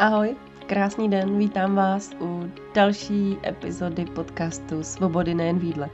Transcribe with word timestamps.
Ahoj, 0.00 0.36
krásný 0.66 1.10
den, 1.10 1.38
vítám 1.38 1.74
vás 1.74 2.10
u 2.20 2.50
další 2.74 3.38
epizody 3.46 4.04
podcastu 4.04 4.82
Svobody 4.82 5.34
nejen 5.34 5.58
v 5.58 5.64
jídle. 5.64 5.90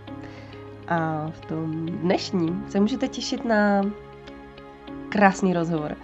A 0.89 1.29
v 1.31 1.41
tom 1.41 1.87
dnešním 1.87 2.65
se 2.69 2.81
můžete 2.81 3.09
těšit 3.09 3.45
na 3.45 3.83
krásný 5.09 5.53
rozhovor. 5.53 5.97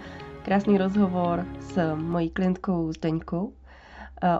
Krásný 0.45 0.77
rozhovor 0.77 1.45
s 1.59 1.95
mojí 1.95 2.29
klientkou 2.29 2.91
Zdeňkou 2.91 3.53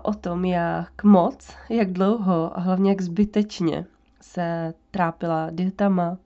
o 0.01 0.13
tom, 0.13 0.45
jak 0.45 1.03
moc, 1.03 1.55
jak 1.69 1.91
dlouho 1.91 2.57
a 2.57 2.59
hlavně 2.59 2.91
jak 2.91 3.01
zbytečně 3.01 3.85
se 4.21 4.73
trápila 4.91 5.47
dietama, 5.51 6.17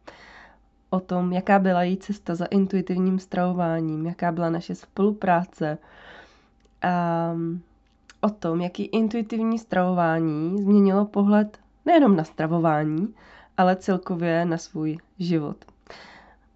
o 0.89 0.99
tom, 0.99 1.33
jaká 1.33 1.59
byla 1.59 1.83
její 1.83 1.97
cesta 1.97 2.35
za 2.35 2.45
intuitivním 2.45 3.19
stravováním, 3.19 4.05
jaká 4.05 4.31
byla 4.31 4.49
naše 4.49 4.75
spolupráce, 4.75 5.77
um, 7.33 7.61
o 8.21 8.29
tom, 8.29 8.61
jaký 8.61 8.83
intuitivní 8.83 9.59
stravování 9.59 10.63
změnilo 10.63 11.05
pohled 11.05 11.59
nejenom 11.85 12.15
na 12.15 12.23
stravování, 12.23 13.13
ale 13.57 13.75
celkově 13.75 14.45
na 14.45 14.57
svůj 14.57 14.97
život. 15.19 15.65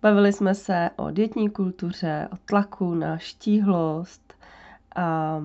Bavili 0.01 0.33
jsme 0.33 0.55
se 0.55 0.89
o 0.95 1.11
dětní 1.11 1.49
kultuře, 1.49 2.27
o 2.31 2.37
tlaku 2.45 2.93
na 2.93 3.17
štíhlost 3.17 4.33
a 4.95 5.37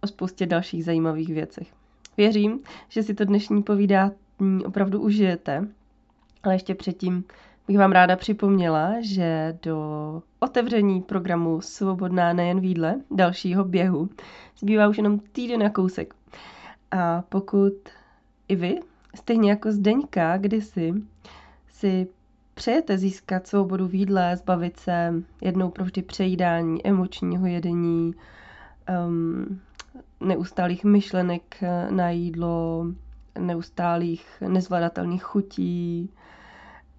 o 0.00 0.06
spoustě 0.06 0.46
dalších 0.46 0.84
zajímavých 0.84 1.28
věcech. 1.28 1.68
Věřím, 2.16 2.60
že 2.88 3.02
si 3.02 3.14
to 3.14 3.24
dnešní 3.24 3.62
povídání 3.62 4.64
opravdu 4.66 5.00
užijete, 5.00 5.68
ale 6.42 6.54
ještě 6.54 6.74
předtím 6.74 7.24
bych 7.66 7.78
vám 7.78 7.92
ráda 7.92 8.16
připomněla, 8.16 8.94
že 9.00 9.58
do 9.62 10.22
otevření 10.38 11.02
programu 11.02 11.60
Svobodná 11.60 12.32
nejen 12.32 12.60
výdle, 12.60 12.94
dalšího 13.10 13.64
běhu, 13.64 14.08
zbývá 14.58 14.88
už 14.88 14.96
jenom 14.96 15.18
týden 15.18 15.62
a 15.62 15.70
kousek. 15.70 16.14
A 16.90 17.22
pokud 17.28 17.72
i 18.48 18.56
vy, 18.56 18.80
stejně 19.14 19.50
jako 19.50 19.72
Zdeňka 19.72 20.36
kdysi, 20.36 20.94
si 21.68 22.08
přejete 22.54 22.98
získat 22.98 23.46
svobodu 23.46 23.86
výdle, 23.86 24.36
zbavit 24.36 24.80
se 24.80 25.14
jednou 25.40 25.70
provždy 25.70 26.02
přejídání, 26.02 26.86
emočního 26.86 27.46
jedení, 27.46 28.14
um, 29.06 29.60
neustálých 30.20 30.84
myšlenek 30.84 31.56
na 31.90 32.10
jídlo, 32.10 32.86
neustálých 33.38 34.42
nezvladatelných 34.48 35.22
chutí, 35.24 36.10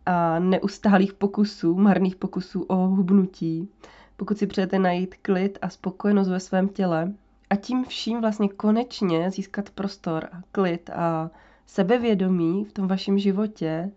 a 0.07 0.39
neustálých 0.39 1.13
pokusů, 1.13 1.75
marných 1.75 2.15
pokusů 2.15 2.61
o 2.63 2.75
hubnutí, 2.75 3.69
pokud 4.17 4.37
si 4.37 4.47
přejete 4.47 4.79
najít 4.79 5.15
klid 5.21 5.57
a 5.61 5.69
spokojenost 5.69 6.27
ve 6.27 6.39
svém 6.39 6.69
těle 6.69 7.13
a 7.49 7.55
tím 7.55 7.85
vším 7.85 8.21
vlastně 8.21 8.49
konečně 8.49 9.31
získat 9.31 9.69
prostor 9.69 10.27
a 10.31 10.41
klid 10.51 10.89
a 10.89 11.29
sebevědomí 11.65 12.65
v 12.65 12.71
tom 12.73 12.87
vašem 12.87 13.19
životě, 13.19 13.91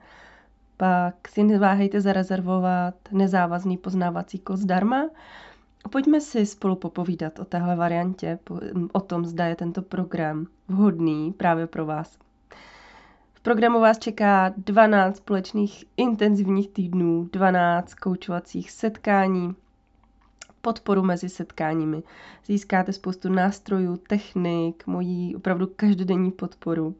pak 0.77 1.29
si 1.29 1.43
neváhejte 1.43 2.01
zarezervovat 2.01 2.95
nezávazný 3.13 3.77
poznávací 3.77 4.39
kol 4.39 4.57
zdarma 4.57 5.03
pojďme 5.89 6.21
si 6.21 6.47
spolu 6.47 6.77
popovídat 6.77 7.39
o 7.39 7.45
téhle 7.45 7.77
variantě, 7.77 8.39
o 8.93 9.01
tom, 9.01 9.25
zda 9.25 9.47
je 9.47 9.57
tento 9.57 9.83
program 9.83 10.47
vhodný 10.69 11.33
právě 11.33 11.67
pro 11.67 11.87
vás. 11.87 12.19
V 13.41 13.43
programu 13.43 13.81
vás 13.81 13.99
čeká 13.99 14.55
12 14.57 15.17
společných 15.17 15.85
intenzivních 15.97 16.71
týdnů, 16.71 17.29
12 17.33 17.95
koučovacích 17.95 18.71
setkání, 18.71 19.55
podporu 20.61 21.03
mezi 21.03 21.29
setkáními. 21.29 22.03
Získáte 22.47 22.93
spoustu 22.93 23.29
nástrojů, 23.33 23.97
technik, 23.97 24.87
mojí 24.87 25.37
opravdu 25.37 25.67
každodenní 25.77 26.31
podporu. 26.31 26.95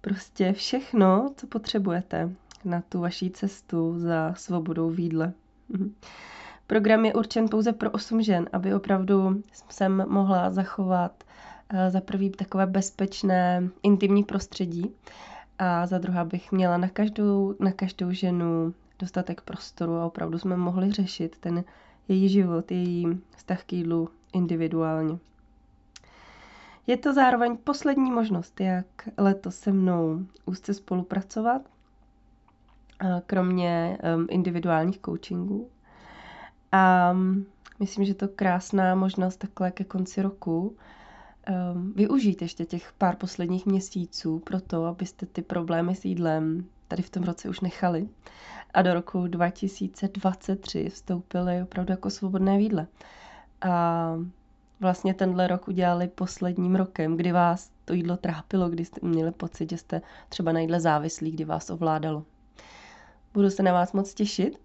Prostě 0.00 0.52
všechno, 0.52 1.30
co 1.36 1.46
potřebujete 1.46 2.30
na 2.64 2.82
tu 2.88 3.00
vaší 3.00 3.30
cestu 3.30 3.98
za 3.98 4.34
svobodou 4.34 4.90
výdle. 4.90 5.32
Program 6.66 7.04
je 7.04 7.14
určen 7.14 7.48
pouze 7.48 7.72
pro 7.72 7.90
8 7.90 8.22
žen, 8.22 8.48
aby 8.52 8.74
opravdu 8.74 9.42
jsem 9.70 10.04
mohla 10.08 10.50
zachovat 10.50 11.24
eh, 11.70 11.90
za 11.90 12.00
prvý 12.00 12.30
takové 12.30 12.66
bezpečné 12.66 13.68
intimní 13.82 14.24
prostředí, 14.24 14.94
a 15.58 15.86
za 15.86 15.98
druhá 15.98 16.24
bych 16.24 16.52
měla 16.52 16.76
na 16.76 16.88
každou, 16.88 17.54
na 17.60 17.72
každou 17.72 18.10
ženu 18.10 18.74
dostatek 18.98 19.40
prostoru 19.40 19.96
a 19.96 20.06
opravdu 20.06 20.38
jsme 20.38 20.56
mohli 20.56 20.92
řešit 20.92 21.38
ten 21.38 21.64
její 22.08 22.28
život, 22.28 22.70
její 22.70 23.20
vztah 23.36 23.64
k 23.64 23.72
jídlu 23.72 24.08
individuálně. 24.32 25.18
Je 26.86 26.96
to 26.96 27.14
zároveň 27.14 27.56
poslední 27.56 28.10
možnost, 28.10 28.60
jak 28.60 28.86
letos 29.16 29.56
se 29.56 29.72
mnou 29.72 30.26
úzce 30.46 30.74
spolupracovat, 30.74 31.62
kromě 33.26 33.98
individuálních 34.28 35.00
coachingů. 35.04 35.70
A 36.72 37.12
myslím, 37.78 38.04
že 38.04 38.14
to 38.14 38.28
krásná 38.28 38.94
možnost 38.94 39.36
takhle 39.36 39.70
ke 39.70 39.84
konci 39.84 40.22
roku, 40.22 40.76
um, 41.48 41.92
využít 41.92 42.42
ještě 42.42 42.64
těch 42.64 42.92
pár 42.98 43.16
posledních 43.16 43.66
měsíců 43.66 44.38
pro 44.38 44.60
to, 44.60 44.84
abyste 44.84 45.26
ty 45.26 45.42
problémy 45.42 45.94
s 45.94 46.04
jídlem 46.04 46.66
tady 46.88 47.02
v 47.02 47.10
tom 47.10 47.22
roce 47.22 47.48
už 47.48 47.60
nechali 47.60 48.08
a 48.74 48.82
do 48.82 48.94
roku 48.94 49.26
2023 49.26 50.88
vstoupili 50.88 51.62
opravdu 51.62 51.92
jako 51.92 52.10
svobodné 52.10 52.58
výdle. 52.58 52.86
A 53.60 54.14
vlastně 54.80 55.14
tenhle 55.14 55.46
rok 55.46 55.68
udělali 55.68 56.08
posledním 56.08 56.76
rokem, 56.76 57.16
kdy 57.16 57.32
vás 57.32 57.70
to 57.84 57.92
jídlo 57.92 58.16
trápilo, 58.16 58.68
kdy 58.68 58.84
jste 58.84 59.00
měli 59.02 59.32
pocit, 59.32 59.70
že 59.70 59.76
jste 59.78 60.02
třeba 60.28 60.52
na 60.52 60.60
jídle 60.60 60.80
závislí, 60.80 61.30
kdy 61.30 61.44
vás 61.44 61.70
ovládalo. 61.70 62.24
Budu 63.34 63.50
se 63.50 63.62
na 63.62 63.72
vás 63.72 63.92
moc 63.92 64.14
těšit 64.14 64.60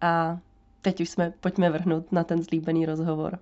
a 0.00 0.38
teď 0.82 1.00
už 1.00 1.10
jsme, 1.10 1.32
pojďme 1.40 1.70
vrhnout 1.70 2.12
na 2.12 2.24
ten 2.24 2.42
zlíbený 2.42 2.86
rozhovor. 2.86 3.38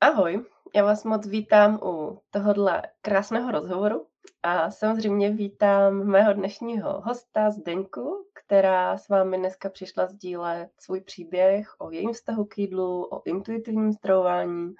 Ahoj, 0.00 0.44
já 0.74 0.84
vás 0.84 1.04
moc 1.04 1.26
vítám 1.26 1.78
u 1.82 2.18
tohohle 2.30 2.82
krásného 3.02 3.50
rozhovoru 3.50 4.06
a 4.42 4.70
samozřejmě 4.70 5.30
vítám 5.30 6.04
mého 6.04 6.32
dnešního 6.32 7.00
hosta 7.00 7.50
Zdeňku, 7.50 8.24
která 8.34 8.98
s 8.98 9.08
vámi 9.08 9.38
dneska 9.38 9.68
přišla 9.68 10.06
sdílet 10.06 10.70
svůj 10.78 11.00
příběh 11.00 11.74
o 11.78 11.90
jejím 11.90 12.12
vztahu 12.12 12.44
k 12.44 12.58
jídlu, 12.58 13.04
o 13.04 13.22
intuitivním 13.24 13.92
stravování 13.92 14.74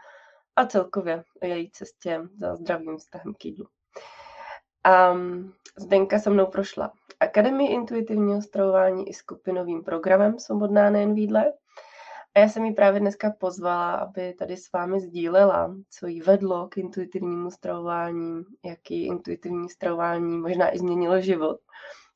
a 0.57 0.67
celkově 0.67 1.25
o 1.43 1.47
její 1.47 1.71
cestě 1.71 2.21
za 2.37 2.57
zdravým 2.57 2.97
vztahem 2.97 3.35
k 3.35 3.45
jídlu. 3.45 3.67
A 4.85 5.15
Zdenka 5.79 6.19
se 6.19 6.31
mnou 6.31 6.47
prošla 6.47 6.93
Akademii 7.21 7.73
intuitivního 7.73 8.43
stravování 8.43 9.09
i 9.09 9.15
skupinovým 9.15 9.85
programem 9.85 10.39
Svobodná 10.39 10.91
nejen 10.91 11.15
výdle 11.15 11.53
a 12.35 12.39
já 12.39 12.49
jsem 12.49 12.65
ji 12.65 12.73
právě 12.73 13.01
dneska 13.01 13.31
pozvala, 13.31 13.93
aby 13.93 14.35
tady 14.35 14.57
s 14.57 14.73
vámi 14.73 15.01
sdílela, 15.01 15.77
co 15.91 16.07
jí 16.07 16.21
vedlo 16.21 16.69
k 16.69 16.79
intuitivnímu 16.79 17.51
stravování, 17.51 18.43
jaký 18.65 19.07
intuitivní 19.07 19.69
stravování 19.69 20.39
možná 20.39 20.75
i 20.75 20.79
změnilo 20.79 21.21
život. 21.21 21.61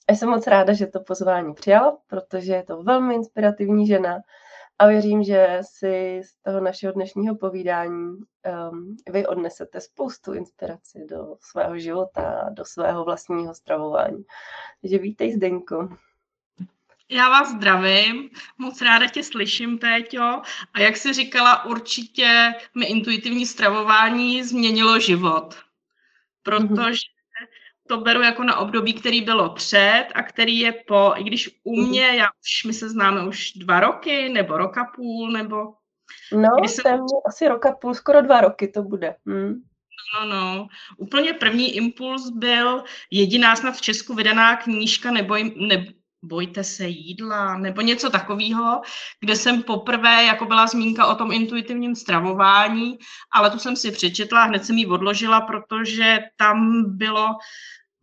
A 0.09 0.13
jsem 0.13 0.29
moc 0.29 0.47
ráda, 0.47 0.73
že 0.73 0.87
to 0.87 1.01
pozvání 1.01 1.55
přijala, 1.55 1.99
protože 2.07 2.53
je 2.53 2.63
to 2.63 2.83
velmi 2.83 3.15
inspirativní 3.15 3.87
žena 3.87 4.19
a 4.79 4.87
věřím, 4.87 5.23
že 5.23 5.59
si 5.63 6.21
z 6.25 6.43
toho 6.43 6.61
našeho 6.61 6.93
dnešního 6.93 7.37
povídání 7.37 8.17
um, 8.17 8.97
vy 9.11 9.27
odnesete 9.27 9.81
spoustu 9.81 10.33
inspirací 10.33 11.07
do 11.07 11.37
svého 11.41 11.79
života, 11.79 12.49
do 12.53 12.65
svého 12.65 13.05
vlastního 13.05 13.55
stravování. 13.55 14.25
Takže 14.81 14.99
vítej, 14.99 15.33
Zdenko. 15.33 15.89
Já 17.11 17.29
vás 17.29 17.51
zdravím, 17.51 18.31
moc 18.59 18.83
ráda 18.83 19.07
tě 19.07 19.23
slyším, 19.23 19.79
Péťo. 19.79 20.43
A 20.75 20.81
jak 20.81 20.97
jsi 20.97 21.13
říkala, 21.13 21.65
určitě 21.65 22.55
mi 22.75 22.87
intuitivní 22.87 23.47
stravování 23.47 24.45
změnilo 24.45 24.99
život. 25.01 25.55
Protože 26.43 27.01
to 27.89 27.97
beru 27.97 28.23
jako 28.23 28.45
na 28.45 28.57
období, 28.57 28.95
který 28.95 29.21
bylo 29.21 29.55
před 29.55 30.07
a 30.15 30.23
který 30.23 30.59
je 30.59 30.73
po, 30.73 31.13
i 31.17 31.25
když 31.25 31.61
u 31.65 31.81
mhm. 31.81 31.89
mě, 31.89 32.07
já 32.07 32.27
už, 32.27 32.65
my 32.65 32.73
se 32.73 32.89
známe 32.89 33.27
už 33.27 33.53
dva 33.53 33.81
roky, 33.81 34.29
nebo 34.29 34.57
roka 34.57 34.93
půl, 34.97 35.31
nebo... 35.31 35.57
No, 36.33 36.49
jsem... 36.69 37.01
asi 37.27 37.49
roka 37.49 37.73
půl, 37.73 37.95
skoro 37.95 38.23
dva 38.23 38.41
roky 38.41 38.69
to 38.69 38.83
bude. 38.83 39.17
Hmm. 39.27 39.55
No, 40.15 40.27
no. 40.27 40.69
Úplně 40.97 41.33
první 41.33 41.77
impuls 41.77 42.31
byl 42.31 42.85
jediná 43.11 43.57
snad 43.57 43.77
v 43.77 43.81
Česku 43.81 44.15
vydaná 44.15 44.57
knížka 44.57 45.11
nebo, 45.11 45.35
ne, 45.57 45.87
bojte 46.27 46.65
se 46.65 46.87
jídla, 46.87 47.59
nebo 47.59 47.81
něco 47.81 48.11
takového, 48.11 48.83
kde 49.21 49.37
jsem 49.37 49.63
poprvé, 49.63 50.25
jako 50.25 50.45
byla 50.45 50.67
zmínka 50.67 51.07
o 51.07 51.15
tom 51.15 51.33
intuitivním 51.33 51.95
stravování, 51.95 52.99
ale 53.33 53.51
tu 53.51 53.59
jsem 53.59 53.77
si 53.77 53.91
přečetla, 53.91 54.45
hned 54.45 54.65
jsem 54.65 54.79
ji 54.79 54.87
odložila, 54.87 55.41
protože 55.41 56.19
tam 56.37 56.85
bylo 56.97 57.29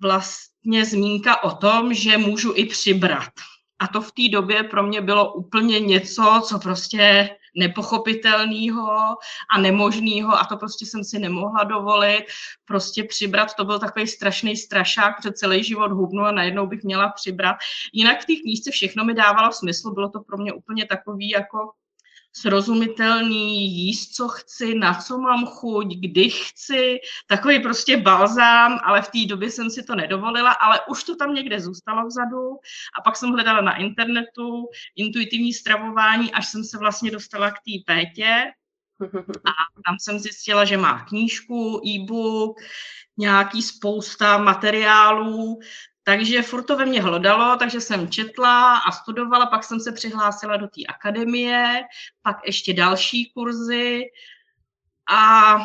vlastně 0.01 0.85
zmínka 0.85 1.43
o 1.43 1.55
tom, 1.55 1.93
že 1.93 2.17
můžu 2.17 2.53
i 2.55 2.65
přibrat. 2.65 3.31
A 3.79 3.87
to 3.87 4.01
v 4.01 4.11
té 4.11 4.21
době 4.31 4.63
pro 4.63 4.83
mě 4.83 5.01
bylo 5.01 5.33
úplně 5.33 5.79
něco, 5.79 6.41
co 6.45 6.59
prostě 6.59 7.29
nepochopitelného 7.55 9.15
a 9.55 9.61
nemožného 9.61 10.39
a 10.39 10.45
to 10.45 10.57
prostě 10.57 10.85
jsem 10.85 11.03
si 11.03 11.19
nemohla 11.19 11.63
dovolit. 11.63 12.25
Prostě 12.65 13.03
přibrat, 13.03 13.55
to 13.55 13.65
byl 13.65 13.79
takový 13.79 14.07
strašný 14.07 14.57
strašák, 14.57 15.19
před 15.19 15.37
celý 15.37 15.63
život 15.63 15.91
hubnu 15.91 16.23
a 16.23 16.31
najednou 16.31 16.67
bych 16.67 16.83
měla 16.83 17.09
přibrat. 17.09 17.55
Jinak 17.93 18.21
v 18.21 18.25
té 18.25 18.33
knížce 18.35 18.71
všechno 18.71 19.05
mi 19.05 19.13
dávalo 19.13 19.51
smysl, 19.51 19.91
bylo 19.91 20.09
to 20.09 20.19
pro 20.19 20.37
mě 20.37 20.53
úplně 20.53 20.85
takový 20.85 21.29
jako 21.29 21.71
srozumitelný, 22.33 23.71
jíst, 23.71 24.15
co 24.15 24.27
chci, 24.27 24.75
na 24.75 24.93
co 24.93 25.17
mám 25.17 25.45
chuť, 25.45 25.87
kdy 25.99 26.29
chci, 26.29 26.99
takový 27.27 27.59
prostě 27.59 27.97
balzám, 27.97 28.79
ale 28.83 29.01
v 29.01 29.07
té 29.07 29.25
době 29.27 29.51
jsem 29.51 29.69
si 29.69 29.83
to 29.83 29.95
nedovolila, 29.95 30.51
ale 30.51 30.79
už 30.89 31.03
to 31.03 31.15
tam 31.15 31.33
někde 31.33 31.59
zůstalo 31.59 32.07
vzadu. 32.07 32.49
A 32.99 33.01
pak 33.01 33.15
jsem 33.15 33.29
hledala 33.29 33.61
na 33.61 33.75
internetu 33.75 34.69
intuitivní 34.95 35.53
stravování, 35.53 36.33
až 36.33 36.47
jsem 36.47 36.63
se 36.63 36.77
vlastně 36.77 37.11
dostala 37.11 37.51
k 37.51 37.53
té 37.53 37.93
pétě. 37.93 38.51
A 39.45 39.51
tam 39.85 39.95
jsem 39.99 40.19
zjistila, 40.19 40.65
že 40.65 40.77
má 40.77 41.05
knížku, 41.05 41.81
e-book, 41.85 42.57
nějaký 43.17 43.61
spousta 43.61 44.37
materiálů, 44.37 45.59
takže 46.03 46.41
furt 46.41 46.63
to 46.63 46.77
ve 46.77 46.85
mně 46.85 47.01
hlodalo, 47.01 47.55
takže 47.57 47.81
jsem 47.81 48.09
četla 48.09 48.77
a 48.77 48.91
studovala, 48.91 49.45
pak 49.45 49.63
jsem 49.63 49.79
se 49.79 49.91
přihlásila 49.91 50.57
do 50.57 50.67
té 50.67 50.81
akademie, 50.89 51.81
pak 52.21 52.37
ještě 52.45 52.73
další 52.73 53.31
kurzy 53.31 54.03
a 55.09 55.55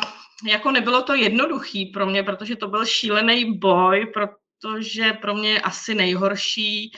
jako 0.47 0.71
nebylo 0.71 1.01
to 1.01 1.15
jednoduchý 1.15 1.85
pro 1.85 2.05
mě, 2.05 2.23
protože 2.23 2.55
to 2.55 2.67
byl 2.67 2.85
šílený 2.85 3.57
boj, 3.57 4.11
protože 4.13 5.13
pro 5.13 5.35
mě 5.35 5.61
asi 5.61 5.95
nejhorší 5.95 6.91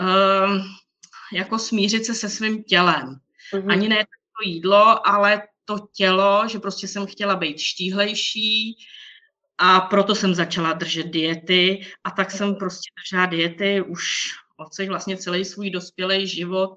um, 0.00 0.62
jako 1.32 1.58
smířit 1.58 2.06
se 2.06 2.14
se 2.14 2.28
svým 2.28 2.64
tělem. 2.64 3.20
Mm-hmm. 3.52 3.72
Ani 3.72 3.88
ne 3.88 4.04
to 4.04 4.48
jídlo, 4.48 5.08
ale 5.08 5.42
to 5.64 5.78
tělo, 5.92 6.48
že 6.48 6.58
prostě 6.58 6.88
jsem 6.88 7.06
chtěla 7.06 7.36
být 7.36 7.58
štíhlejší, 7.58 8.76
a 9.58 9.80
proto 9.80 10.14
jsem 10.14 10.34
začala 10.34 10.72
držet 10.72 11.06
diety 11.06 11.86
a 12.04 12.10
tak 12.10 12.30
jsem 12.30 12.54
prostě 12.54 12.90
držela 13.00 13.26
diety 13.26 13.82
už 13.82 14.32
od 14.56 14.88
vlastně 14.88 15.16
celý 15.16 15.44
svůj 15.44 15.70
dospělý 15.70 16.26
život, 16.26 16.70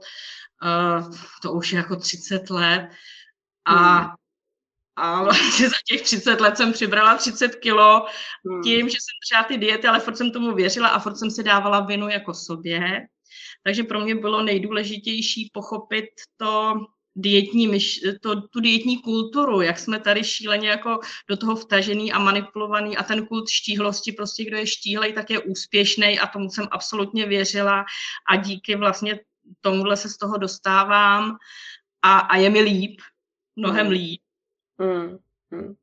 uh, 0.63 1.15
to 1.41 1.53
už 1.53 1.71
je 1.71 1.77
jako 1.77 1.95
30 1.95 2.49
let 2.49 2.89
a 3.65 3.97
hmm. 3.97 4.09
A 5.01 5.23
vlastně 5.23 5.69
za 5.69 5.75
těch 5.87 6.01
30 6.01 6.41
let 6.41 6.57
jsem 6.57 6.73
přibrala 6.73 7.17
30 7.17 7.55
kilo 7.55 8.05
hmm. 8.49 8.61
tím, 8.63 8.89
že 8.89 8.95
jsem 8.95 9.15
třeba 9.29 9.43
ty 9.43 9.57
diety, 9.57 9.87
ale 9.87 9.99
furt 9.99 10.15
jsem 10.17 10.31
tomu 10.31 10.55
věřila 10.55 10.87
a 10.87 10.99
furt 10.99 11.15
jsem 11.15 11.31
si 11.31 11.43
dávala 11.43 11.79
vinu 11.79 12.09
jako 12.09 12.33
sobě. 12.33 13.07
Takže 13.63 13.83
pro 13.83 13.99
mě 13.99 14.15
bylo 14.15 14.43
nejdůležitější 14.43 15.49
pochopit 15.53 16.05
to, 16.37 16.73
dietní 17.15 17.67
myš, 17.67 18.01
to, 18.21 18.41
tu 18.41 18.59
dietní 18.59 19.01
kulturu, 19.01 19.61
jak 19.61 19.79
jsme 19.79 19.99
tady 19.99 20.23
šíleně 20.23 20.69
jako 20.69 20.99
do 21.29 21.37
toho 21.37 21.55
vtažený 21.55 22.13
a 22.13 22.19
manipulovaný 22.19 22.97
a 22.97 23.03
ten 23.03 23.25
kult 23.25 23.49
štíhlosti, 23.49 24.11
prostě 24.11 24.45
kdo 24.45 24.57
je 24.57 24.67
štíhlej, 24.67 25.13
tak 25.13 25.29
je 25.29 25.39
úspěšný 25.39 26.19
a 26.19 26.27
tomu 26.27 26.49
jsem 26.49 26.67
absolutně 26.71 27.25
věřila 27.25 27.85
a 28.29 28.35
díky 28.35 28.75
vlastně 28.75 29.19
tomuhle 29.61 29.97
se 29.97 30.09
z 30.09 30.17
toho 30.17 30.37
dostávám 30.37 31.37
a, 32.01 32.19
a 32.19 32.37
je 32.37 32.49
mi 32.49 32.61
líp, 32.61 33.01
mnohem 33.55 33.85
mm. 33.85 33.91
líp. 33.91 34.21
Mm. 34.77 35.17
Mm. 35.51 35.75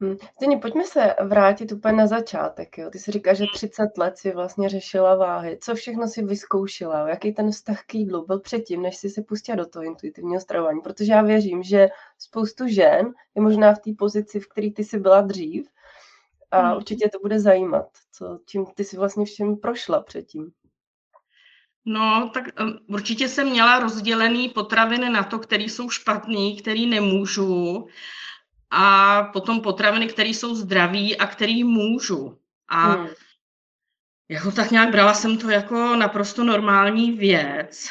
Hm. 0.00 0.16
Zdeně, 0.38 0.58
pojďme 0.58 0.84
se 0.84 1.14
vrátit 1.24 1.72
úplně 1.72 1.96
na 1.96 2.06
začátek. 2.06 2.78
Jo. 2.78 2.90
Ty 2.90 2.98
jsi 2.98 3.12
říká, 3.12 3.34
že 3.34 3.44
30 3.54 3.98
let 3.98 4.18
si 4.18 4.32
vlastně 4.32 4.68
řešila 4.68 5.14
váhy. 5.14 5.58
Co 5.60 5.74
všechno 5.74 6.08
si 6.08 6.24
vyzkoušela? 6.24 7.08
Jaký 7.08 7.32
ten 7.32 7.50
vztah 7.50 7.82
k 7.86 7.94
jídlu 7.94 8.26
byl 8.26 8.40
předtím, 8.40 8.82
než 8.82 8.96
jsi 8.96 9.10
se 9.10 9.22
pustila 9.22 9.56
do 9.56 9.66
toho 9.66 9.84
intuitivního 9.84 10.40
stravování? 10.40 10.80
Protože 10.80 11.12
já 11.12 11.22
věřím, 11.22 11.62
že 11.62 11.88
spoustu 12.18 12.68
žen 12.68 13.14
je 13.34 13.42
možná 13.42 13.74
v 13.74 13.78
té 13.78 13.90
pozici, 13.98 14.40
v 14.40 14.48
které 14.48 14.70
ty 14.70 14.84
jsi 14.84 14.98
byla 14.98 15.20
dřív 15.20 15.68
a 16.50 16.60
hmm. 16.60 16.76
určitě 16.76 17.08
to 17.08 17.18
bude 17.18 17.40
zajímat, 17.40 17.88
co, 18.12 18.38
čím 18.46 18.66
ty 18.66 18.84
jsi 18.84 18.96
vlastně 18.96 19.24
všem 19.24 19.56
prošla 19.56 20.02
předtím. 20.02 20.50
No, 21.84 22.30
tak 22.34 22.44
um, 22.60 22.78
určitě 22.88 23.28
jsem 23.28 23.50
měla 23.50 23.78
rozdělený 23.78 24.48
potraviny 24.48 25.10
na 25.10 25.22
to, 25.22 25.38
který 25.38 25.68
jsou 25.68 25.90
špatný, 25.90 26.56
který 26.56 26.86
nemůžu 26.86 27.86
a 28.70 29.22
potom 29.22 29.60
potraviny, 29.60 30.06
které 30.06 30.28
jsou 30.28 30.54
zdraví 30.54 31.16
a 31.16 31.26
které 31.26 31.64
můžu. 31.64 32.38
A 32.68 32.90
hmm. 32.90 33.08
jako 34.30 34.52
tak 34.52 34.70
nějak 34.70 34.90
brala 34.90 35.14
jsem 35.14 35.38
to 35.38 35.50
jako 35.50 35.96
naprosto 35.96 36.44
normální 36.44 37.12
věc. 37.12 37.88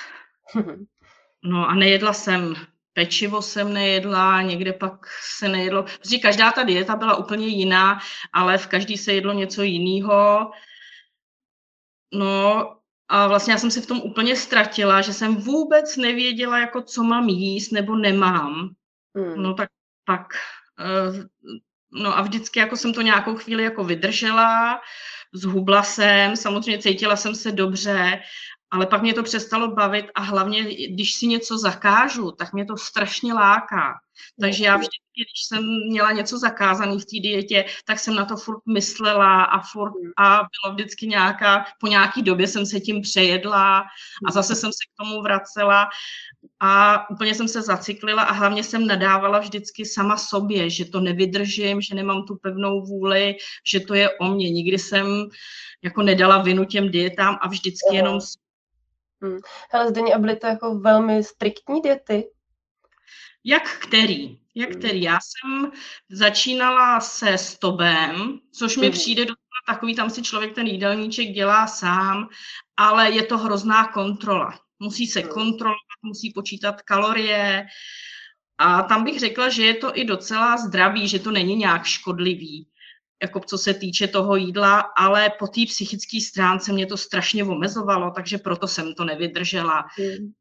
No 1.48 1.70
a 1.70 1.76
nejedla 1.76 2.14
jsem 2.14 2.56
pečivo 2.96 3.42
jsem 3.42 3.74
nejedla, 3.74 4.42
někde 4.42 4.74
pak 4.74 5.08
se 5.38 5.50
nejedlo. 5.50 5.84
Protože 5.84 6.18
každá 6.18 6.52
ta 6.52 6.64
dieta 6.64 6.96
byla 6.96 7.16
úplně 7.16 7.48
jiná, 7.48 8.00
ale 8.34 8.58
v 8.58 8.68
každý 8.68 8.98
se 8.98 9.14
jedlo 9.14 9.34
něco 9.34 9.64
jiného. 9.64 10.52
No 12.14 12.76
a 13.08 13.28
vlastně 13.28 13.54
já 13.54 13.58
jsem 13.58 13.72
se 13.72 13.82
v 13.82 13.86
tom 13.86 14.02
úplně 14.02 14.36
ztratila, 14.36 15.02
že 15.02 15.14
jsem 15.14 15.36
vůbec 15.36 15.98
nevěděla, 15.98 16.60
jako 16.60 16.82
co 16.82 17.04
mám 17.04 17.30
jíst 17.30 17.72
nebo 17.72 17.96
nemám. 17.96 18.70
Hmm. 19.16 19.42
No 19.42 19.54
tak 19.54 19.70
pak 20.06 20.34
no 21.92 22.18
a 22.18 22.22
vždycky 22.22 22.60
jako 22.60 22.78
jsem 22.78 22.94
to 22.94 23.02
nějakou 23.02 23.36
chvíli 23.36 23.64
jako 23.64 23.84
vydržela, 23.84 24.82
zhubla 25.34 25.84
jsem, 25.84 26.36
samozřejmě 26.36 26.82
cítila 26.82 27.16
jsem 27.16 27.36
se 27.36 27.52
dobře, 27.52 28.22
ale 28.76 28.86
pak 28.86 29.02
mě 29.02 29.14
to 29.14 29.24
přestalo 29.24 29.68
bavit 29.68 30.06
a 30.16 30.22
hlavně, 30.22 30.64
když 30.88 31.14
si 31.14 31.28
něco 31.28 31.58
zakážu, 31.58 32.32
tak 32.32 32.54
mě 32.54 32.66
to 32.66 32.78
strašně 32.78 33.34
láká. 33.34 33.94
Takže 34.42 34.66
já 34.66 34.76
vždycky, 34.78 35.00
když 35.16 35.44
jsem 35.48 35.64
měla 35.90 36.12
něco 36.12 36.38
zakázané 36.38 36.96
v 36.96 37.06
té 37.06 37.20
dietě, 37.20 37.66
tak 37.86 38.00
jsem 38.00 38.16
na 38.16 38.26
to 38.26 38.38
furt 38.38 38.60
myslela 38.74 39.44
a 39.44 39.62
furt 39.62 39.94
a 40.18 40.28
bylo 40.36 40.74
vždycky 40.74 41.08
nějaká, 41.08 41.66
po 41.80 41.88
nějaký 41.88 42.22
době 42.22 42.48
jsem 42.48 42.66
se 42.66 42.80
tím 42.80 43.02
přejedla 43.02 43.84
a 44.28 44.32
zase 44.32 44.56
jsem 44.56 44.70
se 44.70 44.86
k 44.94 45.04
tomu 45.04 45.22
vracela 45.22 45.88
a 46.60 47.10
úplně 47.10 47.36
jsem 47.36 47.48
se 47.48 47.62
zaciklila 47.62 48.24
a 48.24 48.34
hlavně 48.34 48.64
jsem 48.64 48.88
nadávala 48.88 49.40
vždycky 49.40 49.86
sama 49.86 50.18
sobě, 50.18 50.70
že 50.70 50.86
to 50.86 51.00
nevydržím, 51.00 51.82
že 51.82 51.96
nemám 51.96 52.24
tu 52.24 52.36
pevnou 52.36 52.86
vůli, 52.86 53.36
že 53.68 53.80
to 53.80 53.94
je 53.94 54.10
o 54.10 54.26
mně. 54.26 54.50
Nikdy 54.50 54.80
jsem 54.80 55.30
jako 55.84 56.02
nedala 56.02 56.42
vinu 56.42 56.66
těm 56.66 56.92
dietám 56.92 57.38
a 57.42 57.48
vždycky 57.48 57.96
jenom... 57.96 58.20
Hmm. 59.22 59.38
Hele, 59.72 59.90
Zdeně, 59.90 60.14
a 60.14 60.18
byly 60.20 60.36
to 60.36 60.48
jako 60.48 60.76
velmi 60.76 61.24
striktní 61.24 61.82
diety? 61.82 62.24
Jak 63.44 63.78
který? 63.78 64.40
Jak 64.56 64.70
hmm. 64.70 64.80
který? 64.80 65.02
Já 65.02 65.20
jsem 65.22 65.72
začínala 66.10 67.00
se 67.00 67.38
stobem, 67.38 68.40
což 68.52 68.78
mi 68.78 68.86
hmm. 68.86 68.94
přijde 68.94 69.26
do 69.26 69.34
takový, 69.68 69.96
tam 69.96 70.10
si 70.10 70.24
člověk 70.24 70.56
ten 70.56 70.68
jídelníček 70.68 71.28
dělá 71.28 71.68
sám, 71.68 72.30
ale 72.78 73.12
je 73.12 73.24
to 73.24 73.38
hrozná 73.38 73.88
kontrola. 73.88 74.60
Musí 74.80 75.08
se 75.08 75.20
hmm. 75.20 75.30
kontrolovat, 75.30 76.00
musí 76.04 76.34
počítat 76.34 76.82
kalorie. 76.82 77.66
A 78.58 78.82
tam 78.82 79.04
bych 79.04 79.20
řekla, 79.20 79.50
že 79.50 79.66
je 79.66 79.74
to 79.74 79.98
i 79.98 80.06
docela 80.06 80.58
zdravý, 80.58 81.08
že 81.08 81.20
to 81.20 81.32
není 81.32 81.56
nějak 81.56 81.86
škodlivý, 81.86 82.68
jako 83.22 83.40
co 83.40 83.58
se 83.58 83.74
týče 83.74 84.08
toho 84.08 84.36
jídla, 84.36 84.80
ale 84.80 85.30
po 85.40 85.48
té 85.48 85.62
psychické 85.66 86.22
stránce 86.22 86.74
mě 86.74 86.86
to 86.86 86.98
strašně 86.98 87.44
omezovalo, 87.44 88.12
takže 88.12 88.38
proto 88.38 88.68
jsem 88.68 88.94
to 88.94 89.06
nevydržela. 89.06 89.86
Mm. 90.00 90.34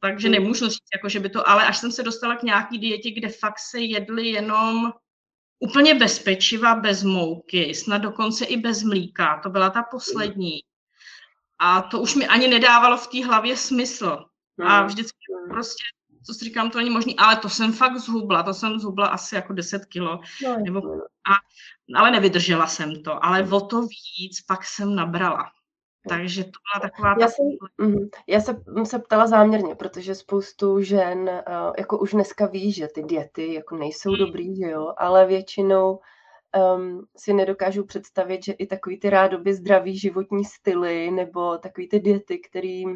Takže 0.00 0.28
mm. 0.28 0.32
nemůžu 0.32 0.68
říct, 0.68 0.90
jako, 0.94 1.08
že 1.08 1.20
by 1.20 1.28
to, 1.28 1.48
ale 1.48 1.66
až 1.66 1.78
jsem 1.78 1.92
se 1.92 2.02
dostala 2.02 2.36
k 2.36 2.42
nějaký 2.42 2.78
dietě, 2.78 3.10
kde 3.10 3.28
fakt 3.28 3.58
se 3.58 3.80
jedli 3.80 4.28
jenom 4.28 4.92
úplně 5.60 5.94
bez 5.94 6.18
pečiva, 6.18 6.74
bez 6.74 7.02
mouky, 7.02 7.74
snad 7.74 7.98
dokonce 7.98 8.44
i 8.44 8.56
bez 8.56 8.82
mlíka, 8.82 9.40
to 9.42 9.50
byla 9.50 9.70
ta 9.70 9.82
poslední. 9.82 10.60
A 11.58 11.82
to 11.82 12.00
už 12.00 12.14
mi 12.14 12.26
ani 12.26 12.48
nedávalo 12.48 12.96
v 12.96 13.06
té 13.06 13.26
hlavě 13.26 13.56
smysl. 13.56 14.24
A 14.64 14.78
hmm. 14.78 14.86
vždycky 14.86 15.18
prostě, 15.50 15.82
co 16.26 16.34
si 16.34 16.44
říkám, 16.44 16.70
to 16.70 16.78
není 16.78 16.90
možný, 16.90 17.16
ale 17.16 17.36
to 17.36 17.48
jsem 17.48 17.72
fakt 17.72 17.98
zhubla, 17.98 18.42
to 18.42 18.54
jsem 18.54 18.78
zhubla 18.78 19.06
asi 19.06 19.34
jako 19.34 19.52
10 19.52 19.84
kilo. 19.86 20.20
No, 20.44 20.56
nebo, 20.58 20.80
a, 21.30 21.34
ale 21.96 22.10
nevydržela 22.10 22.66
jsem 22.66 23.02
to, 23.02 23.24
ale 23.24 23.48
o 23.50 23.60
to 23.60 23.82
víc 23.82 24.40
pak 24.48 24.64
jsem 24.64 24.94
nabrala. 24.94 25.44
Takže 26.08 26.44
to 26.44 26.50
byla 26.50 26.90
taková... 26.90 27.16
Já, 27.20 27.28
jsem, 27.28 27.46
mm, 27.78 28.08
já 28.26 28.40
se, 28.40 28.62
se 28.84 28.98
ptala 28.98 29.26
záměrně, 29.26 29.74
protože 29.74 30.14
spoustu 30.14 30.80
žen 30.80 31.18
uh, 31.18 31.72
jako 31.78 31.98
už 31.98 32.10
dneska 32.10 32.46
ví, 32.46 32.72
že 32.72 32.88
ty 32.94 33.02
diety 33.02 33.54
jako 33.54 33.76
nejsou 33.76 34.10
hmm. 34.10 34.18
dobrý, 34.18 34.56
že 34.56 34.70
jo, 34.70 34.94
ale 34.96 35.26
většinou 35.26 36.00
um, 36.76 37.06
si 37.16 37.32
nedokážu 37.32 37.84
představit, 37.84 38.44
že 38.44 38.52
i 38.52 38.66
takový 38.66 39.00
ty 39.00 39.10
rádoby 39.10 39.54
zdravý 39.54 39.98
životní 39.98 40.44
styly 40.44 41.10
nebo 41.10 41.58
takový 41.58 41.88
ty 41.88 42.00
diety, 42.00 42.38
který 42.38 42.86
uh, 42.86 42.92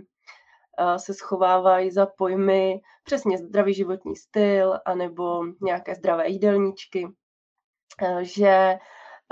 se 0.97 1.15
schovávají 1.15 1.91
za 1.91 2.07
pojmy 2.07 2.81
přesně 3.05 3.39
zdravý 3.39 3.75
životní 3.75 4.17
styl 4.17 4.79
anebo 4.85 5.45
nějaké 5.63 5.95
zdravé 5.95 6.29
jídelníčky, 6.29 7.09
že 8.21 8.79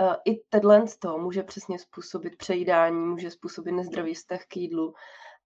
uh, 0.02 0.14
i 0.25 0.42
tenhle 0.49 0.88
z 0.88 0.99
toho 0.99 1.19
může 1.19 1.42
přesně 1.42 1.78
způsobit 1.78 2.37
přejídání, 2.37 3.07
může 3.07 3.31
způsobit 3.31 3.75
nezdravý 3.75 4.14
vztah 4.14 4.40
k 4.49 4.57
jídlu. 4.57 4.95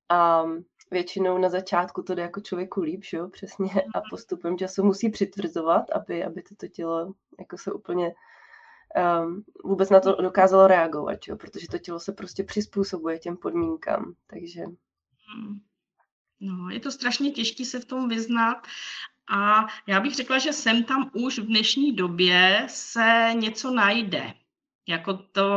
A 0.09 0.45
většinou 0.91 1.39
na 1.39 1.49
začátku 1.49 2.03
to 2.03 2.15
jde 2.15 2.23
jako 2.23 2.41
člověku 2.41 2.81
líp, 2.81 3.05
že 3.05 3.17
jo, 3.17 3.29
přesně, 3.29 3.71
a 3.95 4.01
postupem 4.11 4.59
času 4.59 4.85
musí 4.85 5.11
přitvrzovat, 5.11 5.91
aby, 5.91 6.25
aby 6.25 6.43
toto 6.43 6.69
tělo 6.69 7.15
jako 7.39 7.59
se 7.59 7.73
úplně 7.73 8.15
um, 9.25 9.45
vůbec 9.65 9.91
na 9.91 10.01
to 10.01 10.23
dokázalo 10.23 10.67
reagovat, 10.67 11.19
jo, 11.29 11.37
protože 11.37 11.67
to 11.69 11.79
tělo 11.79 12.01
se 12.01 12.13
prostě 12.13 12.45
přizpůsobuje 12.45 13.19
těm 13.19 13.37
podmínkám, 13.37 14.15
takže... 14.27 14.65
Hmm. 14.65 15.61
No, 16.41 16.71
je 16.71 16.81
to 16.81 16.91
strašně 16.91 17.31
těžké 17.31 17.65
se 17.65 17.81
v 17.81 17.85
tom 17.85 18.09
vyznat 18.09 18.67
a 19.31 19.67
já 19.87 20.01
bych 20.01 20.15
řekla, 20.15 20.39
že 20.39 20.53
sem 20.53 20.85
tam 20.85 21.11
už 21.13 21.39
v 21.39 21.47
dnešní 21.47 21.93
době 21.93 22.67
se 22.69 23.31
něco 23.35 23.71
najde 23.71 24.35
jako, 24.89 25.15
to, 25.15 25.49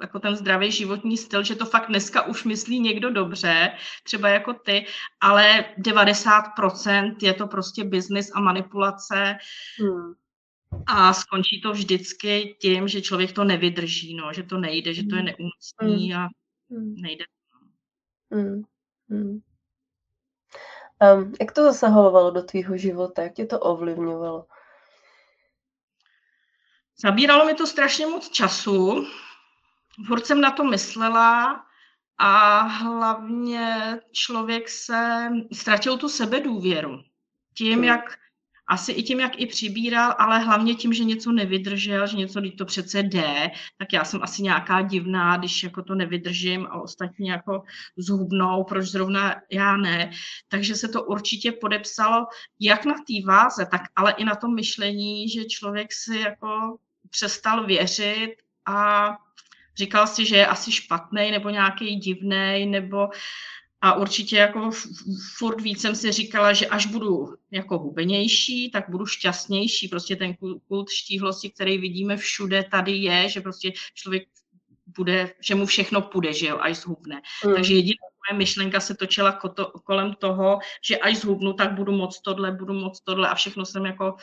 jako 0.00 0.18
ten 0.18 0.36
zdravý 0.36 0.72
životní 0.72 1.16
styl, 1.16 1.42
že 1.42 1.56
to 1.56 1.66
fakt 1.66 1.88
dneska 1.88 2.22
už 2.22 2.44
myslí 2.44 2.80
někdo 2.80 3.10
dobře, 3.10 3.72
třeba 4.04 4.28
jako 4.28 4.54
ty, 4.54 4.86
ale 5.20 5.64
90% 5.78 7.16
je 7.22 7.34
to 7.34 7.46
prostě 7.46 7.84
biznis 7.84 8.30
a 8.34 8.40
manipulace 8.40 9.36
hmm. 9.80 10.12
a 10.86 11.12
skončí 11.12 11.60
to 11.60 11.72
vždycky 11.72 12.56
tím, 12.60 12.88
že 12.88 13.02
člověk 13.02 13.32
to 13.32 13.44
nevydrží, 13.44 14.14
no, 14.14 14.32
že 14.32 14.42
to 14.42 14.58
nejde, 14.58 14.94
že 14.94 15.02
to 15.02 15.16
je 15.16 15.22
hmm. 15.22 15.30
neúctný 15.38 16.12
hmm. 16.12 16.20
a 16.20 16.28
hmm. 16.70 16.94
nejde. 16.94 17.24
Hmm. 18.32 18.62
Hmm. 19.10 19.40
Um, 21.02 21.32
jak 21.40 21.52
to 21.52 21.62
zasahovalo 21.62 22.30
do 22.30 22.42
tvýho 22.42 22.76
života? 22.76 23.22
Jak 23.22 23.34
tě 23.34 23.46
to 23.46 23.60
ovlivňovalo? 23.60 24.46
Zabíralo 27.02 27.44
mi 27.44 27.54
to 27.54 27.66
strašně 27.66 28.06
moc 28.06 28.28
času, 28.28 29.06
furt 30.06 30.26
jsem 30.26 30.40
na 30.40 30.50
to 30.50 30.64
myslela 30.64 31.64
a 32.18 32.58
hlavně 32.58 34.00
člověk 34.12 34.68
se 34.68 35.28
ztratil 35.52 35.98
tu 35.98 36.08
sebedůvěru. 36.08 37.00
Tím, 37.54 37.84
jak 37.84 38.18
asi 38.68 38.92
i 38.92 39.02
tím, 39.02 39.20
jak 39.20 39.40
i 39.40 39.46
přibíral, 39.46 40.14
ale 40.18 40.38
hlavně 40.38 40.74
tím, 40.74 40.92
že 40.92 41.04
něco 41.04 41.32
nevydržel, 41.32 42.06
že 42.06 42.16
něco, 42.16 42.40
to 42.58 42.64
přece 42.64 43.02
jde, 43.02 43.50
tak 43.78 43.92
já 43.92 44.04
jsem 44.04 44.22
asi 44.22 44.42
nějaká 44.42 44.82
divná, 44.82 45.36
když 45.36 45.62
jako 45.62 45.82
to 45.82 45.94
nevydržím 45.94 46.66
a 46.70 46.80
ostatní 46.80 47.28
jako 47.28 47.62
zhubnou, 47.96 48.64
proč 48.64 48.86
zrovna 48.86 49.34
já 49.50 49.76
ne. 49.76 50.10
Takže 50.48 50.74
se 50.74 50.88
to 50.88 51.02
určitě 51.02 51.52
podepsalo 51.52 52.26
jak 52.60 52.84
na 52.84 52.94
té 52.94 53.26
váze, 53.26 53.66
tak 53.70 53.82
ale 53.96 54.12
i 54.12 54.24
na 54.24 54.34
tom 54.34 54.54
myšlení, 54.54 55.28
že 55.28 55.44
člověk 55.44 55.92
si 55.92 56.18
jako 56.18 56.78
přestal 57.10 57.66
věřit 57.66 58.36
a 58.66 59.08
říkal 59.76 60.06
si, 60.06 60.26
že 60.26 60.36
je 60.36 60.46
asi 60.46 60.72
špatný 60.72 61.30
nebo 61.30 61.50
nějaký 61.50 61.96
divný, 61.96 62.66
nebo 62.66 63.08
a 63.80 63.94
určitě 63.94 64.36
jako 64.36 64.70
furt 65.36 65.60
víc 65.60 65.80
jsem 65.80 65.94
si 65.94 66.12
říkala, 66.12 66.52
že 66.52 66.66
až 66.66 66.86
budu 66.86 67.34
jako 67.50 67.78
hubenější, 67.78 68.70
tak 68.70 68.90
budu 68.90 69.06
šťastnější. 69.06 69.88
Prostě 69.88 70.16
ten 70.16 70.34
kult 70.68 70.90
štíhlosti, 70.90 71.50
který 71.50 71.78
vidíme 71.78 72.16
všude, 72.16 72.64
tady 72.70 72.92
je, 72.92 73.28
že 73.28 73.40
prostě 73.40 73.72
člověk 73.94 74.28
bude, 74.96 75.34
že 75.40 75.54
mu 75.54 75.66
všechno 75.66 76.02
půjde, 76.02 76.32
že 76.32 76.46
jo, 76.46 76.58
až 76.60 76.76
zhubne. 76.76 77.22
Mm. 77.46 77.54
Takže 77.54 77.74
jediná 77.74 77.96
moje 78.30 78.38
myšlenka 78.38 78.80
se 78.80 78.94
točila 78.94 79.32
koto, 79.32 79.72
kolem 79.84 80.14
toho, 80.14 80.58
že 80.84 80.98
až 80.98 81.16
zhubnu, 81.16 81.52
tak 81.52 81.72
budu 81.72 81.92
moc 81.92 82.20
tohle, 82.20 82.52
budu 82.52 82.74
moc 82.74 83.00
tohle 83.00 83.28
a 83.28 83.34
všechno 83.34 83.66
jsem 83.66 83.86
jako 83.86 84.14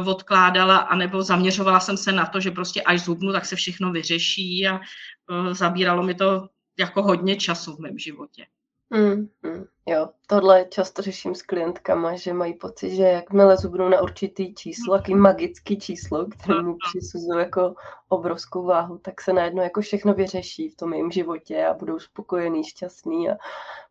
uh, 0.00 0.08
odkládala, 0.08 0.76
anebo 0.76 1.22
zaměřovala 1.22 1.80
jsem 1.80 1.96
se 1.96 2.12
na 2.12 2.26
to, 2.26 2.40
že 2.40 2.50
prostě 2.50 2.82
až 2.82 3.00
zhubnu, 3.00 3.32
tak 3.32 3.44
se 3.44 3.56
všechno 3.56 3.92
vyřeší 3.92 4.66
a 4.66 4.74
uh, 4.74 5.52
zabíralo 5.52 6.02
mi 6.02 6.14
to 6.14 6.48
jako 6.78 7.02
hodně 7.02 7.36
času 7.36 7.76
v 7.76 7.78
mém 7.78 7.98
životě. 7.98 8.46
Mm, 8.90 9.28
mm, 9.42 9.64
jo, 9.86 10.08
tohle 10.26 10.64
často 10.64 11.02
řeším 11.02 11.34
s 11.34 11.42
klientkama, 11.42 12.16
že 12.16 12.32
mají 12.32 12.54
pocit, 12.54 12.96
že 12.96 13.02
jakmile 13.02 13.56
zubnou 13.56 13.88
na 13.88 14.00
určitý 14.00 14.54
číslo, 14.54 14.96
jaký 14.96 15.14
magický 15.14 15.78
číslo, 15.78 16.26
které 16.26 16.62
mu 16.62 16.76
přisuzují 16.88 17.38
jako 17.38 17.74
obrovskou 18.08 18.64
váhu, 18.64 18.98
tak 18.98 19.20
se 19.20 19.32
najednou 19.32 19.62
jako 19.62 19.80
všechno 19.80 20.14
vyřeší 20.14 20.68
v 20.68 20.76
tom 20.76 20.92
jejím 20.92 21.10
životě 21.10 21.66
a 21.66 21.74
budou 21.74 21.98
spokojení, 21.98 22.64
šťastní 22.64 23.30
a 23.30 23.36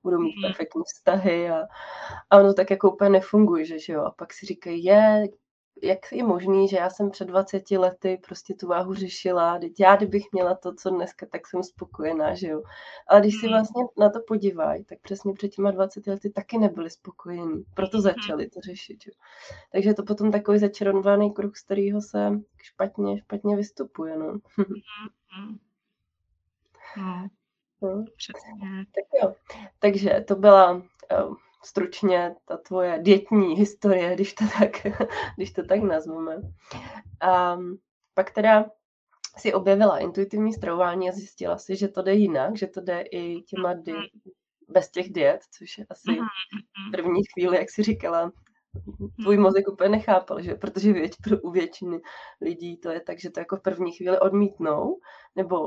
budou 0.04 0.20
mít 0.20 0.34
perfektní 0.48 0.84
vztahy 0.84 1.50
a, 1.50 1.62
a 2.30 2.38
ono 2.38 2.54
tak 2.54 2.72
jako 2.72 2.92
úplně 2.92 3.10
nefunguje, 3.10 3.66
že, 3.66 3.80
že 3.80 3.94
jo. 3.94 4.02
A 4.02 4.12
pak 4.12 4.34
si 4.34 4.46
říkají, 4.46 4.84
je, 4.84 5.24
jak 5.84 6.12
je 6.12 6.24
možný, 6.24 6.68
že 6.68 6.78
já 6.78 6.90
jsem 6.90 7.12
před 7.12 7.26
20 7.26 7.72
lety 7.72 8.20
prostě 8.28 8.54
tu 8.54 8.68
váhu 8.68 8.94
řešila, 8.94 9.60
teď 9.60 9.80
já 9.80 9.96
kdybych 9.96 10.24
měla 10.32 10.56
to, 10.56 10.74
co 10.74 10.90
dneska, 10.90 11.26
tak 11.26 11.48
jsem 11.48 11.64
spokojená, 11.64 12.36
že 12.36 12.48
jo. 12.48 12.62
Ale 13.08 13.22
když 13.22 13.40
si 13.40 13.48
hmm. 13.48 13.56
vlastně 13.56 13.84
na 13.98 14.10
to 14.10 14.20
podívají, 14.28 14.86
tak 14.86 15.00
přesně 15.02 15.34
před 15.34 15.48
těma 15.48 15.72
20 15.72 16.08
lety 16.08 16.30
taky 16.30 16.58
nebyli 16.58 16.90
spokojení, 16.90 17.64
proto 17.74 17.98
hmm. 17.98 18.04
začali 18.04 18.50
to 18.50 18.62
řešit, 18.62 18.98
jo. 19.08 19.14
Takže 19.72 19.90
je 19.90 19.94
to 19.94 20.04
potom 20.04 20.32
takový 20.32 20.60
začarovaný 20.60 21.34
kruh, 21.34 21.56
z 21.56 21.64
kterého 21.64 22.02
se 22.02 22.32
špatně, 22.64 23.20
špatně 23.20 23.56
vystupuje, 23.56 24.18
no. 24.18 24.38
Hmm, 26.98 27.28
no. 27.82 27.90
no. 27.90 28.06
Tak 28.96 29.06
jo, 29.24 29.36
takže 29.80 30.24
to 30.28 30.36
byla 30.36 30.72
um, 30.72 30.84
stručně 31.66 32.36
ta 32.46 32.58
tvoje 32.58 33.00
dětní 33.02 33.56
historie, 33.56 34.16
když 34.16 34.34
to 34.34 34.46
tak, 34.60 34.72
když 35.38 35.54
to 35.54 35.64
tak 35.64 35.84
nazveme. 35.84 36.42
A 37.22 37.58
pak 38.14 38.32
teda 38.32 38.66
si 39.38 39.54
objevila 39.54 40.00
intuitivní 40.00 40.54
stravování 40.54 41.10
a 41.10 41.14
zjistila 41.14 41.58
si, 41.58 41.76
že 41.76 41.88
to 41.88 42.02
jde 42.02 42.14
jinak, 42.14 42.58
že 42.58 42.68
to 42.68 42.82
jde 42.82 43.02
i 43.02 43.42
těma 43.42 43.74
di- 43.74 44.10
bez 44.70 44.90
těch 44.90 45.14
diet, 45.14 45.42
což 45.58 45.78
je 45.78 45.86
asi 45.90 46.12
v 46.88 46.92
první 46.92 47.22
chvíli, 47.34 47.58
jak 47.58 47.70
si 47.70 47.84
říkala, 47.84 48.32
tvůj 49.22 49.38
mozek 49.38 49.68
úplně 49.68 49.90
nechápal, 49.90 50.42
že? 50.42 50.56
protože 50.56 50.94
věč, 50.94 51.12
u 51.42 51.52
většiny 51.52 52.02
lidí 52.42 52.78
to 52.78 52.90
je 52.90 53.00
tak, 53.02 53.20
že 53.20 53.30
to 53.30 53.40
jako 53.40 53.58
v 53.58 53.62
první 53.62 53.92
chvíli 53.92 54.20
odmítnou, 54.20 55.00
nebo 55.36 55.66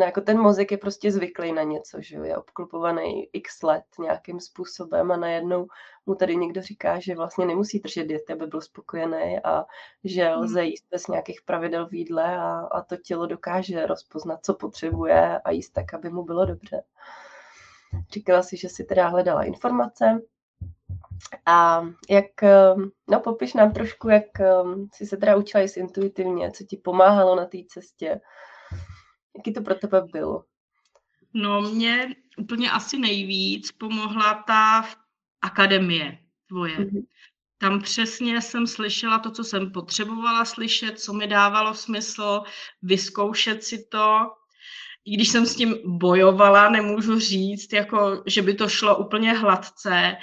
No, 0.00 0.06
jako 0.06 0.20
ten 0.20 0.38
mozek 0.38 0.70
je 0.70 0.78
prostě 0.78 1.12
zvyklý 1.12 1.52
na 1.52 1.62
něco, 1.62 2.00
že 2.00 2.16
je 2.16 2.36
obklopovaný 2.36 3.28
x 3.32 3.62
let 3.62 3.84
nějakým 3.98 4.40
způsobem 4.40 5.12
a 5.12 5.16
najednou 5.16 5.66
mu 6.06 6.14
tady 6.14 6.36
někdo 6.36 6.62
říká, 6.62 7.00
že 7.00 7.14
vlastně 7.14 7.46
nemusí 7.46 7.80
držet 7.80 8.04
diety, 8.04 8.32
aby 8.32 8.46
byl 8.46 8.60
spokojený 8.60 9.40
a 9.44 9.64
že 10.04 10.24
hmm. 10.24 10.42
lze 10.42 10.64
jíst 10.64 10.84
bez 10.90 11.06
nějakých 11.06 11.42
pravidel 11.42 11.88
v 11.88 11.94
jídle 11.94 12.36
a, 12.38 12.68
a 12.72 12.82
to 12.82 12.96
tělo 12.96 13.26
dokáže 13.26 13.86
rozpoznat, 13.86 14.40
co 14.42 14.54
potřebuje 14.54 15.38
a 15.38 15.50
jíst 15.50 15.70
tak, 15.70 15.94
aby 15.94 16.10
mu 16.10 16.22
bylo 16.22 16.44
dobře. 16.44 16.82
Říkala 18.12 18.42
si, 18.42 18.56
že 18.56 18.68
si 18.68 18.84
teda 18.84 19.08
hledala 19.08 19.42
informace, 19.42 20.20
a 21.46 21.86
jak, 22.10 22.42
no 23.10 23.20
popiš 23.20 23.54
nám 23.54 23.72
trošku, 23.72 24.08
jak 24.08 24.24
jsi 24.92 25.06
se 25.06 25.16
teda 25.16 25.36
učila 25.36 25.60
jíst 25.60 25.76
intuitivně, 25.76 26.50
co 26.50 26.64
ti 26.64 26.76
pomáhalo 26.76 27.36
na 27.36 27.46
té 27.46 27.58
cestě, 27.68 28.20
Jaký 29.36 29.52
to 29.52 29.62
pro 29.62 29.74
tebe 29.74 30.02
bylo? 30.12 30.44
No, 31.34 31.60
mě 31.62 32.14
úplně 32.38 32.70
asi 32.70 32.98
nejvíc 32.98 33.72
pomohla 33.72 34.34
ta 34.46 34.88
akademie 35.42 36.18
tvoje. 36.48 36.78
Mm-hmm. 36.78 37.04
Tam 37.58 37.80
přesně 37.82 38.42
jsem 38.42 38.66
slyšela 38.66 39.18
to, 39.18 39.30
co 39.30 39.44
jsem 39.44 39.72
potřebovala 39.72 40.44
slyšet, 40.44 41.00
co 41.00 41.12
mi 41.12 41.26
dávalo 41.26 41.74
smysl, 41.74 42.42
vyzkoušet 42.82 43.64
si 43.64 43.86
to. 43.90 44.18
I 45.04 45.14
když 45.14 45.28
jsem 45.28 45.46
s 45.46 45.56
tím 45.56 45.98
bojovala, 45.98 46.68
nemůžu 46.68 47.18
říct, 47.18 47.72
jako, 47.72 48.22
že 48.26 48.42
by 48.42 48.54
to 48.54 48.68
šlo 48.68 48.96
úplně 48.96 49.32
hladce, 49.32 50.16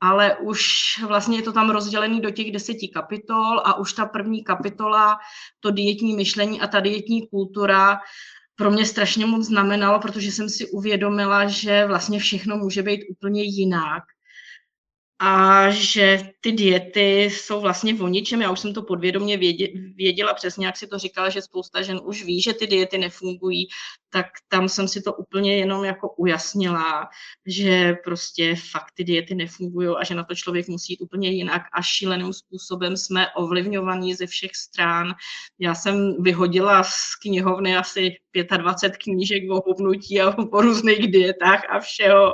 ale 0.00 0.36
už 0.36 0.64
vlastně 1.06 1.38
je 1.38 1.42
to 1.42 1.52
tam 1.52 1.70
rozdělený 1.70 2.20
do 2.20 2.30
těch 2.30 2.52
deseti 2.52 2.88
kapitol 2.88 3.60
a 3.64 3.74
už 3.78 3.92
ta 3.92 4.06
první 4.06 4.44
kapitola, 4.44 5.18
to 5.60 5.70
dietní 5.70 6.16
myšlení 6.16 6.60
a 6.60 6.66
ta 6.66 6.80
dietní 6.80 7.28
kultura, 7.28 8.00
pro 8.58 8.70
mě 8.70 8.86
strašně 8.86 9.26
moc 9.26 9.46
znamenalo, 9.46 10.00
protože 10.00 10.32
jsem 10.32 10.48
si 10.48 10.70
uvědomila, 10.70 11.46
že 11.46 11.86
vlastně 11.86 12.18
všechno 12.18 12.56
může 12.56 12.82
být 12.82 13.04
úplně 13.10 13.42
jinak 13.42 14.02
a 15.20 15.70
že 15.70 16.30
ty 16.40 16.52
diety 16.52 17.22
jsou 17.22 17.60
vlastně 17.60 17.94
o 18.00 18.08
ničem. 18.08 18.42
Já 18.42 18.50
už 18.50 18.60
jsem 18.60 18.74
to 18.74 18.82
podvědomě 18.82 19.36
věděla 19.96 20.34
přesně, 20.34 20.66
jak 20.66 20.76
si 20.76 20.86
to 20.86 20.98
říkala, 20.98 21.28
že 21.28 21.42
spousta 21.42 21.82
žen 21.82 22.00
už 22.04 22.24
ví, 22.24 22.42
že 22.42 22.52
ty 22.52 22.66
diety 22.66 22.98
nefungují, 22.98 23.68
tak 24.10 24.26
tam 24.48 24.68
jsem 24.68 24.88
si 24.88 25.02
to 25.02 25.14
úplně 25.14 25.56
jenom 25.56 25.84
jako 25.84 26.08
ujasnila, 26.08 27.08
že 27.46 27.94
prostě 28.04 28.56
fakt 28.70 28.92
ty 28.94 29.04
diety 29.04 29.34
nefungují 29.34 29.88
a 30.00 30.04
že 30.04 30.14
na 30.14 30.24
to 30.24 30.34
člověk 30.34 30.68
musí 30.68 30.92
jít 30.92 31.00
úplně 31.00 31.30
jinak 31.30 31.62
a 31.72 31.82
šíleným 31.82 32.32
způsobem 32.32 32.96
jsme 32.96 33.26
ovlivňovaní 33.36 34.14
ze 34.14 34.26
všech 34.26 34.56
stran. 34.56 35.14
Já 35.58 35.74
jsem 35.74 36.22
vyhodila 36.22 36.82
z 36.84 37.14
knihovny 37.22 37.76
asi 37.76 38.16
25 38.56 38.96
knížek 38.96 39.42
o 39.50 39.62
hubnutí 39.66 40.20
a 40.20 40.38
o 40.50 40.60
různých 40.60 41.12
dietách 41.12 41.62
a 41.68 41.80
všeho. 41.80 42.32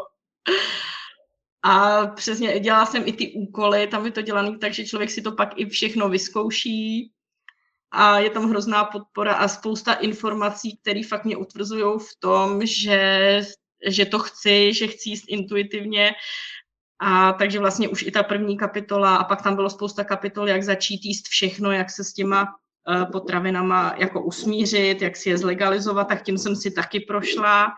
A 1.66 2.06
přesně 2.06 2.60
dělala 2.60 2.86
jsem 2.86 3.02
i 3.06 3.12
ty 3.12 3.32
úkoly, 3.32 3.86
tam 3.86 4.06
je 4.06 4.12
to 4.12 4.22
dělané 4.22 4.58
tak, 4.58 4.72
že 4.72 4.86
člověk 4.86 5.10
si 5.10 5.22
to 5.22 5.32
pak 5.32 5.48
i 5.56 5.66
všechno 5.66 6.08
vyzkouší 6.08 7.10
a 7.90 8.18
je 8.18 8.30
tam 8.30 8.50
hrozná 8.50 8.84
podpora 8.84 9.34
a 9.34 9.48
spousta 9.48 9.94
informací, 9.94 10.76
které 10.76 11.02
fakt 11.08 11.24
mě 11.24 11.36
utvrzují 11.36 11.98
v 11.98 12.20
tom, 12.20 12.66
že 12.66 13.40
že 13.86 14.06
to 14.06 14.18
chci, 14.18 14.72
že 14.72 14.86
chci 14.86 15.08
jíst 15.08 15.24
intuitivně. 15.28 16.12
A 16.98 17.32
takže 17.32 17.58
vlastně 17.58 17.88
už 17.88 18.02
i 18.02 18.10
ta 18.10 18.22
první 18.22 18.56
kapitola 18.56 19.16
a 19.16 19.24
pak 19.24 19.42
tam 19.42 19.54
bylo 19.54 19.70
spousta 19.70 20.04
kapitol, 20.04 20.48
jak 20.48 20.62
začít 20.62 21.04
jíst 21.04 21.28
všechno, 21.28 21.72
jak 21.72 21.90
se 21.90 22.04
s 22.04 22.12
těma 22.12 22.42
uh, 22.44 23.10
potravinama 23.10 23.94
jako 23.98 24.22
usmířit, 24.22 25.02
jak 25.02 25.16
si 25.16 25.28
je 25.28 25.38
zlegalizovat, 25.38 26.08
tak 26.08 26.22
tím 26.22 26.38
jsem 26.38 26.56
si 26.56 26.70
taky 26.70 27.00
prošla 27.00 27.72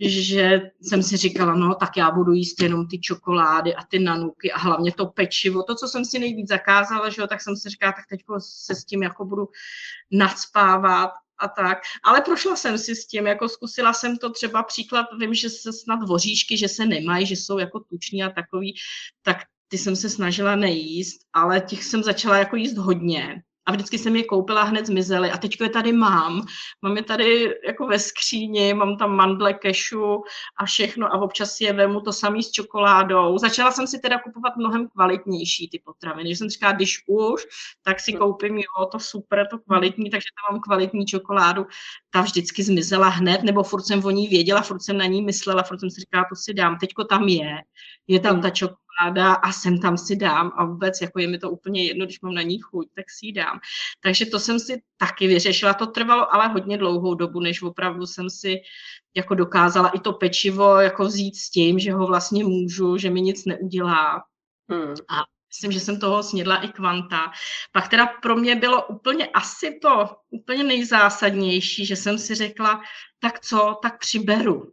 že 0.00 0.70
jsem 0.80 1.02
si 1.02 1.16
říkala, 1.16 1.54
no 1.54 1.74
tak 1.74 1.96
já 1.96 2.10
budu 2.10 2.32
jíst 2.32 2.62
jenom 2.62 2.88
ty 2.88 2.98
čokolády 2.98 3.74
a 3.74 3.84
ty 3.84 3.98
nanuky 3.98 4.52
a 4.52 4.58
hlavně 4.58 4.92
to 4.92 5.06
pečivo, 5.06 5.62
to, 5.62 5.74
co 5.74 5.88
jsem 5.88 6.04
si 6.04 6.18
nejvíc 6.18 6.48
zakázala, 6.48 7.10
že 7.10 7.22
jo, 7.22 7.26
tak 7.26 7.42
jsem 7.42 7.56
si 7.56 7.68
říkala, 7.68 7.92
tak 7.92 8.04
teď 8.08 8.20
se 8.38 8.74
s 8.74 8.84
tím 8.84 9.02
jako 9.02 9.24
budu 9.24 9.48
nadspávat 10.10 11.10
a 11.38 11.48
tak. 11.48 11.78
Ale 12.04 12.20
prošla 12.20 12.56
jsem 12.56 12.78
si 12.78 12.96
s 12.96 13.06
tím, 13.06 13.26
jako 13.26 13.48
zkusila 13.48 13.92
jsem 13.92 14.16
to 14.16 14.30
třeba 14.30 14.62
příklad, 14.62 15.06
vím, 15.18 15.34
že 15.34 15.50
se 15.50 15.72
snad 15.72 16.08
voříšky, 16.08 16.56
že 16.56 16.68
se 16.68 16.86
nemají, 16.86 17.26
že 17.26 17.36
jsou 17.36 17.58
jako 17.58 17.80
tuční 17.80 18.22
a 18.22 18.30
takový, 18.30 18.74
tak 19.22 19.36
ty 19.68 19.78
jsem 19.78 19.96
se 19.96 20.10
snažila 20.10 20.56
nejíst, 20.56 21.20
ale 21.32 21.60
těch 21.60 21.84
jsem 21.84 22.02
začala 22.02 22.38
jako 22.38 22.56
jíst 22.56 22.76
hodně 22.76 23.42
a 23.66 23.72
vždycky 23.72 23.98
jsem 23.98 24.16
je 24.16 24.24
koupila, 24.24 24.62
hned 24.62 24.86
zmizely 24.86 25.30
a 25.30 25.38
teď 25.38 25.60
je 25.60 25.68
tady 25.68 25.92
mám. 25.92 26.46
Mám 26.82 26.96
je 26.96 27.02
tady 27.02 27.54
jako 27.66 27.86
ve 27.86 27.98
skříni, 27.98 28.74
mám 28.74 28.96
tam 28.96 29.16
mandle, 29.16 29.54
kešu 29.54 30.22
a 30.56 30.64
všechno 30.64 31.06
a 31.06 31.20
občas 31.20 31.60
je 31.60 31.72
vemu 31.72 32.00
to 32.00 32.12
samý 32.12 32.42
s 32.42 32.50
čokoládou. 32.50 33.38
Začala 33.38 33.70
jsem 33.70 33.86
si 33.86 33.98
teda 33.98 34.18
kupovat 34.18 34.56
mnohem 34.56 34.88
kvalitnější 34.88 35.68
ty 35.68 35.82
potraviny, 35.84 36.30
že 36.30 36.36
jsem 36.36 36.48
říkala, 36.48 36.72
když 36.72 37.02
už, 37.06 37.42
tak 37.82 38.00
si 38.00 38.12
koupím, 38.12 38.58
jo, 38.58 38.86
to 38.92 38.98
super, 38.98 39.46
to 39.50 39.58
kvalitní, 39.58 40.10
takže 40.10 40.26
tam 40.36 40.54
mám 40.54 40.60
kvalitní 40.60 41.06
čokoládu. 41.06 41.66
Ta 42.10 42.20
vždycky 42.20 42.62
zmizela 42.62 43.08
hned, 43.08 43.42
nebo 43.42 43.62
furt 43.62 43.82
jsem 43.82 44.04
o 44.04 44.10
ní 44.10 44.28
věděla, 44.28 44.62
furt 44.62 44.82
jsem 44.82 44.98
na 44.98 45.06
ní 45.06 45.22
myslela, 45.22 45.62
furt 45.62 45.80
jsem 45.80 45.90
si 45.90 46.00
říkala, 46.00 46.24
to 46.24 46.36
si 46.36 46.54
dám, 46.54 46.78
teďko 46.78 47.04
tam 47.04 47.28
je, 47.28 47.58
je 48.06 48.20
tam 48.20 48.42
ta 48.42 48.50
čokoláda 48.50 48.83
ráda 49.00 49.34
a 49.34 49.52
sem 49.52 49.80
tam 49.80 49.98
si 49.98 50.16
dám 50.16 50.52
a 50.56 50.64
vůbec 50.64 51.00
jako 51.00 51.20
je 51.20 51.28
mi 51.28 51.38
to 51.38 51.50
úplně 51.50 51.84
jedno, 51.84 52.04
když 52.04 52.20
mám 52.20 52.34
na 52.34 52.42
ní 52.42 52.58
chuť, 52.58 52.88
tak 52.94 53.04
si 53.10 53.26
ji 53.26 53.32
dám. 53.32 53.60
Takže 54.00 54.26
to 54.26 54.40
jsem 54.40 54.60
si 54.60 54.82
taky 54.96 55.26
vyřešila. 55.26 55.74
To 55.74 55.86
trvalo 55.86 56.34
ale 56.34 56.48
hodně 56.48 56.78
dlouhou 56.78 57.14
dobu, 57.14 57.40
než 57.40 57.62
opravdu 57.62 58.06
jsem 58.06 58.30
si 58.30 58.60
jako 59.16 59.34
dokázala 59.34 59.88
i 59.88 59.98
to 59.98 60.12
pečivo 60.12 60.80
jako 60.80 61.04
vzít 61.04 61.36
s 61.36 61.50
tím, 61.50 61.78
že 61.78 61.92
ho 61.92 62.06
vlastně 62.06 62.44
můžu, 62.44 62.96
že 62.98 63.10
mi 63.10 63.20
nic 63.20 63.44
neudělá. 63.44 64.24
Hmm. 64.70 64.94
A 65.08 65.24
myslím, 65.48 65.72
že 65.72 65.80
jsem 65.80 66.00
toho 66.00 66.22
snědla 66.22 66.56
i 66.56 66.68
kvanta. 66.68 67.32
Pak 67.72 67.88
teda 67.88 68.06
pro 68.06 68.36
mě 68.36 68.56
bylo 68.56 68.86
úplně 68.86 69.26
asi 69.26 69.78
to 69.82 70.16
úplně 70.30 70.64
nejzásadnější, 70.64 71.86
že 71.86 71.96
jsem 71.96 72.18
si 72.18 72.34
řekla, 72.34 72.82
tak 73.18 73.40
co, 73.40 73.78
tak 73.82 73.98
přiberu. 73.98 74.72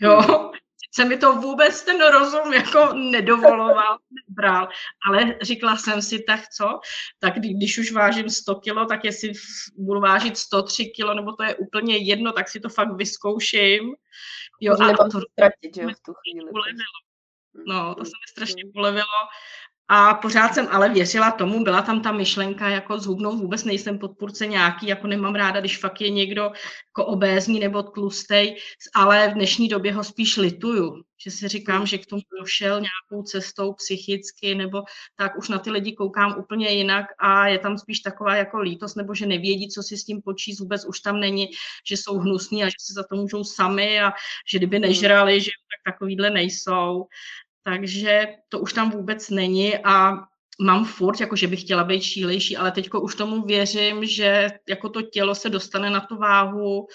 Jo, 0.00 0.20
hmm 0.20 0.61
se 0.94 1.04
mi 1.04 1.16
to 1.16 1.32
vůbec 1.32 1.82
ten 1.82 2.00
rozum 2.00 2.52
jako 2.52 2.94
nedovoloval, 2.94 3.98
nebral, 4.10 4.68
ale 5.06 5.38
říkala 5.42 5.76
jsem 5.76 6.02
si, 6.02 6.22
tak 6.22 6.48
co, 6.48 6.80
tak 7.18 7.34
když 7.34 7.78
už 7.78 7.92
vážím 7.92 8.30
100 8.30 8.54
kilo, 8.54 8.86
tak 8.86 9.04
jestli 9.04 9.32
budu 9.76 10.00
vážit 10.00 10.36
103 10.38 10.86
kilo, 10.86 11.14
nebo 11.14 11.32
to 11.32 11.42
je 11.42 11.54
úplně 11.54 11.96
jedno, 11.96 12.32
tak 12.32 12.48
si 12.48 12.60
to 12.60 12.68
fakt 12.68 12.96
vyzkouším. 12.96 13.94
Jo, 14.60 14.74
a 14.80 15.08
to, 15.08 15.20
ztratit, 15.32 15.74
že 15.74 15.82
v 15.82 16.00
tu 16.06 16.12
chvíli. 16.14 16.50
Ulevilo. 16.50 16.98
No, 17.66 17.94
to 17.94 18.04
se 18.04 18.10
mi 18.10 18.28
strašně 18.30 18.62
polevilo. 18.74 19.18
A 19.88 20.14
pořád 20.14 20.54
jsem 20.54 20.68
ale 20.70 20.88
věřila 20.88 21.30
tomu, 21.30 21.64
byla 21.64 21.82
tam 21.82 22.02
ta 22.02 22.12
myšlenka, 22.12 22.68
jako 22.68 22.98
zhubnout 22.98 23.40
vůbec 23.40 23.64
nejsem 23.64 23.98
podpůrce 23.98 24.46
nějaký, 24.46 24.86
jako 24.86 25.06
nemám 25.06 25.34
ráda, 25.34 25.60
když 25.60 25.78
fakt 25.78 26.00
je 26.00 26.10
někdo 26.10 26.42
jako 26.42 27.04
obézní 27.06 27.60
nebo 27.60 27.82
tlustej, 27.82 28.56
ale 28.94 29.28
v 29.28 29.34
dnešní 29.34 29.68
době 29.68 29.92
ho 29.92 30.04
spíš 30.04 30.36
lituju, 30.36 31.02
že 31.24 31.30
si 31.30 31.48
říkám, 31.48 31.86
že 31.86 31.98
k 31.98 32.06
tomu 32.06 32.22
došel 32.40 32.80
nějakou 32.80 33.22
cestou 33.22 33.72
psychicky, 33.72 34.54
nebo 34.54 34.82
tak 35.16 35.38
už 35.38 35.48
na 35.48 35.58
ty 35.58 35.70
lidi 35.70 35.92
koukám 35.92 36.38
úplně 36.38 36.70
jinak 36.70 37.06
a 37.18 37.46
je 37.46 37.58
tam 37.58 37.78
spíš 37.78 38.00
taková 38.00 38.36
jako 38.36 38.58
lítost, 38.58 38.96
nebo 38.96 39.14
že 39.14 39.26
nevědí, 39.26 39.68
co 39.68 39.82
si 39.82 39.96
s 39.96 40.04
tím 40.04 40.22
počít, 40.22 40.60
vůbec 40.60 40.84
už 40.84 41.00
tam 41.00 41.20
není, 41.20 41.48
že 41.86 41.96
jsou 41.96 42.18
hnusní 42.18 42.64
a 42.64 42.66
že 42.66 42.76
si 42.78 42.92
za 42.92 43.02
to 43.02 43.16
můžou 43.16 43.44
sami 43.44 44.00
a 44.00 44.12
že 44.48 44.58
kdyby 44.58 44.76
hmm. 44.76 44.86
nežrali, 44.86 45.40
že 45.40 45.50
tak 45.50 45.94
takovýhle 45.94 46.30
nejsou 46.30 47.06
takže 47.62 48.26
to 48.48 48.58
už 48.58 48.72
tam 48.72 48.90
vůbec 48.90 49.30
není 49.30 49.78
a 49.84 50.18
mám 50.60 50.84
furt, 50.84 51.20
jako 51.20 51.36
že 51.36 51.46
bych 51.46 51.60
chtěla 51.60 51.84
být 51.84 52.02
šílejší, 52.02 52.56
ale 52.56 52.72
teďko 52.72 53.00
už 53.00 53.14
tomu 53.14 53.42
věřím, 53.42 54.06
že 54.06 54.48
jako 54.68 54.88
to 54.88 55.02
tělo 55.02 55.34
se 55.34 55.50
dostane 55.50 55.90
na 55.90 56.00
tu 56.00 56.16
váhu, 56.16 56.86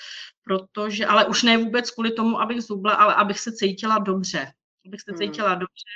protože, 0.43 1.05
ale 1.05 1.25
už 1.25 1.43
ne 1.43 1.57
vůbec 1.57 1.91
kvůli 1.91 2.11
tomu, 2.11 2.41
abych 2.41 2.61
zubla, 2.61 2.93
ale 2.93 3.15
abych 3.15 3.39
se 3.39 3.51
cítila 3.51 3.97
dobře. 3.97 4.51
Abych 4.87 5.01
se 5.01 5.11
hmm. 5.11 5.17
cítila 5.17 5.49
hmm. 5.49 5.59
dobře, 5.59 5.93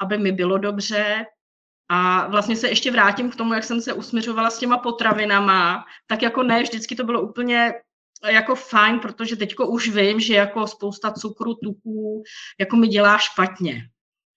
aby 0.00 0.18
mi 0.18 0.32
bylo 0.32 0.58
dobře. 0.58 1.24
A 1.88 2.28
vlastně 2.28 2.56
se 2.56 2.68
ještě 2.68 2.90
vrátím 2.90 3.30
k 3.30 3.36
tomu, 3.36 3.54
jak 3.54 3.64
jsem 3.64 3.80
se 3.80 3.92
usměřovala 3.92 4.50
s 4.50 4.58
těma 4.58 4.78
potravinama, 4.78 5.84
tak 6.06 6.22
jako 6.22 6.42
ne, 6.42 6.62
vždycky 6.62 6.96
to 6.96 7.04
bylo 7.04 7.22
úplně 7.22 7.72
jako 8.26 8.54
fajn, 8.54 8.98
protože 8.98 9.36
teďko 9.36 9.66
už 9.66 9.88
vím, 9.88 10.20
že 10.20 10.34
jako 10.34 10.66
spousta 10.66 11.12
cukru, 11.12 11.54
tuků 11.54 12.22
jako 12.58 12.76
mi 12.76 12.88
dělá 12.88 13.18
špatně. 13.18 13.82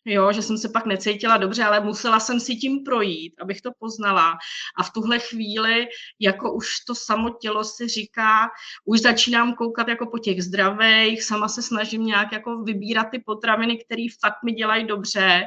Jo, 0.06 0.32
že 0.32 0.42
jsem 0.42 0.58
se 0.58 0.70
pak 0.70 0.86
necítila 0.86 1.38
dobře, 1.38 1.64
ale 1.64 1.80
musela 1.80 2.20
jsem 2.20 2.40
si 2.40 2.56
tím 2.56 2.84
projít, 2.84 3.34
abych 3.42 3.62
to 3.62 3.72
poznala. 3.80 4.38
A 4.78 4.84
v 4.84 4.92
tuhle 4.92 5.20
chvíli, 5.20 5.88
jako 6.20 6.54
už 6.54 6.68
to 6.88 6.96
samo 6.96 7.30
tělo 7.30 7.64
si 7.64 7.88
říká, 7.88 8.50
už 8.86 9.02
začínám 9.02 9.54
koukat 9.54 9.88
jako 9.88 10.06
po 10.06 10.20
těch 10.20 10.44
zdravých, 10.44 11.24
sama 11.24 11.48
se 11.48 11.62
snažím 11.62 12.06
nějak 12.06 12.32
jako 12.32 12.64
vybírat 12.64 13.04
ty 13.04 13.20
potraviny, 13.20 13.78
které 13.78 14.06
fakt 14.22 14.44
mi 14.46 14.52
dělají 14.52 14.88
dobře, 14.88 15.42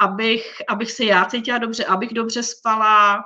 abych, 0.00 0.62
abych 0.68 0.92
se 0.92 1.04
já 1.04 1.24
cítila 1.24 1.58
dobře, 1.58 1.84
abych 1.84 2.14
dobře 2.14 2.42
spala, 2.42 3.24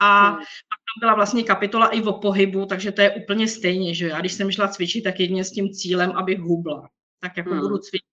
a 0.00 0.28
hmm. 0.28 0.36
pak 0.36 0.44
tam 0.86 1.00
byla 1.00 1.14
vlastně 1.14 1.42
kapitola 1.42 1.88
i 1.88 2.02
o 2.02 2.12
pohybu, 2.12 2.66
takže 2.66 2.92
to 2.92 3.00
je 3.00 3.10
úplně 3.10 3.48
stejně, 3.48 3.94
že 3.94 4.08
já 4.08 4.20
když 4.20 4.32
jsem 4.32 4.50
šla 4.50 4.68
cvičit, 4.68 5.04
tak 5.04 5.20
jedině 5.20 5.44
s 5.44 5.50
tím 5.52 5.70
cílem, 5.70 6.10
abych 6.10 6.38
hubla. 6.38 6.88
Tak 7.20 7.36
jako 7.36 7.50
hmm. 7.50 7.60
budu 7.60 7.78
cvičit, 7.78 8.06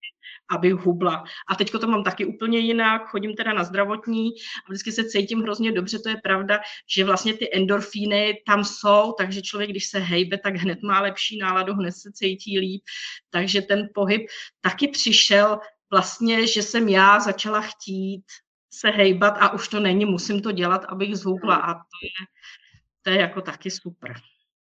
abych 0.49 0.73
hubla. 0.73 1.23
A 1.49 1.55
teďko 1.55 1.79
to 1.79 1.87
mám 1.87 2.03
taky 2.03 2.25
úplně 2.25 2.59
jinak, 2.59 3.01
chodím 3.05 3.35
teda 3.35 3.53
na 3.53 3.63
zdravotní 3.63 4.29
a 4.67 4.69
vždycky 4.69 4.91
se 4.91 5.03
cítím 5.03 5.41
hrozně 5.41 5.71
dobře, 5.71 5.99
to 5.99 6.09
je 6.09 6.17
pravda, 6.23 6.59
že 6.95 7.05
vlastně 7.05 7.33
ty 7.33 7.55
endorfíny 7.55 8.41
tam 8.45 8.63
jsou, 8.63 9.13
takže 9.17 9.41
člověk, 9.41 9.69
když 9.69 9.87
se 9.87 9.99
hejbe, 9.99 10.37
tak 10.37 10.55
hned 10.55 10.83
má 10.83 11.01
lepší 11.01 11.37
náladu, 11.37 11.73
hned 11.73 11.91
se 11.91 12.11
cítí 12.11 12.59
líp. 12.59 12.81
Takže 13.29 13.61
ten 13.61 13.89
pohyb 13.93 14.21
taky 14.61 14.87
přišel 14.87 15.59
vlastně, 15.91 16.47
že 16.47 16.63
jsem 16.63 16.89
já 16.89 17.19
začala 17.19 17.61
chtít 17.61 18.23
se 18.73 18.89
hejbat 18.89 19.33
a 19.39 19.53
už 19.53 19.67
to 19.67 19.79
není, 19.79 20.05
musím 20.05 20.41
to 20.41 20.51
dělat, 20.51 20.85
abych 20.85 21.15
zhubla 21.15 21.55
a 21.55 21.73
to 21.73 21.97
je, 22.03 22.27
to 23.01 23.09
je 23.09 23.19
jako 23.19 23.41
taky 23.41 23.71
super. 23.71 24.13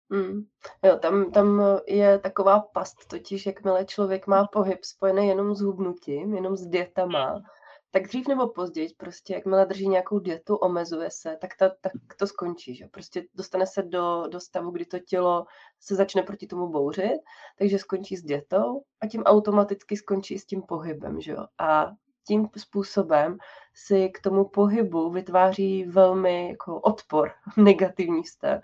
Mm. 0.09 0.43
Jo, 0.85 0.99
tam, 0.99 1.31
tam 1.31 1.63
je 1.87 2.19
taková 2.19 2.61
past, 2.61 3.09
totiž 3.09 3.47
jakmile 3.47 3.85
člověk 3.85 4.27
má 4.27 4.47
pohyb 4.47 4.85
spojený 4.85 5.29
jenom 5.29 5.55
s 5.55 5.61
hubnutím, 5.61 6.35
jenom 6.35 6.57
s 6.57 6.67
dietama, 6.67 7.43
tak 7.91 8.09
dřív 8.09 8.29
nebo 8.29 8.49
později, 8.49 8.89
prostě 8.97 9.35
jakmile 9.35 9.67
drží 9.67 9.89
nějakou 9.89 10.19
dietu, 10.19 10.57
omezuje 10.57 11.09
se, 11.13 11.37
tak, 11.41 11.51
ta, 11.59 11.69
tak 11.81 11.93
to 12.19 12.27
skončí, 12.27 12.75
že? 12.75 12.87
Prostě 12.87 13.25
dostane 13.35 13.67
se 13.67 13.83
do, 13.83 14.25
do 14.31 14.41
stavu, 14.41 14.71
kdy 14.71 14.85
to 14.85 14.99
tělo 14.99 15.47
se 15.81 15.95
začne 15.95 16.23
proti 16.23 16.47
tomu 16.47 16.69
bouřit, 16.69 17.21
takže 17.59 17.79
skončí 17.79 18.17
s 18.17 18.23
dietou 18.23 18.83
a 19.01 19.07
tím 19.07 19.23
automaticky 19.23 19.97
skončí 19.97 20.39
s 20.39 20.47
tím 20.47 20.63
pohybem, 20.63 21.21
že 21.21 21.33
jo? 21.33 21.47
A 21.59 21.91
tím 22.31 22.49
způsobem 22.57 23.39
si 23.75 24.09
k 24.09 24.21
tomu 24.21 24.45
pohybu 24.45 25.11
vytváří 25.11 25.85
velmi 25.85 26.49
jako 26.49 26.81
odpor, 26.81 27.31
negativní 27.57 28.25
stav. 28.25 28.61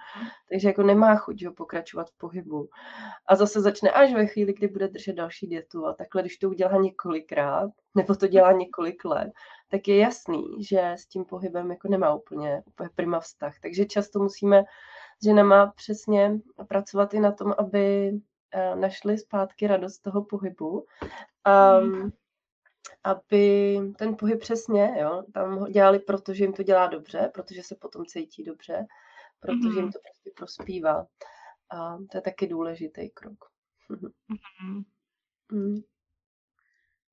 Takže 0.48 0.68
jako 0.68 0.83
nemá 0.83 1.16
chuť 1.16 1.44
ho 1.44 1.52
pokračovat 1.52 2.11
v 2.11 2.18
pohybu. 2.18 2.68
A 3.26 3.37
zase 3.37 3.61
začne 3.61 3.90
až 3.90 4.12
ve 4.12 4.26
chvíli, 4.26 4.52
kdy 4.52 4.68
bude 4.68 4.88
držet 4.88 5.12
další 5.12 5.46
dietu. 5.46 5.87
A 5.87 5.92
takhle, 5.92 6.22
když 6.22 6.37
to 6.38 6.48
udělá 6.48 6.76
několikrát, 6.81 7.70
nebo 7.94 8.14
to 8.14 8.26
dělá 8.26 8.52
několik 8.52 9.05
let, 9.05 9.33
tak 9.70 9.88
je 9.88 9.96
jasný, 9.96 10.64
že 10.64 10.92
s 10.98 11.07
tím 11.07 11.24
pohybem 11.24 11.70
jako 11.70 11.88
nemá 11.88 12.14
úplně, 12.14 12.62
úplně 12.66 12.90
prima 12.94 13.20
vztah. 13.20 13.55
Takže 13.62 13.85
často 13.85 14.18
musíme 14.18 14.64
s 15.22 15.24
ženama 15.24 15.72
přesně 15.76 16.38
pracovat 16.68 17.14
i 17.14 17.20
na 17.20 17.33
tom, 17.33 17.55
aby 17.59 18.12
eh, 18.52 18.76
našli 18.76 19.18
zpátky 19.18 19.66
radost 19.66 19.98
toho 19.98 20.24
pohybu. 20.24 20.87
Um, 21.81 22.12
aby 23.05 23.77
ten 23.99 24.16
pohyb 24.16 24.40
přesně, 24.40 24.96
jo, 25.01 25.22
tam 25.35 25.59
ho 25.59 25.68
dělali, 25.68 25.99
protože 25.99 26.44
jim 26.44 26.53
to 26.53 26.62
dělá 26.62 26.87
dobře, 26.87 27.31
protože 27.35 27.62
se 27.62 27.77
potom 27.81 28.07
cítí 28.07 28.44
dobře, 28.44 28.87
protože 29.40 29.68
mm-hmm. 29.68 29.77
jim 29.77 29.92
to 29.92 29.99
prostě 29.99 30.31
prospívá. 30.37 31.07
A 31.70 31.96
to 31.96 32.18
je 32.18 32.20
taky 32.20 32.46
důležitý 32.46 33.11
krok. 33.11 33.44
mm-hmm. 33.90 34.85
mm. 35.53 35.81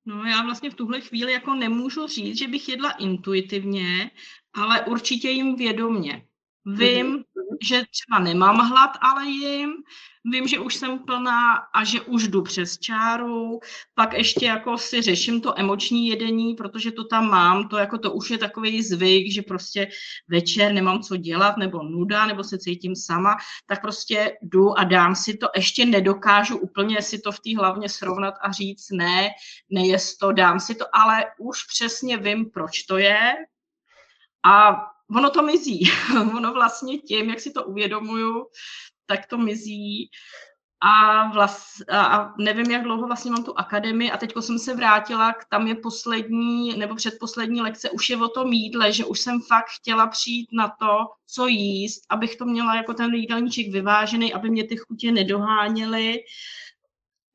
No 0.06 0.24
já 0.24 0.42
vlastně 0.42 0.70
v 0.70 0.74
tuhle 0.74 1.00
chvíli 1.00 1.32
jako 1.32 1.54
nemůžu 1.54 2.06
říct, 2.06 2.38
že 2.38 2.48
bych 2.48 2.68
jedla 2.68 2.90
intuitivně, 2.90 4.10
ale 4.54 4.86
určitě 4.86 5.28
jim 5.28 5.56
vědomně. 5.56 6.26
Vím, 6.66 7.06
mm-hmm. 7.06 7.24
Že 7.62 7.82
třeba 7.90 8.18
nemám 8.18 8.56
hlad, 8.56 8.90
ale 9.00 9.26
jim, 9.26 9.72
vím, 10.24 10.48
že 10.48 10.58
už 10.58 10.74
jsem 10.74 10.98
plná 10.98 11.54
a 11.54 11.84
že 11.84 12.00
už 12.00 12.28
jdu 12.28 12.42
přes 12.42 12.78
čáru, 12.78 13.60
pak 13.94 14.12
ještě 14.12 14.46
jako 14.46 14.78
si 14.78 15.02
řeším 15.02 15.40
to 15.40 15.58
emoční 15.58 16.08
jedení, 16.08 16.54
protože 16.54 16.92
to 16.92 17.04
tam 17.04 17.30
mám, 17.30 17.68
to 17.68 17.76
jako 17.76 17.98
to 17.98 18.12
už 18.12 18.30
je 18.30 18.38
takový 18.38 18.82
zvyk, 18.82 19.32
že 19.32 19.42
prostě 19.42 19.88
večer 20.28 20.72
nemám 20.72 21.02
co 21.02 21.16
dělat, 21.16 21.56
nebo 21.56 21.82
nuda, 21.82 22.26
nebo 22.26 22.44
se 22.44 22.58
cítím 22.58 22.96
sama, 22.96 23.36
tak 23.66 23.80
prostě 23.80 24.36
jdu 24.42 24.78
a 24.78 24.84
dám 24.84 25.14
si 25.14 25.36
to, 25.36 25.48
ještě 25.56 25.86
nedokážu 25.86 26.56
úplně 26.56 27.02
si 27.02 27.18
to 27.18 27.32
v 27.32 27.40
té 27.40 27.56
hlavně 27.56 27.88
srovnat 27.88 28.34
a 28.42 28.52
říct 28.52 28.90
ne, 28.92 29.28
nejest 29.70 30.18
to, 30.18 30.32
dám 30.32 30.60
si 30.60 30.74
to, 30.74 30.84
ale 30.92 31.24
už 31.38 31.64
přesně 31.64 32.16
vím, 32.16 32.50
proč 32.50 32.82
to 32.82 32.98
je, 32.98 33.34
a 34.44 34.76
ono 35.10 35.30
to 35.30 35.42
mizí. 35.42 35.90
ono 36.36 36.52
vlastně 36.52 36.98
tím, 36.98 37.30
jak 37.30 37.40
si 37.40 37.52
to 37.52 37.64
uvědomuju, 37.64 38.46
tak 39.06 39.26
to 39.26 39.38
mizí. 39.38 40.10
A, 40.86 41.28
vlast, 41.32 41.90
a 41.90 42.34
nevím, 42.38 42.70
jak 42.70 42.82
dlouho 42.82 43.06
vlastně 43.06 43.30
mám 43.30 43.44
tu 43.44 43.58
akademii 43.58 44.10
a 44.10 44.16
teď 44.16 44.32
jsem 44.40 44.58
se 44.58 44.74
vrátila, 44.74 45.34
tam 45.50 45.66
je 45.66 45.74
poslední 45.74 46.78
nebo 46.78 46.94
předposlední 46.94 47.60
lekce, 47.60 47.90
už 47.90 48.10
je 48.10 48.16
o 48.16 48.28
tom 48.28 48.52
jídle, 48.52 48.92
že 48.92 49.04
už 49.04 49.20
jsem 49.20 49.40
fakt 49.42 49.68
chtěla 49.80 50.06
přijít 50.06 50.48
na 50.52 50.68
to, 50.68 50.98
co 51.26 51.46
jíst, 51.46 52.02
abych 52.10 52.36
to 52.36 52.44
měla 52.44 52.76
jako 52.76 52.94
ten 52.94 53.14
jídelníček 53.14 53.72
vyvážený, 53.72 54.34
aby 54.34 54.50
mě 54.50 54.64
ty 54.64 54.76
chutě 54.76 55.12
nedoháněly 55.12 56.20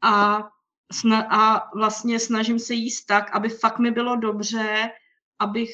a, 0.02 0.44
a 1.30 1.70
vlastně 1.76 2.20
snažím 2.20 2.60
se 2.60 2.74
jíst 2.74 3.06
tak, 3.06 3.36
aby 3.36 3.50
fakt 3.50 3.80
mi 3.80 3.92
bylo 3.92 4.16
dobře, 4.16 4.90
abych 5.40 5.72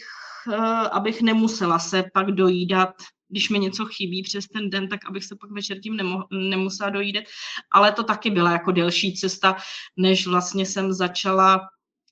abych 0.91 1.21
nemusela 1.21 1.79
se 1.79 2.03
pak 2.13 2.31
dojídat, 2.31 2.93
když 3.29 3.49
mi 3.49 3.59
něco 3.59 3.85
chybí 3.85 4.23
přes 4.23 4.47
ten 4.47 4.69
den, 4.69 4.87
tak 4.87 4.99
abych 5.05 5.25
se 5.25 5.35
pak 5.41 5.51
večer 5.51 5.79
tím 5.79 5.97
nemusela 6.31 6.89
dojídat. 6.89 7.23
Ale 7.71 7.91
to 7.91 8.03
taky 8.03 8.29
byla 8.29 8.51
jako 8.51 8.71
delší 8.71 9.13
cesta, 9.13 9.57
než 9.97 10.27
vlastně 10.27 10.65
jsem 10.65 10.93
začala 10.93 11.61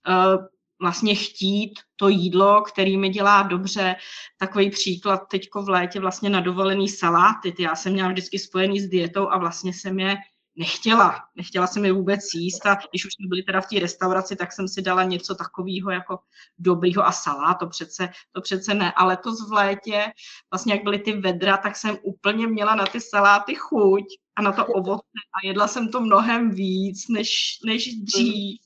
uh, 0.07 0.45
vlastně 0.81 1.15
chtít 1.15 1.79
to 1.95 2.07
jídlo, 2.07 2.61
který 2.61 2.97
mi 2.97 3.09
dělá 3.09 3.43
dobře. 3.43 3.95
Takový 4.37 4.69
příklad 4.69 5.21
teďko 5.31 5.63
v 5.63 5.69
létě 5.69 5.99
vlastně 5.99 6.29
na 6.29 6.39
dovolený 6.39 6.89
saláty. 6.89 7.51
Ty 7.51 7.63
já 7.63 7.75
jsem 7.75 7.93
měla 7.93 8.09
vždycky 8.09 8.39
spojený 8.39 8.79
s 8.79 8.89
dietou 8.89 9.29
a 9.29 9.37
vlastně 9.37 9.73
jsem 9.73 9.99
je 9.99 10.17
nechtěla. 10.55 11.19
Nechtěla 11.35 11.67
jsem 11.67 11.85
je 11.85 11.93
vůbec 11.93 12.19
jíst 12.33 12.65
a 12.65 12.77
když 12.91 13.05
už 13.05 13.13
jsme 13.13 13.27
byli 13.27 13.43
teda 13.43 13.61
v 13.61 13.67
té 13.67 13.79
restauraci, 13.79 14.35
tak 14.35 14.51
jsem 14.51 14.67
si 14.67 14.81
dala 14.81 15.03
něco 15.03 15.35
takového 15.35 15.91
jako 15.91 16.19
dobrýho 16.59 17.05
a 17.05 17.11
salát, 17.11 17.59
to 17.59 17.67
přece, 17.67 18.09
to 18.31 18.41
přece 18.41 18.73
ne. 18.73 18.93
Ale 18.95 19.17
to 19.17 19.31
v 19.31 19.51
létě, 19.51 20.11
vlastně 20.51 20.73
jak 20.73 20.83
byly 20.83 20.99
ty 20.99 21.13
vedra, 21.13 21.57
tak 21.57 21.75
jsem 21.75 21.97
úplně 22.03 22.47
měla 22.47 22.75
na 22.75 22.85
ty 22.85 23.01
saláty 23.01 23.55
chuť 23.55 24.03
a 24.35 24.41
na 24.41 24.51
to 24.51 24.65
ovoce 24.75 25.17
a 25.33 25.47
jedla 25.47 25.67
jsem 25.67 25.91
to 25.91 26.01
mnohem 26.01 26.49
víc 26.51 27.07
než, 27.09 27.59
než 27.65 27.95
dřív. 27.95 28.61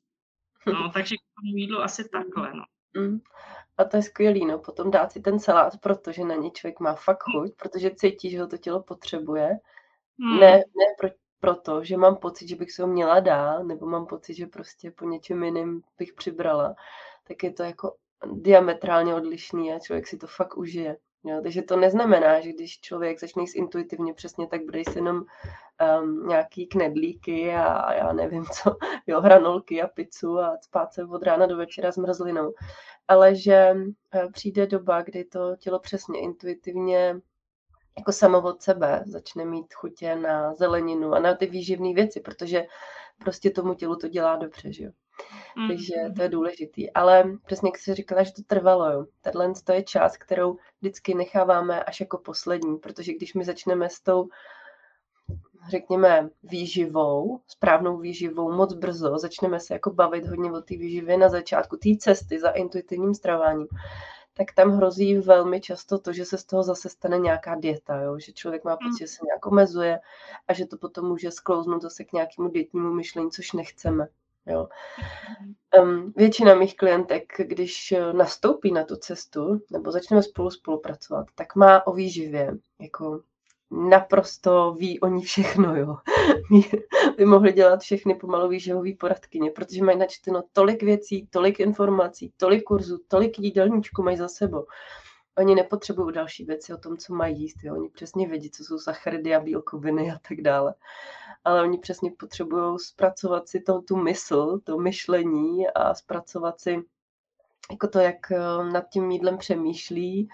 No, 0.66 0.90
takže 0.94 1.16
k 1.16 1.42
tomu 1.42 1.58
jídlu 1.58 1.82
asi 1.82 2.10
takhle, 2.10 2.52
no. 2.54 2.64
Mm. 3.02 3.20
A 3.78 3.84
to 3.84 3.98
je 3.98 4.04
skvělý, 4.04 4.46
no, 4.46 4.60
potom 4.60 4.92
dát 4.92 5.12
si 5.12 5.22
ten 5.22 5.40
salát, 5.40 5.78
protože 5.78 6.24
na 6.24 6.36
něj 6.36 6.52
člověk 6.52 6.80
má 6.80 6.94
fakt 6.94 7.24
chuť, 7.24 7.52
protože 7.56 7.92
cítí, 7.96 8.32
že 8.32 8.42
ho 8.42 8.48
to 8.48 8.58
tělo 8.58 8.84
potřebuje. 8.84 9.50
Hmm. 10.20 10.40
Ne, 10.40 10.52
ne 10.58 10.86
pro, 11.00 11.10
proto, 11.40 11.84
že 11.84 11.98
mám 11.98 12.16
pocit, 12.16 12.48
že 12.48 12.56
bych 12.56 12.72
se 12.72 12.82
ho 12.82 12.88
měla 12.88 13.20
dát, 13.20 13.64
nebo 13.64 13.86
mám 13.86 14.06
pocit, 14.06 14.34
že 14.34 14.48
prostě 14.48 14.92
po 14.92 15.06
něčem 15.06 15.44
jiným 15.44 15.82
bych 15.98 16.14
přibrala, 16.14 16.76
tak 17.28 17.44
je 17.44 17.54
to 17.54 17.64
jako 17.64 17.96
diametrálně 18.34 19.16
odlišný 19.16 19.74
a 19.74 19.80
člověk 19.80 20.08
si 20.08 20.18
to 20.18 20.28
fakt 20.28 20.58
užije. 20.58 20.98
Jo, 21.24 21.40
takže 21.44 21.62
to 21.62 21.78
neznamená, 21.78 22.40
že 22.42 22.54
když 22.54 22.80
člověk 22.80 23.20
začne 23.20 23.44
jíst 23.44 23.56
intuitivně 23.56 24.14
přesně, 24.14 24.48
tak 24.48 24.66
bude 24.66 24.80
jíst 24.80 24.96
jenom 24.96 25.18
um, 26.02 26.28
nějaký 26.28 26.68
knedlíky 26.68 27.56
a, 27.56 27.74
a 27.74 27.94
já 27.94 28.14
nevím 28.14 28.46
co, 28.46 28.78
jo, 29.08 29.22
hranolky 29.22 29.82
a 29.82 29.88
pizzu 29.88 30.40
a 30.40 30.58
spát 30.62 30.94
se 30.94 31.06
od 31.06 31.24
rána 31.24 31.46
do 31.46 31.58
večera 31.58 31.92
s 31.92 31.98
mrzlinou. 31.98 32.54
Ale 33.08 33.36
že 33.36 33.74
uh, 33.76 34.32
přijde 34.32 34.68
doba, 34.68 35.02
kdy 35.02 35.26
to 35.26 35.56
tělo 35.56 35.80
přesně 35.80 36.22
intuitivně 36.22 37.22
jako 37.98 38.12
samo 38.12 38.42
od 38.42 38.62
sebe 38.62 39.04
začne 39.06 39.46
mít 39.46 39.74
chutě 39.74 40.16
na 40.16 40.54
zeleninu 40.54 41.14
a 41.14 41.20
na 41.20 41.36
ty 41.36 41.46
výživné 41.46 41.94
věci, 41.94 42.20
protože 42.20 42.66
prostě 43.20 43.50
tomu 43.50 43.74
tělu 43.74 43.96
to 43.96 44.08
dělá 44.08 44.36
dobře, 44.36 44.74
že 44.74 44.84
jo. 44.84 44.92
Mm. 45.58 45.68
Takže 45.68 45.96
to 46.16 46.22
je 46.22 46.30
důležitý. 46.30 46.92
Ale 46.92 47.24
přesně 47.46 47.68
jak 47.68 47.78
jsi 47.78 47.96
říkala, 47.96 48.24
že 48.24 48.34
to 48.34 48.42
trvalo, 48.48 48.92
jo. 48.92 49.06
Tenhle 49.22 49.54
to 49.64 49.72
je 49.72 49.84
část, 49.84 50.18
kterou 50.18 50.58
vždycky 50.82 51.14
necháváme 51.14 51.84
až 51.84 52.00
jako 52.00 52.18
poslední, 52.18 52.78
protože 52.78 53.14
když 53.14 53.34
my 53.34 53.46
začneme 53.46 53.90
s 53.90 54.00
tou 54.00 54.30
řekněme, 55.70 56.30
výživou, 56.44 57.40
správnou 57.48 57.98
výživou 57.98 58.52
moc 58.52 58.74
brzo, 58.74 59.18
začneme 59.18 59.60
se 59.60 59.74
jako 59.74 59.94
bavit 59.94 60.28
hodně 60.28 60.52
o 60.52 60.62
té 60.62 60.78
výživě 60.78 61.18
na 61.18 61.30
začátku 61.30 61.78
té 61.78 61.90
cesty 62.00 62.40
za 62.40 62.50
intuitivním 62.50 63.14
stravováním, 63.14 63.68
tak 64.38 64.52
tam 64.52 64.72
hrozí 64.72 65.18
velmi 65.18 65.62
často 65.62 66.00
to, 66.00 66.14
že 66.14 66.26
se 66.26 66.38
z 66.38 66.44
toho 66.44 66.64
zase 66.64 66.90
stane 66.90 67.18
nějaká 67.18 67.56
dieta, 67.56 68.02
jo? 68.02 68.20
že 68.20 68.32
člověk 68.32 68.64
má 68.64 68.78
pocit, 68.78 69.00
že 69.00 69.08
se 69.08 69.20
nějak 69.26 69.46
omezuje 69.46 70.00
a 70.48 70.54
že 70.54 70.66
to 70.66 70.78
potom 70.78 71.06
může 71.06 71.32
sklouznout 71.32 71.82
zase 71.82 72.04
k 72.04 72.14
nějakému 72.14 72.50
dietnímu 72.50 72.94
myšlení, 72.94 73.32
což 73.32 73.52
nechceme. 73.52 74.08
Jo. 74.46 74.68
Um, 75.82 76.14
většina 76.16 76.56
mých 76.56 76.76
klientek, 76.76 77.34
když 77.40 77.94
nastoupí 78.12 78.72
na 78.72 78.84
tu 78.84 78.96
cestu 78.96 79.62
nebo 79.72 79.92
začneme 79.92 80.24
spolu 80.24 80.50
spolupracovat, 80.50 81.28
tak 81.36 81.56
má 81.56 81.88
o 81.88 81.94
výživě 81.94 82.58
jako 82.80 83.22
naprosto 83.72 84.76
ví 84.80 85.00
oni 85.00 85.22
všechno, 85.22 85.76
jo. 85.76 85.98
By 87.18 87.26
mohli 87.26 87.54
dělat 87.54 87.82
všechny 87.82 88.16
pomalu 88.16 88.50
výživový 88.50 88.94
poradkyně, 88.94 89.52
protože 89.52 89.84
mají 89.84 89.98
načteno 89.98 90.44
tolik 90.54 90.84
věcí, 90.84 91.28
tolik 91.30 91.60
informací, 91.60 92.34
tolik 92.38 92.64
kurzů, 92.64 93.00
tolik 93.08 93.40
jídelníčků 93.40 94.04
mají 94.04 94.18
za 94.18 94.28
sebou. 94.28 94.66
Oni 95.38 95.56
nepotřebují 95.56 96.14
další 96.14 96.46
věci 96.46 96.74
o 96.74 96.78
tom, 96.78 96.98
co 96.98 97.14
mají 97.14 97.42
jíst. 97.42 97.64
Jo. 97.64 97.76
Oni 97.76 97.90
přesně 97.90 98.28
vědí, 98.28 98.52
co 98.52 98.64
jsou 98.64 98.80
sacharidy 98.80 99.36
a 99.36 99.40
bílkoviny 99.40 100.12
a 100.12 100.20
tak 100.30 100.42
dále. 100.42 100.74
Ale 101.44 101.62
oni 101.62 101.78
přesně 101.78 102.12
potřebují 102.20 102.80
zpracovat 102.80 103.50
si 103.50 103.60
to, 103.60 103.82
tu 103.82 103.98
mysl, 103.98 104.60
to 104.64 104.78
myšlení 104.78 105.68
a 105.68 105.94
zpracovat 105.94 106.60
si 106.60 106.84
jako 107.72 107.88
to, 107.88 108.00
jak 108.00 108.32
eh, 108.32 108.72
nad 108.72 108.90
tím 108.90 109.12
jídlem 109.12 109.38
přemýšlí 109.38 110.30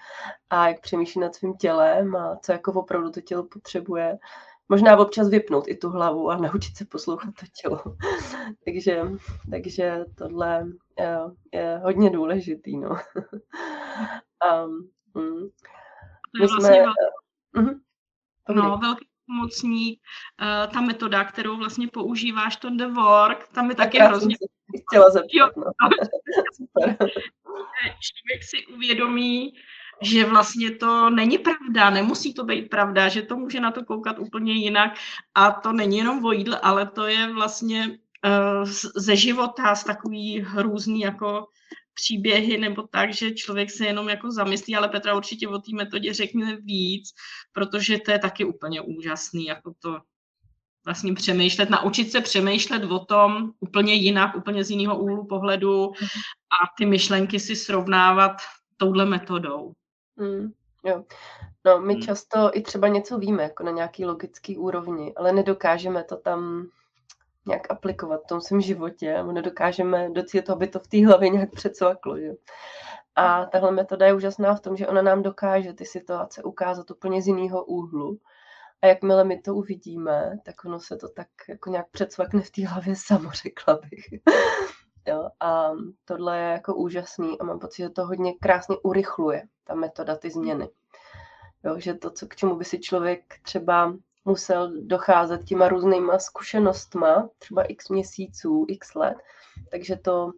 a 0.50 0.68
jak 0.68 0.80
přemýšlí 0.80 1.20
nad 1.20 1.34
svým 1.34 1.54
tělem 1.54 2.16
a 2.16 2.36
co 2.36 2.52
jako 2.52 2.72
opravdu 2.72 3.10
to 3.10 3.20
tělo 3.20 3.42
potřebuje. 3.42 4.18
Možná 4.68 4.96
občas 4.96 5.28
vypnout 5.28 5.68
i 5.68 5.76
tu 5.76 5.90
hlavu 5.90 6.30
a 6.30 6.36
naučit 6.36 6.76
se 6.76 6.84
poslouchat 6.84 7.34
to 7.40 7.46
tělo. 7.62 7.96
takže, 8.64 9.02
takže 9.50 10.04
tohle 10.14 10.66
je, 10.98 11.18
je 11.52 11.80
hodně 11.84 12.10
důležitý. 12.10 12.78
No. 12.78 12.88
um, 14.64 14.90
mm. 15.14 15.48
My 16.40 16.48
jsme, 16.48 16.58
vlastně 16.58 16.84
uh, 17.56 18.54
no, 18.54 18.78
velký 18.78 19.06
pomocník, 19.26 20.00
uh, 20.42 20.72
ta 20.72 20.80
metoda, 20.80 21.24
kterou 21.24 21.56
vlastně 21.56 21.88
používáš, 21.88 22.56
to 22.56 22.70
The 22.70 22.86
Work, 22.86 23.48
tam 23.48 23.70
je 23.70 23.76
taky 23.76 23.98
hrozně... 23.98 24.36
Chtěla 24.88 25.10
zeptat, 25.10 25.56
no. 25.56 25.64
Člověk 28.00 28.42
si 28.42 28.66
uvědomí, 28.74 29.52
že 30.02 30.24
vlastně 30.24 30.70
to 30.70 31.10
není 31.10 31.38
pravda, 31.38 31.90
nemusí 31.90 32.34
to 32.34 32.44
být 32.44 32.70
pravda, 32.70 33.08
že 33.08 33.22
to 33.22 33.36
může 33.36 33.60
na 33.60 33.70
to 33.70 33.84
koukat 33.84 34.18
úplně 34.18 34.52
jinak. 34.52 34.90
A 35.34 35.50
to 35.50 35.72
není 35.72 35.98
jenom 35.98 36.24
o 36.24 36.32
jídle, 36.32 36.58
ale 36.58 36.86
to 36.86 37.06
je 37.06 37.32
vlastně 37.32 37.86
uh, 37.88 38.68
ze 38.96 39.16
života, 39.16 39.74
z 39.74 39.84
takový 39.84 40.46
různý 40.56 41.00
jako 41.00 41.46
příběhy 41.94 42.58
nebo 42.58 42.82
tak, 42.82 43.14
že 43.14 43.30
člověk 43.30 43.70
se 43.70 43.86
jenom 43.86 44.08
jako 44.08 44.30
zamyslí, 44.30 44.76
ale 44.76 44.88
Petra 44.88 45.16
určitě 45.16 45.48
o 45.48 45.58
té 45.58 45.72
metodě 45.74 46.14
řekne 46.14 46.56
víc, 46.56 47.10
protože 47.52 47.98
to 47.98 48.10
je 48.10 48.18
taky 48.18 48.44
úplně 48.44 48.80
úžasný, 48.80 49.46
jako 49.46 49.74
to 49.78 50.00
vlastně 50.84 51.14
přemýšlet, 51.14 51.70
naučit 51.70 52.12
se 52.12 52.20
přemýšlet 52.20 52.84
o 52.84 52.98
tom 52.98 53.52
úplně 53.60 53.94
jinak, 53.94 54.36
úplně 54.36 54.64
z 54.64 54.70
jiného 54.70 54.98
úhlu 54.98 55.26
pohledu 55.26 55.92
a 56.52 56.74
ty 56.78 56.86
myšlenky 56.86 57.40
si 57.40 57.56
srovnávat 57.56 58.32
touhle 58.76 59.04
metodou. 59.04 59.72
Mm, 60.16 60.52
jo. 60.84 61.04
No, 61.66 61.80
my 61.80 61.94
mm. 61.94 62.02
často 62.02 62.50
i 62.52 62.60
třeba 62.60 62.88
něco 62.88 63.18
víme, 63.18 63.42
jako 63.42 63.62
na 63.62 63.70
nějaký 63.70 64.04
logický 64.04 64.56
úrovni, 64.56 65.12
ale 65.16 65.32
nedokážeme 65.32 66.04
to 66.04 66.16
tam 66.16 66.68
nějak 67.46 67.70
aplikovat 67.70 68.20
v 68.24 68.26
tom 68.26 68.40
svém 68.40 68.60
životě 68.60 69.14
a 69.14 69.22
nedokážeme 69.22 70.10
docílit 70.10 70.42
toho, 70.42 70.56
aby 70.56 70.66
to 70.66 70.80
v 70.80 70.88
té 70.88 71.06
hlavě 71.06 71.28
nějak 71.28 71.50
předsvaklo. 71.50 72.18
Že? 72.18 72.30
A 73.16 73.44
tahle 73.44 73.70
metoda 73.70 74.06
je 74.06 74.14
úžasná 74.14 74.54
v 74.54 74.60
tom, 74.60 74.76
že 74.76 74.86
ona 74.86 75.02
nám 75.02 75.22
dokáže 75.22 75.72
ty 75.72 75.84
situace 75.84 76.42
ukázat 76.42 76.90
úplně 76.90 77.22
z 77.22 77.26
jiného 77.26 77.64
úhlu. 77.64 78.18
A 78.82 78.86
jakmile 78.86 79.24
my 79.24 79.40
to 79.40 79.54
uvidíme, 79.54 80.38
tak 80.44 80.64
ono 80.64 80.80
se 80.80 80.96
to 80.96 81.08
tak 81.08 81.28
jako 81.48 81.70
nějak 81.70 81.90
předsvakne 81.90 82.40
v 82.40 82.50
té 82.50 82.66
hlavě 82.66 82.96
samo, 83.06 83.30
řekla 83.30 83.78
bych. 83.90 84.04
jo, 85.06 85.28
a 85.40 85.70
tohle 86.04 86.38
je 86.38 86.52
jako 86.52 86.74
úžasný 86.74 87.40
a 87.40 87.44
mám 87.44 87.58
pocit, 87.58 87.82
že 87.82 87.88
to 87.88 88.06
hodně 88.06 88.32
krásně 88.32 88.76
urychluje, 88.82 89.42
ta 89.64 89.74
metoda, 89.74 90.16
ty 90.16 90.30
změny. 90.30 90.68
Jo, 91.64 91.78
že 91.78 91.94
to, 91.94 92.10
co, 92.10 92.26
k 92.26 92.36
čemu 92.36 92.56
by 92.56 92.64
si 92.64 92.78
člověk 92.78 93.34
třeba 93.42 93.94
musel 94.24 94.72
docházet 94.80 95.44
těma 95.44 95.68
různýma 95.68 96.18
zkušenostma, 96.18 97.28
třeba 97.38 97.62
x 97.62 97.88
měsíců, 97.88 98.66
x 98.68 98.94
let, 98.94 99.16
takže 99.70 99.96
to 99.96 100.32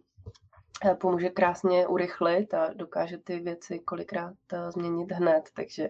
eh, 0.85 0.95
pomůže 0.95 1.29
krásně 1.29 1.87
urychlit 1.87 2.53
a 2.53 2.73
dokáže 2.73 3.17
ty 3.17 3.39
věci 3.39 3.79
kolikrát 3.79 4.33
eh, 4.53 4.71
změnit 4.71 5.11
hned, 5.11 5.43
takže, 5.53 5.89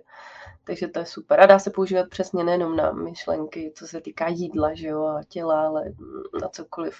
takže 0.63 0.87
to 0.87 0.99
je 0.99 1.05
super. 1.05 1.41
A 1.41 1.45
dá 1.45 1.59
se 1.59 1.69
používat 1.69 2.09
přesně 2.09 2.43
nejenom 2.43 2.75
na 2.75 2.91
myšlenky, 2.91 3.71
co 3.75 3.87
se 3.87 4.01
týká 4.01 4.27
jídla 4.27 4.73
že 4.73 4.87
jo, 4.87 5.03
a 5.05 5.23
těla, 5.27 5.67
ale 5.67 5.93
na 6.41 6.47
cokoliv, 6.49 6.95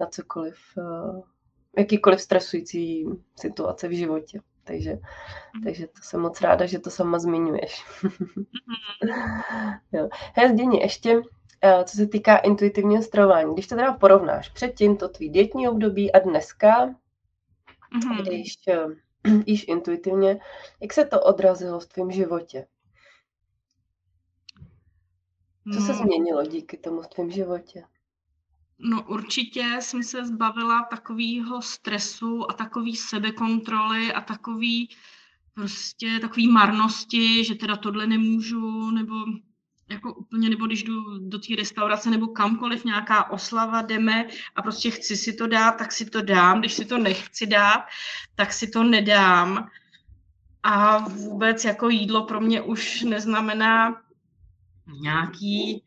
na 0.00 0.06
cokoliv, 0.06 0.56
eh, 0.78 1.22
jakýkoliv 1.78 2.20
stresující 2.20 3.06
situace 3.36 3.88
v 3.88 3.96
životě. 3.96 4.40
Takže, 4.64 4.92
mhm. 4.92 5.64
takže 5.64 5.86
to 5.86 6.02
jsem 6.02 6.20
moc 6.20 6.40
ráda, 6.40 6.66
že 6.66 6.78
to 6.78 6.90
sama 6.90 7.18
zmiňuješ. 7.18 7.84
Mhm. 8.02 8.44
jo. 9.92 10.08
He, 10.34 10.48
Zděni, 10.48 10.80
ještě 10.80 11.22
eh, 11.62 11.84
co 11.84 11.96
se 11.96 12.06
týká 12.06 12.36
intuitivního 12.36 13.02
stravování, 13.02 13.54
když 13.54 13.66
to 13.66 13.76
teda 13.76 13.92
porovnáš 13.92 14.48
předtím 14.48 14.96
to 14.96 15.08
tvý 15.08 15.28
dětní 15.28 15.68
období 15.68 16.12
a 16.12 16.18
dneska, 16.18 16.86
mm-hmm. 16.86 18.22
když 18.22 18.54
uh, 18.68 18.92
jíš 19.46 19.64
intuitivně, 19.68 20.40
jak 20.80 20.92
se 20.92 21.04
to 21.04 21.20
odrazilo 21.20 21.80
v 21.80 21.86
tvém 21.86 22.10
životě? 22.10 22.66
Co 25.74 25.80
se 25.80 25.92
hmm. 25.92 26.02
změnilo 26.02 26.42
díky 26.42 26.76
tomu 26.76 27.02
v 27.02 27.08
tvém 27.08 27.30
životě? 27.30 27.84
No 28.84 29.02
určitě 29.02 29.76
jsem 29.80 30.02
se 30.02 30.24
zbavila 30.24 30.82
takového 30.82 31.62
stresu 31.62 32.50
a 32.50 32.52
takový 32.54 32.96
sebekontroly 32.96 34.12
a 34.12 34.20
takový 34.20 34.88
prostě 35.54 36.18
takový 36.20 36.48
marnosti, 36.48 37.44
že 37.44 37.54
teda 37.54 37.76
tohle 37.76 38.06
nemůžu, 38.06 38.90
nebo 38.90 39.14
jako 39.90 40.14
úplně, 40.14 40.50
nebo 40.50 40.66
když 40.66 40.82
jdu 40.82 41.28
do 41.28 41.38
té 41.38 41.56
restaurace 41.56 42.10
nebo 42.10 42.26
kamkoliv, 42.26 42.84
nějaká 42.84 43.30
oslava, 43.30 43.82
jdeme 43.82 44.26
a 44.54 44.62
prostě 44.62 44.90
chci 44.90 45.16
si 45.16 45.32
to 45.32 45.46
dát, 45.46 45.72
tak 45.72 45.92
si 45.92 46.04
to 46.10 46.22
dám, 46.22 46.60
když 46.60 46.72
si 46.72 46.84
to 46.84 46.98
nechci 46.98 47.46
dát, 47.46 47.84
tak 48.34 48.52
si 48.52 48.70
to 48.70 48.82
nedám. 48.82 49.68
A 50.62 50.98
vůbec 50.98 51.64
jako 51.64 51.88
jídlo 51.88 52.26
pro 52.26 52.40
mě 52.40 52.62
už 52.62 53.02
neznamená 53.02 54.02
nějaký 55.00 55.82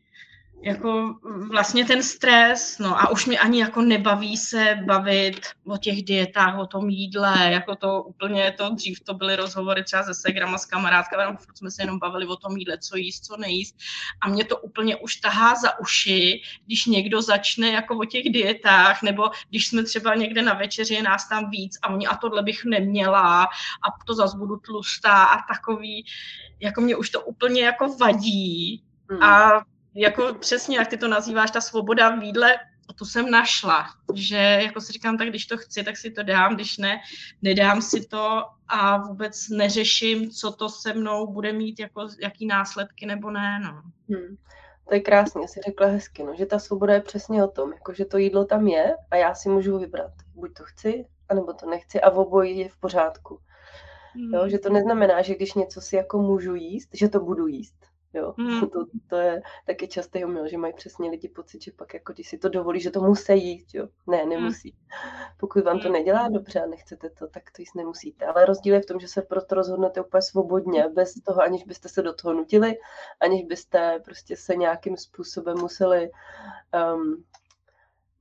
jako 0.62 1.14
vlastně 1.50 1.84
ten 1.84 2.02
stres, 2.02 2.78
no 2.78 3.00
a 3.00 3.08
už 3.08 3.26
mě 3.26 3.38
ani 3.38 3.60
jako 3.60 3.82
nebaví 3.82 4.36
se 4.36 4.78
bavit 4.84 5.40
o 5.66 5.76
těch 5.76 6.02
dietách, 6.02 6.58
o 6.58 6.66
tom 6.66 6.88
jídle, 6.88 7.52
jako 7.52 7.76
to 7.76 8.02
úplně 8.02 8.54
to, 8.58 8.74
dřív 8.74 9.00
to 9.00 9.14
byly 9.14 9.36
rozhovory 9.36 9.84
třeba 9.84 10.02
se 10.02 10.14
Segrama 10.14 10.58
s 10.58 10.66
kamarádkami, 10.66 11.36
furt 11.36 11.58
jsme 11.58 11.70
se 11.70 11.82
jenom 11.82 11.98
bavili 11.98 12.26
o 12.26 12.36
tom 12.36 12.56
jídle, 12.56 12.78
co 12.78 12.96
jíst, 12.96 13.24
co 13.24 13.36
nejíst. 13.36 13.76
A 14.20 14.28
mě 14.28 14.44
to 14.44 14.56
úplně 14.56 14.96
už 14.96 15.16
tahá 15.16 15.54
za 15.54 15.78
uši, 15.78 16.42
když 16.66 16.86
někdo 16.86 17.22
začne 17.22 17.68
jako 17.68 17.96
o 17.98 18.04
těch 18.04 18.24
dietách, 18.32 19.02
nebo 19.02 19.30
když 19.50 19.68
jsme 19.68 19.82
třeba 19.82 20.14
někde 20.14 20.42
na 20.42 20.54
večeři, 20.54 20.94
je 20.94 21.02
nás 21.02 21.28
tam 21.28 21.50
víc 21.50 21.78
a 21.82 21.92
mě 21.92 22.08
a 22.08 22.16
tohle 22.16 22.42
bych 22.42 22.64
neměla 22.64 23.44
a 23.44 23.48
to 24.06 24.14
zase 24.14 24.36
budu 24.36 24.56
tlustá 24.56 25.24
a 25.24 25.54
takový, 25.54 26.06
jako 26.60 26.80
mě 26.80 26.96
už 26.96 27.10
to 27.10 27.20
úplně 27.20 27.62
jako 27.62 27.96
vadí, 27.96 28.82
Hmm. 29.10 29.22
A 29.22 29.62
jako 29.96 30.34
přesně, 30.34 30.78
jak 30.78 30.88
ty 30.88 30.96
to 30.96 31.08
nazýváš, 31.08 31.50
ta 31.50 31.60
svoboda 31.60 32.16
v 32.16 32.22
jídle, 32.22 32.54
to 32.98 33.04
jsem 33.04 33.30
našla, 33.30 33.86
že 34.14 34.36
jako 34.36 34.80
si 34.80 34.92
říkám, 34.92 35.18
tak 35.18 35.28
když 35.28 35.46
to 35.46 35.56
chci, 35.56 35.84
tak 35.84 35.96
si 35.96 36.10
to 36.10 36.22
dám, 36.22 36.54
když 36.54 36.78
ne, 36.78 37.00
nedám 37.42 37.82
si 37.82 38.06
to 38.06 38.42
a 38.68 38.96
vůbec 38.96 39.48
neřeším, 39.48 40.30
co 40.30 40.52
to 40.52 40.68
se 40.68 40.92
mnou 40.92 41.32
bude 41.32 41.52
mít, 41.52 41.80
jako 41.80 42.08
jaký 42.20 42.46
následky 42.46 43.06
nebo 43.06 43.30
ne, 43.30 43.60
no. 43.64 43.82
Hmm. 44.08 44.36
To 44.88 44.94
je 44.94 45.00
krásně, 45.00 45.48
si 45.48 45.60
řekla 45.60 45.86
hezky, 45.86 46.24
no, 46.24 46.34
že 46.34 46.46
ta 46.46 46.58
svoboda 46.58 46.94
je 46.94 47.00
přesně 47.00 47.44
o 47.44 47.48
tom, 47.48 47.72
jako 47.72 47.92
že 47.92 48.04
to 48.04 48.18
jídlo 48.18 48.44
tam 48.44 48.66
je 48.66 48.96
a 49.10 49.16
já 49.16 49.34
si 49.34 49.48
můžu 49.48 49.78
vybrat, 49.78 50.12
buď 50.34 50.54
to 50.56 50.64
chci, 50.64 51.06
anebo 51.28 51.52
to 51.52 51.66
nechci 51.66 52.00
a 52.00 52.10
v 52.10 52.18
obojí 52.18 52.58
je 52.58 52.68
v 52.68 52.76
pořádku. 52.76 53.40
Hmm. 54.14 54.34
Jo, 54.34 54.48
že 54.48 54.58
to 54.58 54.70
neznamená, 54.70 55.22
že 55.22 55.34
když 55.34 55.54
něco 55.54 55.80
si 55.80 55.96
jako 55.96 56.18
můžu 56.18 56.54
jíst, 56.54 56.88
že 56.92 57.08
to 57.08 57.20
budu 57.20 57.46
jíst. 57.46 57.85
Jo, 58.16 58.34
mm. 58.36 58.60
to, 58.60 58.84
to 59.06 59.16
je 59.16 59.42
taky 59.66 59.88
častý 59.88 60.24
omyl, 60.24 60.48
že 60.48 60.58
mají 60.58 60.74
přesně 60.74 61.10
lidi 61.10 61.28
pocit, 61.28 61.62
že 61.62 61.72
pak 61.72 61.94
jako 61.94 62.12
když 62.12 62.28
si 62.28 62.38
to 62.38 62.48
dovolí, 62.48 62.80
že 62.80 62.90
to 62.90 63.00
musí 63.00 63.44
jít, 63.44 63.74
jo. 63.74 63.88
Ne, 64.06 64.16
hmm. 64.16 64.28
nemusí. 64.28 64.74
Mm. 64.78 64.90
Pokud 65.36 65.64
vám 65.64 65.78
to 65.78 65.84
hmm. 65.84 65.92
nedělá 65.92 66.28
dobře 66.28 66.60
a 66.60 66.66
nechcete 66.66 67.10
to, 67.10 67.28
tak 67.28 67.42
to 67.50 67.62
jíst 67.62 67.74
nemusíte. 67.74 68.26
Ale 68.26 68.44
rozdíl 68.44 68.74
je 68.74 68.82
v 68.82 68.86
tom, 68.86 69.00
že 69.00 69.08
se 69.08 69.22
proto 69.22 69.54
rozhodnete 69.54 70.00
úplně 70.00 70.22
svobodně, 70.22 70.88
bez 70.88 71.14
toho, 71.14 71.42
aniž 71.42 71.64
byste 71.64 71.88
se 71.88 72.02
do 72.02 72.12
toho 72.12 72.34
nutili, 72.34 72.74
aniž 73.20 73.44
byste 73.44 74.00
prostě 74.04 74.36
se 74.36 74.56
nějakým 74.56 74.96
způsobem 74.96 75.58
museli 75.58 76.10
um, 76.94 77.24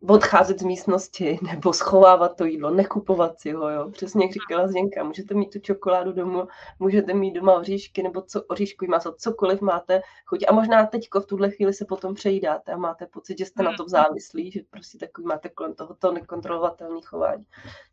odcházet 0.07 0.59
z 0.59 0.63
místnosti 0.63 1.39
nebo 1.41 1.73
schovávat 1.73 2.37
to 2.37 2.45
jídlo, 2.45 2.71
nekupovat 2.71 3.39
si 3.39 3.51
ho, 3.51 3.69
jo. 3.69 3.91
Přesně 3.91 4.25
jak 4.25 4.33
říkala 4.33 4.67
Zdenka, 4.67 5.03
můžete 5.03 5.33
mít 5.33 5.53
tu 5.53 5.59
čokoládu 5.59 6.11
domů, 6.11 6.47
můžete 6.79 7.13
mít 7.13 7.31
doma 7.31 7.53
oříšky 7.53 8.03
nebo 8.03 8.21
co, 8.21 8.43
oříškový 8.43 8.89
maso, 8.89 9.13
cokoliv 9.17 9.61
máte 9.61 10.01
chuť. 10.25 10.45
A 10.47 10.53
možná 10.53 10.85
teďko 10.85 11.21
v 11.21 11.25
tuhle 11.25 11.51
chvíli 11.51 11.73
se 11.73 11.85
potom 11.85 12.13
přejídáte 12.13 12.71
a 12.71 12.77
máte 12.77 13.05
pocit, 13.05 13.37
že 13.37 13.45
jste 13.45 13.63
na 13.63 13.73
tom 13.77 13.89
závislí, 13.89 14.51
že 14.51 14.59
prostě 14.69 14.97
takový 14.97 15.27
máte 15.27 15.49
kolem 15.49 15.73
tohoto 15.73 16.11
nekontrolovatelný 16.11 17.01
chování. 17.01 17.47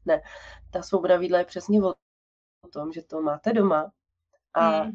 Ne, 0.07 0.23
ta 0.71 0.83
svoboda 0.83 1.17
výdla 1.17 1.39
je 1.39 1.45
přesně 1.45 1.83
o 1.83 1.95
tom, 2.73 2.93
že 2.93 3.03
to 3.03 3.23
máte 3.23 3.53
doma 3.53 3.91
a 4.55 4.69
hmm. 4.69 4.93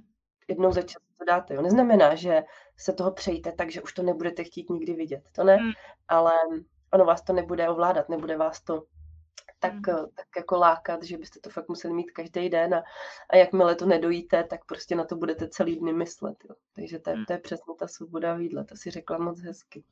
jednou 0.47 0.71
za 0.71 0.81
čas 0.81 1.01
to 1.17 1.25
dáte. 1.25 1.53
Jo. 1.53 1.61
Neznamená, 1.61 2.15
že 2.15 2.43
se 2.77 2.93
toho 2.93 3.11
přejíte 3.11 3.51
tak, 3.51 3.71
že 3.71 3.81
už 3.81 3.93
to 3.93 4.03
nebudete 4.03 4.43
chtít 4.43 4.69
nikdy 4.69 4.93
vidět. 4.93 5.23
To 5.35 5.43
ne, 5.43 5.55
hmm. 5.55 5.71
ale 6.07 6.33
ono 6.93 7.05
vás 7.05 7.21
to 7.21 7.33
nebude 7.33 7.69
ovládat, 7.69 8.09
nebude 8.09 8.37
vás 8.37 8.61
to 8.61 8.83
tak, 9.59 9.73
mm. 9.73 9.83
tak 10.15 10.25
jako 10.37 10.57
lákat, 10.57 11.03
že 11.03 11.17
byste 11.17 11.39
to 11.39 11.49
fakt 11.49 11.69
museli 11.69 11.93
mít 11.93 12.11
každý 12.11 12.49
den 12.49 12.75
a, 12.75 12.83
a 13.29 13.35
jakmile 13.35 13.75
to 13.75 13.85
nedojíte, 13.85 14.43
tak 14.43 14.65
prostě 14.65 14.95
na 14.95 15.03
to 15.03 15.15
budete 15.15 15.47
celý 15.47 15.75
dny 15.75 15.93
myslet. 15.93 16.37
Jo. 16.49 16.55
Takže 16.73 16.99
to 16.99 17.09
je, 17.09 17.15
mm. 17.15 17.25
to 17.25 17.33
je 17.33 17.39
přesně 17.39 17.73
ta 17.79 17.87
svoboda 17.87 18.33
výdle, 18.33 18.63
to 18.63 18.75
si 18.75 18.91
řekla 18.91 19.17
moc 19.17 19.41
hezky. 19.41 19.83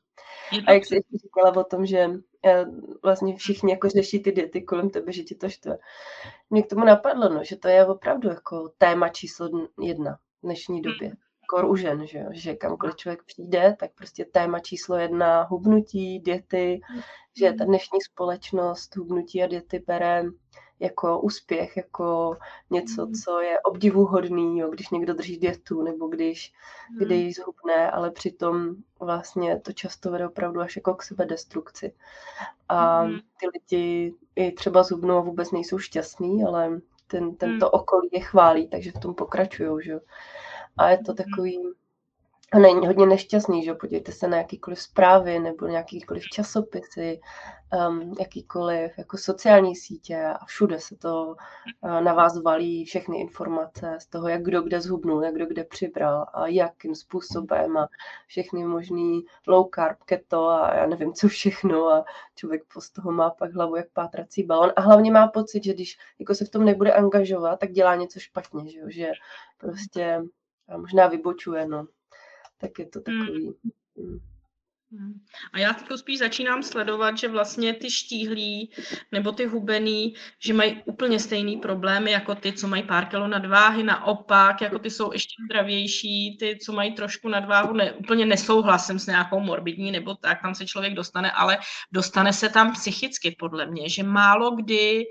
A 0.67 0.71
jak 0.71 0.86
jsi 0.86 0.95
ještě 0.95 1.17
říkala 1.17 1.55
o 1.55 1.63
tom, 1.63 1.86
že 1.86 2.10
eh, 2.45 2.65
vlastně 3.03 3.36
všichni 3.36 3.71
jako 3.71 3.89
řeší 3.89 4.23
ty 4.23 4.31
diety 4.31 4.62
kolem 4.62 4.89
tebe, 4.89 5.12
že 5.12 5.23
ti 5.23 5.36
to 5.36 5.49
štve. 5.49 5.77
Mě 6.49 6.63
k 6.63 6.69
tomu 6.69 6.86
napadlo, 6.86 7.29
no, 7.29 7.43
že 7.43 7.55
to 7.55 7.67
je 7.67 7.86
opravdu 7.86 8.29
jako 8.29 8.73
téma 8.77 9.10
číslo 9.10 9.49
jedna 9.81 10.15
v 10.15 10.45
dnešní 10.45 10.81
době 10.81 11.12
kor 11.47 11.65
u 11.65 11.75
žen, 11.75 12.08
že, 12.08 12.17
jo? 12.17 12.29
že 12.31 12.55
kamkoliv 12.55 12.95
člověk 12.95 13.23
přijde, 13.23 13.75
tak 13.79 13.91
prostě 13.95 14.25
téma 14.25 14.60
číslo 14.60 14.97
jedna 14.97 15.43
hubnutí, 15.43 16.19
diety, 16.19 16.81
že 17.38 17.53
ta 17.53 17.65
dnešní 17.65 18.01
společnost 18.01 18.95
hubnutí 18.95 19.43
a 19.43 19.47
diety 19.47 19.84
bere 19.88 20.23
jako 20.79 21.19
úspěch, 21.19 21.77
jako 21.77 22.38
něco, 22.69 23.08
co 23.23 23.41
je 23.41 23.60
obdivuhodný, 23.60 24.60
jo, 24.60 24.69
když 24.69 24.89
někdo 24.89 25.13
drží 25.13 25.38
dietu, 25.38 25.81
nebo 25.81 26.08
když, 26.08 26.53
když 26.99 27.36
zhubne, 27.36 27.91
ale 27.91 28.12
přitom 28.12 28.75
vlastně 28.99 29.60
to 29.60 29.73
často 29.73 30.12
vede 30.12 30.27
opravdu 30.27 30.62
až 30.62 30.75
jako 30.75 30.93
k 30.93 31.03
sebe 31.03 31.25
destrukci. 31.25 31.93
A 32.69 33.05
ty 33.39 33.47
lidi 33.53 34.13
i 34.36 34.51
třeba 34.51 34.84
zhubnou 34.84 35.17
a 35.17 35.21
vůbec 35.21 35.51
nejsou 35.51 35.79
šťastní, 35.79 36.43
ale 36.43 36.81
ten, 37.08 37.36
tento 37.36 37.71
okolí 37.71 38.10
je 38.12 38.19
chválí, 38.19 38.69
takže 38.69 38.91
v 38.91 38.99
tom 38.99 39.15
pokračují, 39.15 39.86
že 39.86 39.99
a 40.78 40.90
je 40.90 40.98
to 40.98 41.12
mhm. 41.12 41.18
takový 41.18 41.76
není 42.60 42.88
hodně 42.88 43.06
nešťastný, 43.06 43.64
že 43.64 43.74
podívejte 43.74 44.12
se 44.12 44.28
na 44.28 44.38
jakýkoliv 44.38 44.82
zprávy 44.82 45.40
nebo 45.40 45.68
nějakýkoliv 45.68 46.24
časopisy, 46.24 47.20
um, 47.90 48.16
jakýkoliv 48.20 48.98
jako 48.98 49.18
sociální 49.18 49.76
sítě 49.76 50.24
a 50.26 50.46
všude 50.46 50.80
se 50.80 50.96
to 50.96 51.36
uh, 51.82 52.02
na 52.02 52.14
vás 52.14 52.42
valí 52.42 52.86
všechny 52.86 53.20
informace 53.20 53.98
z 54.02 54.08
toho, 54.08 54.28
jak 54.28 54.44
kdo 54.44 54.62
kde 54.62 54.82
zhubnul, 54.82 55.24
jak 55.24 55.36
kdo 55.36 55.46
kde 55.46 55.64
přibral 55.64 56.26
a 56.34 56.48
jakým 56.48 56.96
způsobem 56.96 57.78
a 57.78 57.88
všechny 58.28 58.66
možný 58.66 59.26
low 59.48 59.70
carb, 59.76 59.98
keto 60.06 60.48
a 60.48 60.76
já 60.76 60.86
nevím 60.86 61.14
co 61.14 61.28
všechno 61.28 61.88
a 61.88 62.06
člověk 62.36 62.64
z 62.80 62.90
toho 62.90 63.12
má 63.12 63.30
pak 63.30 63.54
hlavu 63.54 63.76
jak 63.76 63.90
pátrací 63.94 64.44
balon 64.44 64.72
a 64.76 64.82
hlavně 64.82 65.12
má 65.12 65.28
pocit, 65.28 65.64
že 65.64 65.74
když 65.74 65.98
jako 66.20 66.36
se 66.36 66.46
v 66.46 66.50
tom 66.50 66.66
nebude 66.66 66.94
angažovat, 66.94 67.60
tak 67.60 67.72
dělá 67.72 67.96
něco 67.96 68.20
špatně, 68.20 68.72
že, 68.72 68.80
jo? 68.80 68.86
že 68.90 69.12
prostě 69.58 70.22
a 70.67 70.78
možná 70.78 71.08
vybočuje, 71.08 71.67
no. 71.67 71.88
Tak 72.58 72.80
je 72.80 72.86
to 72.86 73.01
hmm. 73.08 73.19
takový... 73.19 73.54
Mm. 73.95 74.35
Hmm. 74.99 75.13
A 75.53 75.60
já 75.60 75.73
teď 75.73 75.88
spíš 75.99 76.19
začínám 76.19 76.63
sledovat, 76.63 77.17
že 77.17 77.27
vlastně 77.27 77.73
ty 77.73 77.91
štíhlí 77.91 78.71
nebo 79.12 79.31
ty 79.31 79.45
hubený, 79.45 80.13
že 80.39 80.53
mají 80.53 80.81
úplně 80.86 81.19
stejný 81.19 81.58
problémy 81.58 82.12
jako 82.12 82.36
ty, 82.36 82.53
co 82.53 82.67
mají 82.67 82.84
pár 82.84 83.05
kilo 83.05 83.27
nadváhy, 83.27 83.84
naopak, 83.84 84.62
jako 84.62 84.79
ty 84.79 84.91
jsou 84.91 85.13
ještě 85.13 85.34
zdravější, 85.45 86.38
ty, 86.39 86.58
co 86.65 86.73
mají 86.73 86.93
trošku 86.93 87.29
nadváhu, 87.29 87.73
ne, 87.73 87.91
úplně 87.91 88.25
nesouhlasím 88.25 88.99
s 88.99 89.08
nějakou 89.08 89.39
morbidní, 89.39 89.91
nebo 89.91 90.15
tak, 90.15 90.41
tam 90.41 90.55
se 90.55 90.65
člověk 90.65 90.93
dostane, 90.93 91.31
ale 91.31 91.58
dostane 91.91 92.34
se 92.34 92.49
tam 92.49 92.73
psychicky, 92.73 93.36
podle 93.39 93.65
mě, 93.65 93.89
že 93.89 94.03
málo 94.03 94.51
kdy 94.51 95.03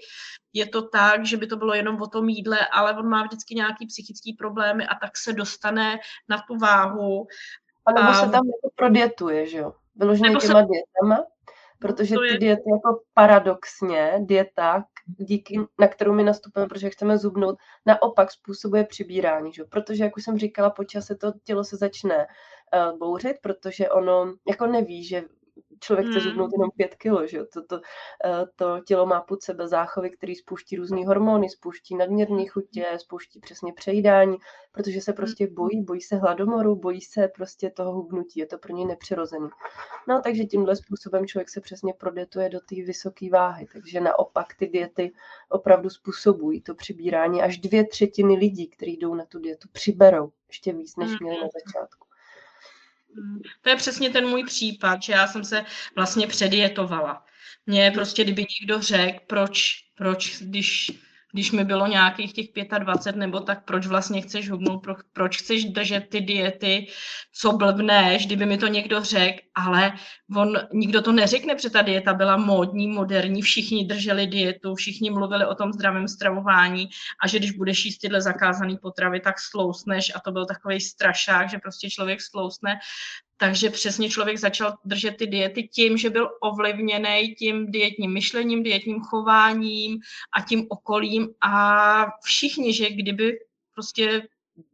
je 0.54 0.66
to 0.66 0.88
tak, 0.88 1.26
že 1.26 1.36
by 1.36 1.46
to 1.46 1.56
bylo 1.56 1.74
jenom 1.74 2.02
o 2.02 2.06
tom 2.06 2.28
jídle, 2.28 2.58
ale 2.72 2.96
on 2.96 3.08
má 3.08 3.22
vždycky 3.22 3.54
nějaký 3.54 3.86
psychický 3.86 4.32
problémy 4.32 4.86
a 4.86 4.94
tak 4.94 5.16
se 5.16 5.32
dostane 5.32 5.98
na 6.28 6.38
tu 6.38 6.56
váhu 6.56 7.26
a 7.86 7.92
nebo 7.92 8.14
se 8.14 8.20
tam 8.20 8.46
jako 8.46 8.70
prodietuje, 8.74 9.46
že 9.46 9.58
jo? 9.58 9.72
Vyloženě 9.96 10.28
těma 10.28 10.40
se... 10.40 10.66
dietama, 10.66 11.26
protože 11.78 12.14
ty 12.32 12.38
diety 12.38 12.70
jako 12.70 13.02
paradoxně, 13.14 14.18
dieta, 14.20 14.84
díky, 15.06 15.60
na 15.78 15.88
kterou 15.88 16.12
my 16.12 16.24
nastupujeme, 16.24 16.68
protože 16.68 16.90
chceme 16.90 17.18
zubnout, 17.18 17.56
naopak 17.86 18.32
způsobuje 18.32 18.84
přibírání, 18.84 19.52
že? 19.52 19.64
protože, 19.64 20.04
jak 20.04 20.16
už 20.16 20.24
jsem 20.24 20.38
říkala, 20.38 20.70
po 20.70 20.84
čase 20.84 21.14
to 21.14 21.32
tělo 21.44 21.64
se 21.64 21.76
začne 21.76 22.16
uh, 22.16 22.98
bouřit, 22.98 23.36
protože 23.42 23.90
ono 23.90 24.34
jako 24.48 24.66
neví, 24.66 25.04
že 25.04 25.22
člověk 25.80 26.08
chce 26.08 26.18
hmm. 26.18 26.28
zubnout 26.28 26.52
jenom 26.52 26.70
pět 26.76 26.94
kilo, 26.94 27.26
že 27.26 27.44
To, 27.44 27.62
to, 27.62 27.80
eh, 28.24 28.46
to 28.56 28.80
tělo 28.86 29.06
má 29.06 29.20
pod 29.20 29.42
sebe 29.42 29.68
záchovy, 29.68 30.10
který 30.10 30.34
spouští 30.34 30.76
různé 30.76 31.06
hormony, 31.06 31.48
spouští 31.50 31.96
nadměrné 31.96 32.46
chutě, 32.46 32.86
spouští 32.96 33.40
přesně 33.40 33.72
přejídání, 33.72 34.36
protože 34.72 35.00
se 35.00 35.12
prostě 35.12 35.44
hmm. 35.44 35.54
bojí, 35.54 35.82
bojí 35.84 36.00
se 36.00 36.16
hladomoru, 36.16 36.76
bojí 36.76 37.00
se 37.00 37.28
prostě 37.28 37.70
toho 37.70 37.92
hubnutí, 37.92 38.40
je 38.40 38.46
to 38.46 38.58
pro 38.58 38.72
ně 38.72 38.86
nepřirozený. 38.86 39.48
No 40.08 40.20
takže 40.22 40.44
tímhle 40.44 40.76
způsobem 40.76 41.26
člověk 41.26 41.50
se 41.50 41.60
přesně 41.60 41.94
prodetuje 41.94 42.48
do 42.48 42.60
té 42.60 42.74
vysoké 42.74 43.30
váhy, 43.30 43.66
takže 43.72 44.00
naopak 44.00 44.54
ty 44.58 44.66
diety 44.66 45.12
opravdu 45.48 45.90
způsobují 45.90 46.60
to 46.60 46.74
přibírání. 46.74 47.42
Až 47.42 47.58
dvě 47.58 47.86
třetiny 47.86 48.34
lidí, 48.34 48.68
kteří 48.68 48.96
jdou 48.96 49.14
na 49.14 49.24
tu 49.24 49.38
dietu, 49.38 49.68
přiberou 49.72 50.30
ještě 50.48 50.72
víc, 50.72 50.96
než 50.96 51.20
měli 51.20 51.36
na 51.36 51.42
hmm. 51.42 51.50
začátku. 51.66 52.03
Mm, 53.14 53.40
to 53.62 53.70
je 53.70 53.76
přesně 53.76 54.10
ten 54.10 54.26
můj 54.26 54.44
případ, 54.44 55.02
že 55.02 55.12
já 55.12 55.26
jsem 55.26 55.44
se 55.44 55.64
vlastně 55.96 56.26
předjetovala. 56.26 57.24
Mně 57.66 57.90
prostě, 57.90 58.24
kdyby 58.24 58.46
někdo 58.60 58.82
řekl, 58.82 59.18
proč, 59.26 59.84
proč 59.94 60.42
když 60.42 60.90
když 61.34 61.52
mi 61.52 61.64
bylo 61.64 61.86
nějakých 61.86 62.32
těch 62.32 62.46
25 62.78 63.20
nebo 63.20 63.40
tak, 63.40 63.64
proč 63.64 63.86
vlastně 63.86 64.20
chceš 64.20 64.50
hubnout, 64.50 64.82
pro, 64.82 64.94
proč 65.12 65.38
chceš 65.38 65.64
držet 65.64 66.00
ty 66.08 66.20
diety, 66.20 66.86
co 67.32 67.52
blbneš, 67.52 68.26
kdyby 68.26 68.46
mi 68.46 68.58
to 68.58 68.66
někdo 68.66 69.04
řekl, 69.04 69.38
ale 69.54 69.92
on, 70.36 70.58
nikdo 70.72 71.02
to 71.02 71.12
neřekne, 71.12 71.54
protože 71.54 71.70
ta 71.70 71.82
dieta 71.82 72.14
byla 72.14 72.36
módní, 72.36 72.88
moderní, 72.88 73.42
všichni 73.42 73.86
drželi 73.86 74.26
dietu, 74.26 74.74
všichni 74.74 75.10
mluvili 75.10 75.46
o 75.46 75.54
tom 75.54 75.72
zdravém 75.72 76.08
stravování 76.08 76.88
a 77.24 77.28
že 77.28 77.38
když 77.38 77.50
budeš 77.50 77.84
jíst 77.84 77.98
tyhle 77.98 78.20
zakázané 78.20 78.76
potravy, 78.82 79.20
tak 79.20 79.34
slousneš 79.40 80.12
a 80.14 80.20
to 80.20 80.32
byl 80.32 80.46
takový 80.46 80.80
strašák, 80.80 81.50
že 81.50 81.58
prostě 81.58 81.90
člověk 81.90 82.20
slousne 82.22 82.78
takže 83.44 83.70
přesně 83.70 84.10
člověk 84.10 84.38
začal 84.38 84.74
držet 84.84 85.16
ty 85.16 85.26
diety 85.26 85.62
tím, 85.62 85.98
že 85.98 86.10
byl 86.10 86.30
ovlivněný 86.40 87.34
tím 87.38 87.70
dietním 87.70 88.12
myšlením, 88.12 88.62
dietním 88.62 89.00
chováním 89.00 89.98
a 90.36 90.40
tím 90.40 90.66
okolím. 90.68 91.28
A 91.40 92.06
všichni, 92.22 92.74
že 92.74 92.90
kdyby 92.90 93.38
prostě 93.74 94.22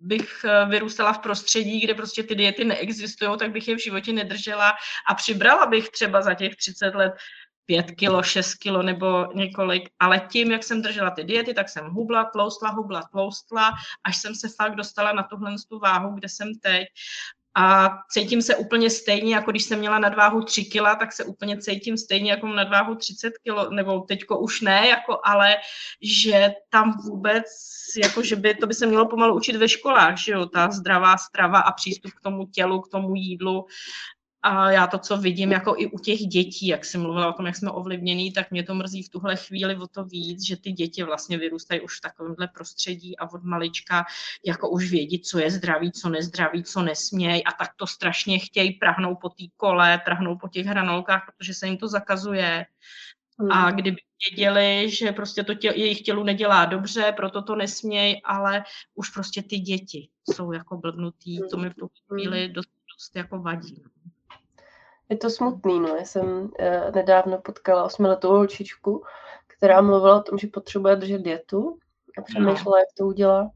bych 0.00 0.44
eh, 0.44 0.66
vyrůstala 0.68 1.12
v 1.12 1.18
prostředí, 1.18 1.80
kde 1.80 1.94
prostě 1.94 2.22
ty 2.22 2.35
diety 2.35 2.64
neexistují, 2.64 3.38
tak 3.38 3.50
bych 3.50 3.68
je 3.68 3.76
v 3.76 3.83
životě 3.83 4.12
nedržela 4.12 4.72
a 5.09 5.14
přibrala 5.14 5.66
bych 5.66 5.88
třeba 5.88 6.22
za 6.22 6.35
těch 6.35 6.56
30 6.56 6.94
let 6.94 7.12
5 7.66 7.90
kilo, 7.90 8.22
6 8.22 8.54
kilo 8.54 8.83
nebo 8.83 9.26
několik, 9.35 9.90
ale 9.98 10.20
tím, 10.30 10.50
jak 10.50 10.64
jsem 10.64 10.83
držela 10.83 11.11
ty 11.11 11.24
diety, 11.24 11.54
tak 11.54 11.68
jsem 11.68 11.87
hubla, 11.90 12.24
tloustla, 12.24 12.70
hubla, 12.70 13.02
tloustla, 13.12 13.70
až 14.04 14.16
jsem 14.16 14.35
se 14.35 14.48
fakt 14.56 14.74
dostala 14.74 15.12
na 15.12 15.22
tuhle 15.22 15.54
tu 15.68 15.78
váhu, 15.78 16.14
kde 16.14 16.28
jsem 16.28 16.54
teď 16.62 16.87
a 17.54 17.90
cítím 18.10 18.42
se 18.42 18.56
úplně 18.56 18.90
stejně, 18.90 19.34
jako 19.34 19.50
když 19.50 19.62
jsem 19.62 19.78
měla 19.78 19.98
nadváhu 19.98 20.44
3 20.44 20.64
kg, 20.64 20.98
tak 20.98 21.12
se 21.12 21.24
úplně 21.24 21.58
cítím 21.58 21.96
stejně 21.96 22.30
jako 22.30 22.46
nadváhu 22.46 22.94
30 22.94 23.30
kg, 23.30 23.70
nebo 23.70 24.00
teďko 24.00 24.38
už 24.38 24.60
ne, 24.60 24.88
jako, 24.88 25.20
ale 25.24 25.56
že 26.02 26.52
tam 26.68 26.98
vůbec, 27.04 27.44
jako 28.02 28.22
že 28.22 28.36
by, 28.36 28.54
to 28.54 28.66
by 28.66 28.74
se 28.74 28.86
mělo 28.86 29.08
pomalu 29.08 29.36
učit 29.36 29.56
ve 29.56 29.68
školách, 29.68 30.18
že 30.18 30.32
jo, 30.32 30.46
ta 30.46 30.70
zdravá 30.70 31.16
strava 31.16 31.58
a 31.58 31.72
přístup 31.72 32.12
k 32.12 32.20
tomu 32.20 32.46
tělu, 32.46 32.80
k 32.80 32.88
tomu 32.88 33.14
jídlu 33.14 33.66
a 34.42 34.70
já 34.70 34.87
to, 34.87 34.98
co 34.98 35.16
vidím 35.16 35.53
jako 35.53 35.74
i 35.79 35.87
u 35.87 35.98
těch 35.98 36.18
dětí, 36.18 36.66
jak 36.66 36.85
jsem 36.85 37.03
mluvila 37.03 37.29
o 37.29 37.33
tom, 37.33 37.46
jak 37.46 37.57
jsme 37.57 37.70
ovlivnění, 37.70 38.33
tak 38.33 38.50
mě 38.50 38.62
to 38.62 38.74
mrzí 38.74 39.03
v 39.03 39.09
tuhle 39.09 39.37
chvíli 39.37 39.76
o 39.76 39.87
to 39.87 40.05
víc, 40.05 40.46
že 40.46 40.57
ty 40.57 40.72
děti 40.72 41.03
vlastně 41.03 41.38
vyrůstají 41.38 41.81
už 41.81 41.98
v 41.98 42.00
takovémhle 42.00 42.48
prostředí 42.48 43.18
a 43.18 43.31
od 43.33 43.44
malička 43.44 44.05
jako 44.46 44.70
už 44.70 44.90
vědí, 44.90 45.20
co 45.20 45.38
je 45.38 45.50
zdraví, 45.50 45.92
co 45.92 46.09
nezdraví, 46.09 46.64
co 46.64 46.83
nesmějí 46.83 47.44
a 47.44 47.53
tak 47.53 47.68
to 47.76 47.87
strašně 47.87 48.38
chtějí, 48.38 48.72
prahnou 48.72 49.16
po 49.16 49.29
té 49.29 49.44
kole, 49.57 50.00
prahnou 50.05 50.38
po 50.38 50.48
těch 50.48 50.66
hranolkách, 50.66 51.22
protože 51.26 51.55
se 51.55 51.66
jim 51.66 51.76
to 51.76 51.88
zakazuje. 51.88 52.66
A 53.50 53.55
hmm. 53.55 53.76
kdyby 53.76 53.96
věděli, 54.31 54.90
že 54.90 55.12
prostě 55.12 55.44
to 55.44 55.55
tě, 55.55 55.72
jejich 55.76 56.00
tělu 56.03 56.24
nedělá 56.24 56.64
dobře, 56.64 57.12
proto 57.16 57.42
to 57.42 57.57
nesmějí, 57.57 58.22
ale 58.22 58.64
už 58.94 59.11
prostě 59.11 59.42
ty 59.42 59.59
děti 59.59 60.09
jsou 60.33 60.53
jako 60.53 60.76
blbnutý, 60.76 61.38
to 61.50 61.57
mi 61.57 61.70
v 61.70 61.74
tu 61.74 61.90
chvíli 62.09 62.48
dost, 62.48 62.68
dost 62.96 63.16
jako 63.16 63.38
vadí. 63.38 63.85
Je 65.10 65.16
to 65.16 65.30
smutný, 65.30 65.80
no. 65.80 65.88
Já 65.88 66.04
jsem 66.04 66.50
eh, 66.58 66.92
nedávno 66.94 67.38
potkala 67.38 67.84
osmiletou 67.84 68.28
holčičku, 68.28 69.04
která 69.46 69.82
mluvila 69.82 70.16
o 70.16 70.22
tom, 70.22 70.38
že 70.38 70.46
potřebuje 70.46 70.96
držet 70.96 71.22
dietu 71.22 71.78
a 72.18 72.22
přemýšlela, 72.22 72.76
no. 72.76 72.78
jak 72.78 72.88
to 72.98 73.06
udělá. 73.06 73.50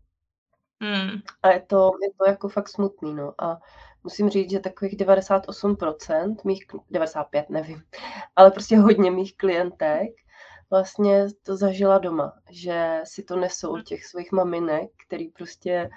Hmm. 0.81 1.11
A 1.43 1.51
je 1.51 1.61
to, 1.61 1.91
je 2.03 2.09
to 2.19 2.31
jako 2.31 2.49
fakt 2.49 2.69
smutný, 2.69 3.15
no. 3.15 3.35
A 3.39 3.59
musím 4.05 4.31
říct, 4.31 4.51
že 4.51 4.61
takových 4.61 4.97
98%, 4.97 6.37
mých, 6.45 6.67
95, 6.91 7.51
nevím, 7.51 7.83
ale 8.37 8.51
prostě 8.51 8.79
hodně 8.79 9.11
mých 9.11 9.37
klientek 9.37 10.09
vlastně 10.71 11.27
to 11.43 11.57
zažila 11.57 11.99
doma, 11.99 12.33
že 12.51 13.01
si 13.05 13.23
to 13.23 13.37
nesou 13.37 13.73
od 13.73 13.83
těch 13.83 14.07
svých 14.07 14.33
maminek, 14.33 14.91
který 15.07 15.29
prostě 15.29 15.91
Uh, 15.91 15.97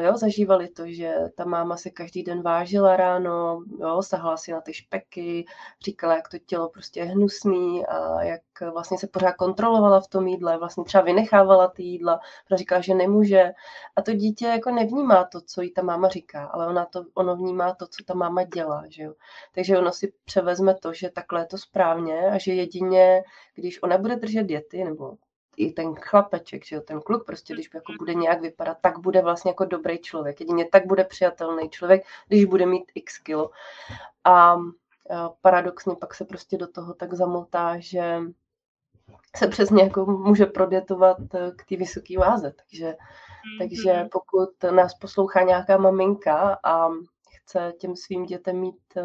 jo, 0.00 0.16
zažívali 0.16 0.68
to, 0.68 0.82
že 0.86 1.14
ta 1.36 1.44
máma 1.44 1.76
se 1.76 1.90
každý 1.90 2.22
den 2.22 2.42
vážila 2.42 2.96
ráno, 2.96 3.64
jo, 3.80 4.02
sahala 4.02 4.36
si 4.36 4.52
na 4.52 4.60
ty 4.60 4.74
špeky, 4.74 5.44
říkala, 5.84 6.16
jak 6.16 6.28
to 6.28 6.38
tělo 6.38 6.68
prostě 6.68 7.00
je 7.00 7.06
hnusný 7.06 7.86
a 7.86 8.22
jak 8.22 8.40
vlastně 8.72 8.98
se 8.98 9.06
pořád 9.06 9.32
kontrolovala 9.32 10.00
v 10.00 10.08
tom 10.08 10.26
jídle, 10.26 10.58
vlastně 10.58 10.84
třeba 10.84 11.04
vynechávala 11.04 11.68
ty 11.68 11.82
jídla, 11.82 12.20
protože 12.46 12.58
říkala, 12.58 12.80
že 12.80 12.94
nemůže. 12.94 13.52
A 13.96 14.02
to 14.02 14.12
dítě 14.12 14.46
jako 14.46 14.70
nevnímá 14.70 15.24
to, 15.24 15.40
co 15.40 15.62
jí 15.62 15.72
ta 15.72 15.82
máma 15.82 16.08
říká, 16.08 16.44
ale 16.46 16.66
ona 16.66 16.84
to, 16.84 17.04
ono 17.14 17.36
vnímá 17.36 17.74
to, 17.74 17.86
co 17.86 18.04
ta 18.04 18.14
máma 18.14 18.42
dělá, 18.44 18.84
že 18.88 19.02
jo. 19.02 19.14
Takže 19.54 19.78
ono 19.78 19.92
si 19.92 20.12
převezme 20.24 20.74
to, 20.74 20.92
že 20.92 21.10
takhle 21.10 21.40
je 21.40 21.46
to 21.46 21.58
správně 21.58 22.30
a 22.30 22.38
že 22.38 22.52
jedině, 22.54 23.22
když 23.54 23.82
ona 23.82 23.98
bude 23.98 24.16
držet 24.16 24.42
diety, 24.42 24.84
nebo 24.84 25.16
i 25.58 25.72
ten 25.72 25.94
chlapeček, 25.94 26.64
že 26.64 26.76
jo, 26.76 26.82
ten 26.82 27.00
kluk 27.00 27.26
prostě, 27.26 27.54
když 27.54 27.70
jako 27.74 27.92
bude 27.98 28.14
nějak 28.14 28.40
vypadat, 28.40 28.78
tak 28.80 28.98
bude 28.98 29.22
vlastně 29.22 29.50
jako 29.50 29.64
dobrý 29.64 29.98
člověk. 29.98 30.40
Jedině 30.40 30.68
tak 30.72 30.86
bude 30.86 31.04
přijatelný 31.04 31.70
člověk, 31.70 32.02
když 32.28 32.44
bude 32.44 32.66
mít 32.66 32.92
x 32.94 33.18
kilo. 33.18 33.50
A 34.24 34.56
paradoxně 35.40 35.96
pak 35.96 36.14
se 36.14 36.24
prostě 36.24 36.58
do 36.58 36.66
toho 36.66 36.94
tak 36.94 37.14
zamotá, 37.14 37.78
že 37.78 38.20
se 39.36 39.48
přesně 39.48 39.82
jako 39.82 40.06
může 40.06 40.46
prodětovat 40.46 41.16
eh, 41.34 41.50
k 41.56 41.64
té 41.64 41.76
vysoké 41.76 42.18
váze. 42.18 42.52
Takže, 42.52 42.96
takže 43.58 43.92
mm-hmm. 43.92 44.08
pokud 44.12 44.62
nás 44.70 44.94
poslouchá 44.94 45.42
nějaká 45.42 45.76
maminka 45.76 46.58
a 46.64 46.88
chce 47.36 47.72
těm 47.78 47.96
svým 47.96 48.26
dětem 48.26 48.56
mít 48.56 48.96
eh, 48.96 49.02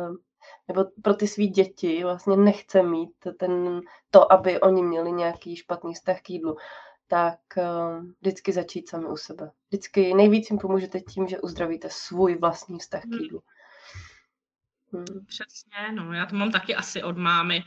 nebo 0.68 0.86
pro 1.02 1.14
ty 1.14 1.28
svý 1.28 1.48
děti 1.48 2.04
vlastně 2.04 2.38
nechce 2.38 2.84
mít 2.84 3.14
ten, 3.40 3.82
to, 4.12 4.34
aby 4.34 4.62
oni 4.62 4.84
měli 4.84 5.12
nějaký 5.12 5.56
špatný 5.56 5.94
vztah 5.94 6.22
k 6.22 6.30
jídlu, 6.30 6.58
tak 7.08 7.40
uh, 7.58 8.06
vždycky 8.22 8.54
začít 8.54 8.90
sami 8.90 9.06
u 9.06 9.18
sebe. 9.18 9.52
Vždycky 9.70 10.14
nejvíc 10.14 10.50
jim 10.50 10.60
pomůžete 10.60 11.00
tím, 11.00 11.28
že 11.28 11.40
uzdravíte 11.40 11.90
svůj 11.92 12.36
vlastní 12.36 12.80
vztah 12.80 13.02
k 13.02 13.06
hmm. 13.06 13.20
jídlu. 13.20 13.44
Hmm. 14.94 15.26
Přesně, 15.28 15.92
no, 15.92 16.14
já 16.14 16.26
to 16.26 16.36
mám 16.36 16.52
taky 16.52 16.76
asi 16.76 17.04
od 17.04 17.18
mámy 17.18 17.64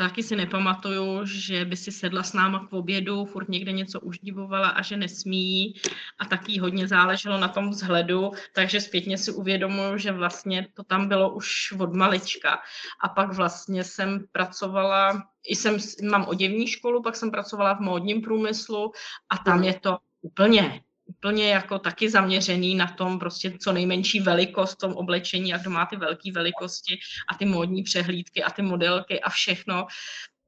taky 0.00 0.22
si 0.22 0.36
nepamatuju, 0.36 1.28
že 1.28 1.64
by 1.64 1.76
si 1.76 1.92
sedla 1.92 2.22
s 2.22 2.32
náma 2.32 2.64
k 2.66 2.72
obědu, 2.72 3.24
furt 3.24 3.48
někde 3.48 3.72
něco 3.72 4.00
uždivovala 4.00 4.68
a 4.68 4.82
že 4.82 4.96
nesmí 4.96 5.74
a 6.18 6.24
taky 6.24 6.58
hodně 6.58 6.88
záleželo 6.88 7.38
na 7.38 7.48
tom 7.48 7.70
vzhledu, 7.70 8.32
takže 8.54 8.80
zpětně 8.80 9.18
si 9.18 9.32
uvědomuju, 9.32 9.98
že 9.98 10.12
vlastně 10.12 10.66
to 10.74 10.82
tam 10.82 11.08
bylo 11.08 11.34
už 11.36 11.72
od 11.72 11.92
malička. 11.92 12.58
A 13.04 13.08
pak 13.08 13.32
vlastně 13.32 13.84
jsem 13.84 14.24
pracovala, 14.32 15.22
i 15.44 15.56
jsem, 15.56 15.76
mám 16.10 16.24
oděvní 16.28 16.66
školu, 16.66 17.02
pak 17.02 17.16
jsem 17.16 17.30
pracovala 17.30 17.74
v 17.74 17.80
módním 17.80 18.22
průmyslu 18.22 18.92
a 19.28 19.36
tam 19.44 19.64
je 19.64 19.74
to 19.80 19.98
úplně 20.22 20.80
úplně 21.10 21.50
jako 21.50 21.78
taky 21.78 22.10
zaměřený 22.10 22.74
na 22.74 22.86
tom 22.86 23.18
prostě 23.18 23.58
co 23.60 23.72
nejmenší 23.72 24.20
velikost 24.20 24.72
v 24.72 24.76
tom 24.78 24.92
oblečení 24.92 25.54
a 25.54 25.58
kdo 25.58 25.70
má 25.70 25.86
ty 25.86 25.96
velké 25.96 26.32
velikosti 26.32 26.98
a 27.28 27.34
ty 27.34 27.44
módní 27.44 27.82
přehlídky 27.82 28.42
a 28.42 28.50
ty 28.50 28.62
modelky 28.62 29.20
a 29.20 29.30
všechno. 29.30 29.86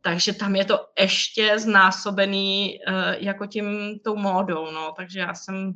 Takže 0.02 0.32
tam 0.32 0.56
je 0.56 0.64
to 0.64 0.86
ještě 0.98 1.58
znásobený 1.58 2.78
uh, 2.88 2.94
jako 3.18 3.46
tím 3.46 3.98
tou 4.04 4.16
módou, 4.16 4.70
no. 4.70 4.92
Takže 4.96 5.20
já 5.20 5.34
jsem 5.34 5.72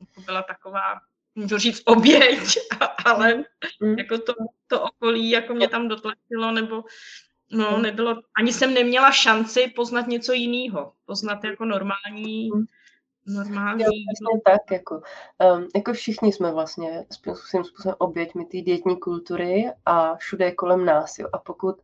jako 0.00 0.20
byla 0.20 0.42
taková, 0.42 1.00
můžu 1.34 1.58
říct 1.58 1.82
oběť, 1.84 2.58
ale 3.04 3.44
mm. 3.80 3.98
jako 3.98 4.18
to, 4.18 4.34
to 4.66 4.82
okolí 4.82 5.30
jako 5.30 5.54
mě 5.54 5.68
tam 5.68 5.88
dotlačilo, 5.88 6.52
nebo 6.52 6.84
no, 7.50 7.76
mm. 7.76 7.82
nebylo, 7.82 8.22
ani 8.36 8.52
jsem 8.52 8.74
neměla 8.74 9.10
šanci 9.10 9.72
poznat 9.76 10.06
něco 10.06 10.32
jiného, 10.32 10.92
poznat 11.06 11.44
jako 11.44 11.64
normální 11.64 12.50
mm 12.54 12.66
normální. 13.28 13.82
Jo, 13.82 13.90
vlastně 13.90 14.40
tak, 14.44 14.70
jako, 14.70 14.94
um, 15.56 15.68
jako 15.74 15.92
všichni 15.92 16.32
jsme 16.32 16.52
vlastně 16.52 17.04
svým 17.34 17.64
způsobem 17.64 17.94
oběťmi 17.98 18.44
té 18.44 18.62
dietní 18.62 18.96
kultury 18.96 19.72
a 19.86 20.16
všude 20.16 20.44
je 20.44 20.54
kolem 20.54 20.84
nás, 20.84 21.18
jo. 21.18 21.28
A 21.32 21.38
pokud 21.38 21.76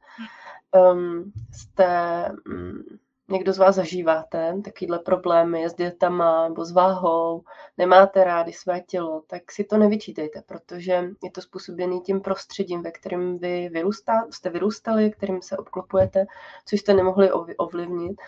um, 0.92 1.32
jste, 1.52 2.30
um, 2.46 2.84
někdo 3.28 3.52
z 3.52 3.58
vás 3.58 3.74
zažíváte 3.74 4.60
takovýhle 4.64 4.98
problémy 4.98 5.68
s 5.68 5.74
dietama 5.74 6.48
nebo 6.48 6.64
s 6.64 6.72
váhou, 6.72 7.42
nemáte 7.78 8.24
rádi 8.24 8.52
své 8.52 8.80
tělo, 8.80 9.22
tak 9.26 9.52
si 9.52 9.64
to 9.64 9.76
nevyčítejte, 9.76 10.42
protože 10.46 10.92
je 11.22 11.30
to 11.30 11.40
způsobený 11.40 12.00
tím 12.00 12.20
prostředím, 12.20 12.82
ve 12.82 12.90
kterém 12.90 13.38
vy 13.38 13.68
vyrůstá, 13.72 14.12
jste 14.30 14.50
vyrůstali, 14.50 15.10
kterým 15.10 15.42
se 15.42 15.56
obklopujete, 15.56 16.26
což 16.66 16.80
jste 16.80 16.94
nemohli 16.94 17.30
ovlivnit, 17.58 18.20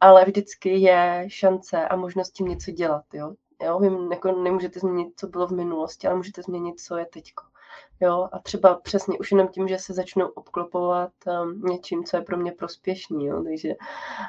ale 0.00 0.24
vždycky 0.24 0.78
je 0.78 1.24
šance 1.28 1.88
a 1.88 1.96
možnost 1.96 2.30
tím 2.30 2.46
něco 2.46 2.70
dělat. 2.70 3.04
Jo? 3.12 3.34
Jo, 3.62 3.78
vy 3.78 3.88
jako 4.10 4.32
nemůžete 4.32 4.80
změnit, 4.80 5.12
co 5.16 5.26
bylo 5.26 5.46
v 5.46 5.52
minulosti, 5.52 6.06
ale 6.06 6.16
můžete 6.16 6.42
změnit, 6.42 6.80
co 6.80 6.96
je 6.96 7.06
teďko. 7.06 7.51
Jo, 8.00 8.28
a 8.32 8.38
třeba 8.38 8.74
přesně 8.74 9.18
už 9.18 9.30
jenom 9.30 9.48
tím, 9.48 9.68
že 9.68 9.78
se 9.78 9.92
začnou 9.92 10.26
obklopovat 10.26 11.12
um, 11.26 11.62
něčím, 11.62 12.04
co 12.04 12.16
je 12.16 12.22
pro 12.22 12.36
mě 12.36 12.52
prospěšný, 12.52 13.26
jo, 13.26 13.44
takže 13.44 13.74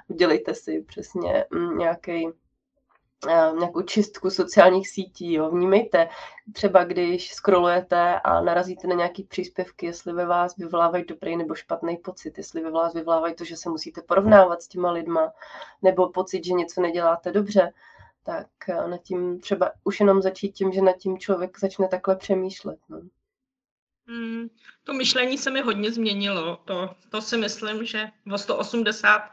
udělejte 0.08 0.54
si 0.54 0.82
přesně 0.82 1.46
um, 1.52 1.78
nějaký 1.78 2.28
uh, 2.28 3.60
nějakou 3.60 3.82
čistku 3.82 4.30
sociálních 4.30 4.90
sítí, 4.90 5.34
jo. 5.34 5.50
Vnímejte 5.50 6.10
třeba, 6.54 6.84
když 6.84 7.34
scrollujete 7.34 8.20
a 8.20 8.42
narazíte 8.42 8.88
na 8.88 8.96
nějaký 8.96 9.24
příspěvky, 9.24 9.86
jestli 9.86 10.14
ve 10.14 10.26
vás 10.26 10.58
vyvolávají 10.58 11.06
dobrý 11.06 11.38
nebo 11.38 11.56
špatný 11.56 11.98
pocit, 11.98 12.38
jestli 12.38 12.62
ve 12.62 12.72
vás 12.72 12.94
vyvolávají 12.94 13.36
to, 13.36 13.44
že 13.44 13.58
se 13.58 13.70
musíte 13.70 14.02
porovnávat 14.02 14.62
s 14.62 14.68
těma 14.68 14.92
lidma, 14.92 15.34
nebo 15.82 16.10
pocit, 16.10 16.46
že 16.46 16.54
něco 16.54 16.82
neděláte 16.82 17.32
dobře, 17.32 17.74
tak 18.24 18.48
uh, 18.70 18.90
nad 18.90 19.02
tím 19.02 19.40
třeba 19.40 19.72
už 19.84 20.00
jenom 20.00 20.22
začít 20.22 20.52
tím, 20.52 20.72
že 20.72 20.82
nad 20.82 20.98
tím 20.98 21.18
člověk 21.18 21.60
začne 21.60 21.88
takhle 21.88 22.16
přemýšlet. 22.16 22.80
No. 22.90 23.02
Hmm, 24.08 24.48
to 24.84 24.94
myšlení 24.94 25.38
se 25.38 25.52
mi 25.52 25.62
hodně 25.62 25.92
změnilo. 25.92 26.58
To, 26.66 26.96
to 27.10 27.22
si 27.22 27.38
myslím, 27.38 27.86
že 27.86 28.08
o 28.32 28.38
180 28.38 29.32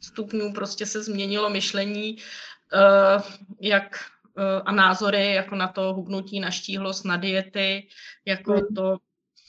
stupňů 0.00 0.52
prostě 0.52 0.86
se 0.86 1.02
změnilo 1.02 1.50
myšlení 1.50 2.16
uh, 2.16 3.22
jak, 3.60 4.10
uh, 4.36 4.62
a 4.64 4.72
názory 4.72 5.32
jako 5.32 5.56
na 5.56 5.68
to 5.68 5.94
hubnutí, 5.94 6.40
na 6.40 6.50
štíhlost, 6.50 7.04
na 7.04 7.16
diety, 7.16 7.88
jako 8.24 8.52
hmm. 8.52 8.74
to, 8.74 8.98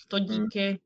to 0.07 0.19
díky 0.19 0.79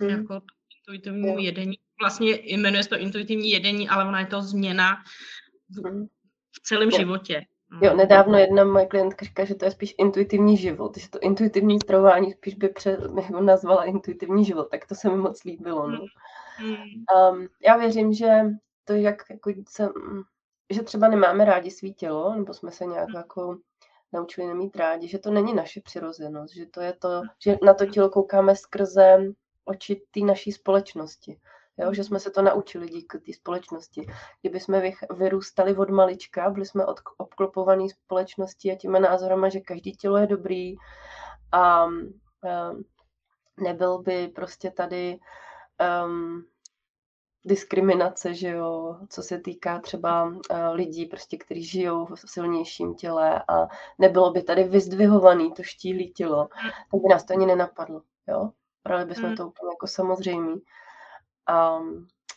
hmm. 0.00 0.10
jako 0.10 0.40
intuitivnímu 0.78 1.38
jedení. 1.38 1.78
Vlastně 2.00 2.38
jmenuje 2.44 2.82
se 2.82 2.88
to 2.88 2.98
intuitivní 2.98 3.50
jedení, 3.50 3.88
ale 3.88 4.04
ona 4.04 4.20
je 4.20 4.26
to 4.26 4.42
změna 4.42 5.02
v, 5.68 5.88
hmm. 5.88 6.06
v 6.52 6.60
celém 6.62 6.90
životě. 6.90 7.46
Jo, 7.82 7.96
nedávno 7.96 8.38
jedna 8.38 8.64
moje 8.64 8.86
klientka 8.86 9.24
říká, 9.24 9.44
že 9.44 9.54
to 9.54 9.64
je 9.64 9.70
spíš 9.70 9.94
intuitivní 9.98 10.56
život, 10.56 10.96
že 10.96 11.10
to 11.10 11.18
intuitivní 11.18 11.80
stravování 11.80 12.32
spíš 12.32 12.54
by 12.54 12.68
pře, 12.68 12.90
jako 13.22 13.40
nazvala 13.40 13.84
intuitivní 13.84 14.44
život, 14.44 14.68
tak 14.70 14.86
to 14.86 14.94
se 14.94 15.10
mi 15.10 15.16
moc 15.16 15.44
líbilo. 15.44 15.88
No. 15.88 15.98
Um, 17.30 17.48
já 17.66 17.76
věřím, 17.76 18.12
že 18.12 18.40
to, 18.84 18.92
jak 18.92 19.22
jako 19.30 19.52
se, 19.68 19.88
že 20.70 20.82
třeba 20.82 21.08
nemáme 21.08 21.44
rádi 21.44 21.70
svý 21.70 21.94
tělo, 21.94 22.34
nebo 22.34 22.54
jsme 22.54 22.72
se 22.72 22.86
nějak 22.86 23.08
jako 23.14 23.58
naučili 24.12 24.46
nemít 24.46 24.76
rádi, 24.76 25.08
že 25.08 25.18
to 25.18 25.30
není 25.30 25.54
naše 25.54 25.80
přirozenost, 25.80 26.54
že 26.54 26.66
to 26.66 26.80
je 26.80 26.92
to, 26.92 27.22
že 27.44 27.56
na 27.62 27.74
to 27.74 27.86
tělo 27.86 28.10
koukáme 28.10 28.56
skrze 28.56 29.18
oči 29.64 30.02
té 30.10 30.20
naší 30.20 30.52
společnosti. 30.52 31.38
Jo, 31.78 31.94
že 31.94 32.04
jsme 32.04 32.20
se 32.20 32.30
to 32.30 32.42
naučili 32.42 32.88
díky 32.88 33.18
té 33.18 33.32
společnosti. 33.32 34.06
Kdyby 34.40 34.60
jsme 34.60 34.92
vyrůstali 35.16 35.76
od 35.76 35.90
malička, 35.90 36.50
byli 36.50 36.66
jsme 36.66 36.86
od, 36.86 37.00
obklopovaní 37.16 37.90
společností 37.90 38.72
a 38.72 38.76
těmi 38.76 39.00
názorama, 39.00 39.48
že 39.48 39.60
každý 39.60 39.92
tělo 39.92 40.16
je 40.16 40.26
dobrý 40.26 40.74
a, 41.52 41.58
a 41.62 41.88
nebyl 43.60 43.98
by 43.98 44.28
prostě 44.28 44.70
tady 44.70 45.18
um, 46.04 46.46
diskriminace, 47.44 48.34
že 48.34 48.48
jo, 48.48 48.96
co 49.08 49.22
se 49.22 49.38
týká 49.38 49.80
třeba 49.80 50.24
uh, 50.24 50.36
lidí, 50.72 51.06
prostě, 51.06 51.36
kteří 51.36 51.64
žijou 51.64 52.06
v 52.06 52.20
silnějším 52.26 52.94
těle 52.94 53.44
a 53.48 53.68
nebylo 53.98 54.30
by 54.30 54.42
tady 54.42 54.64
vyzdvihovaný 54.64 55.52
to 55.52 55.62
štíhlé 55.62 56.04
tělo, 56.04 56.48
tak 56.90 57.00
by 57.02 57.08
nás 57.10 57.24
to 57.24 57.34
ani 57.34 57.46
nenapadlo, 57.46 58.02
jo. 58.28 58.50
Brali 58.84 59.04
bychom 59.04 59.24
hmm. 59.24 59.36
to 59.36 59.48
úplně 59.48 59.70
jako 59.72 59.86
samozřejmé 59.86 60.56
a 61.48 61.80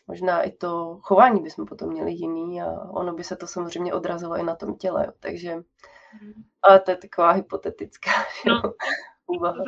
možná 0.07 0.41
i 0.41 0.51
to 0.51 0.99
chování 1.01 1.43
bychom 1.43 1.65
potom 1.65 1.89
měli 1.89 2.11
jiný 2.11 2.61
a 2.61 2.67
ono 2.89 3.13
by 3.13 3.23
se 3.23 3.35
to 3.35 3.47
samozřejmě 3.47 3.93
odrazilo 3.93 4.37
i 4.37 4.43
na 4.43 4.55
tom 4.55 4.77
těle, 4.77 5.03
jo. 5.05 5.13
takže 5.19 5.55
mhm. 6.21 6.43
ale 6.61 6.79
to 6.79 6.91
je 6.91 6.97
taková 6.97 7.31
hypotetická 7.31 8.11
no, 8.45 8.61
úvaha. 9.27 9.63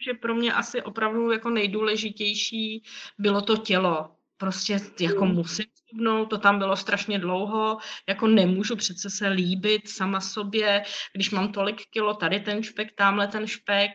že 0.00 0.14
pro 0.14 0.34
mě 0.34 0.52
asi 0.52 0.82
opravdu 0.82 1.30
jako 1.30 1.50
nejdůležitější 1.50 2.82
bylo 3.18 3.42
to 3.42 3.56
tělo. 3.56 4.16
Prostě 4.36 4.78
jako 5.00 5.24
mm. 5.24 5.34
musím 5.34 5.64
schudnout, 5.74 6.30
to 6.30 6.38
tam 6.38 6.58
bylo 6.58 6.76
strašně 6.76 7.18
dlouho, 7.18 7.78
jako 8.08 8.26
nemůžu 8.26 8.76
přece 8.76 9.10
se 9.10 9.28
líbit 9.28 9.88
sama 9.88 10.20
sobě, 10.20 10.82
když 11.14 11.30
mám 11.30 11.52
tolik 11.52 11.82
kilo, 11.90 12.14
tady 12.14 12.40
ten 12.40 12.62
špek, 12.62 12.88
tamhle 12.96 13.28
ten 13.28 13.46
špek 13.46 13.90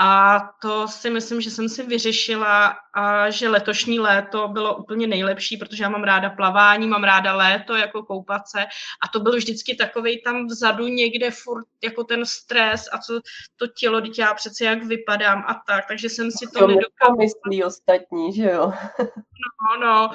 a 0.00 0.40
to 0.62 0.88
si 0.88 1.10
myslím, 1.10 1.40
že 1.40 1.50
jsem 1.50 1.68
si 1.68 1.82
vyřešila 1.82 2.76
a 2.94 3.30
že 3.30 3.48
letošní 3.48 4.00
léto 4.00 4.48
bylo 4.48 4.76
úplně 4.76 5.06
nejlepší, 5.06 5.56
protože 5.56 5.82
já 5.82 5.88
mám 5.88 6.04
ráda 6.04 6.30
plavání, 6.30 6.86
mám 6.86 7.04
ráda 7.04 7.34
léto, 7.34 7.76
jako 7.76 8.02
koupat 8.02 8.48
se 8.48 8.64
a 9.04 9.08
to 9.12 9.20
byl 9.20 9.36
vždycky 9.36 9.74
takový 9.74 10.22
tam 10.22 10.46
vzadu 10.46 10.86
někde 10.86 11.30
furt 11.30 11.66
jako 11.84 12.04
ten 12.04 12.26
stres 12.26 12.88
a 12.92 12.98
co 12.98 13.20
to 13.56 13.66
tělo, 13.66 14.00
teď 14.00 14.18
já 14.18 14.34
přece 14.34 14.64
jak 14.64 14.84
vypadám 14.84 15.44
a 15.46 15.62
tak, 15.66 15.84
takže 15.88 16.08
jsem 16.08 16.30
si 16.30 16.46
to, 16.46 16.58
to 16.58 16.66
nedokázala. 16.66 17.16
myslí 17.18 17.64
ostatní, 17.64 18.32
že 18.32 18.50
jo? 18.50 18.72
no, 19.00 19.86
no. 19.86 20.10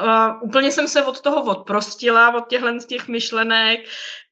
Uh, 0.00 0.42
úplně 0.42 0.72
jsem 0.72 0.88
se 0.88 1.04
od 1.04 1.20
toho 1.20 1.42
odprostila, 1.44 2.34
od 2.34 2.48
těchhle 2.48 2.80
z 2.80 2.86
těch 2.86 3.08
myšlenek, 3.08 3.80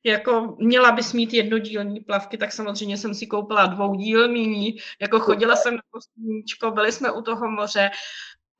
jako 0.05 0.57
měla 0.59 0.93
bys 0.93 1.13
mít 1.13 1.33
jednodílní 1.33 2.01
plavky, 2.01 2.39
tak 2.39 2.53
samozřejmě 2.53 2.97
jsem 2.97 3.15
si 3.15 3.27
koupila 3.27 3.67
dvoudílný, 3.67 4.77
jako 5.01 5.21
chodila 5.21 5.57
jsem 5.57 5.75
na 5.75 5.83
kostníčko, 5.91 6.71
byli 6.71 6.93
jsme 6.93 7.13
u 7.13 7.23
toho 7.23 7.51
moře 7.51 7.91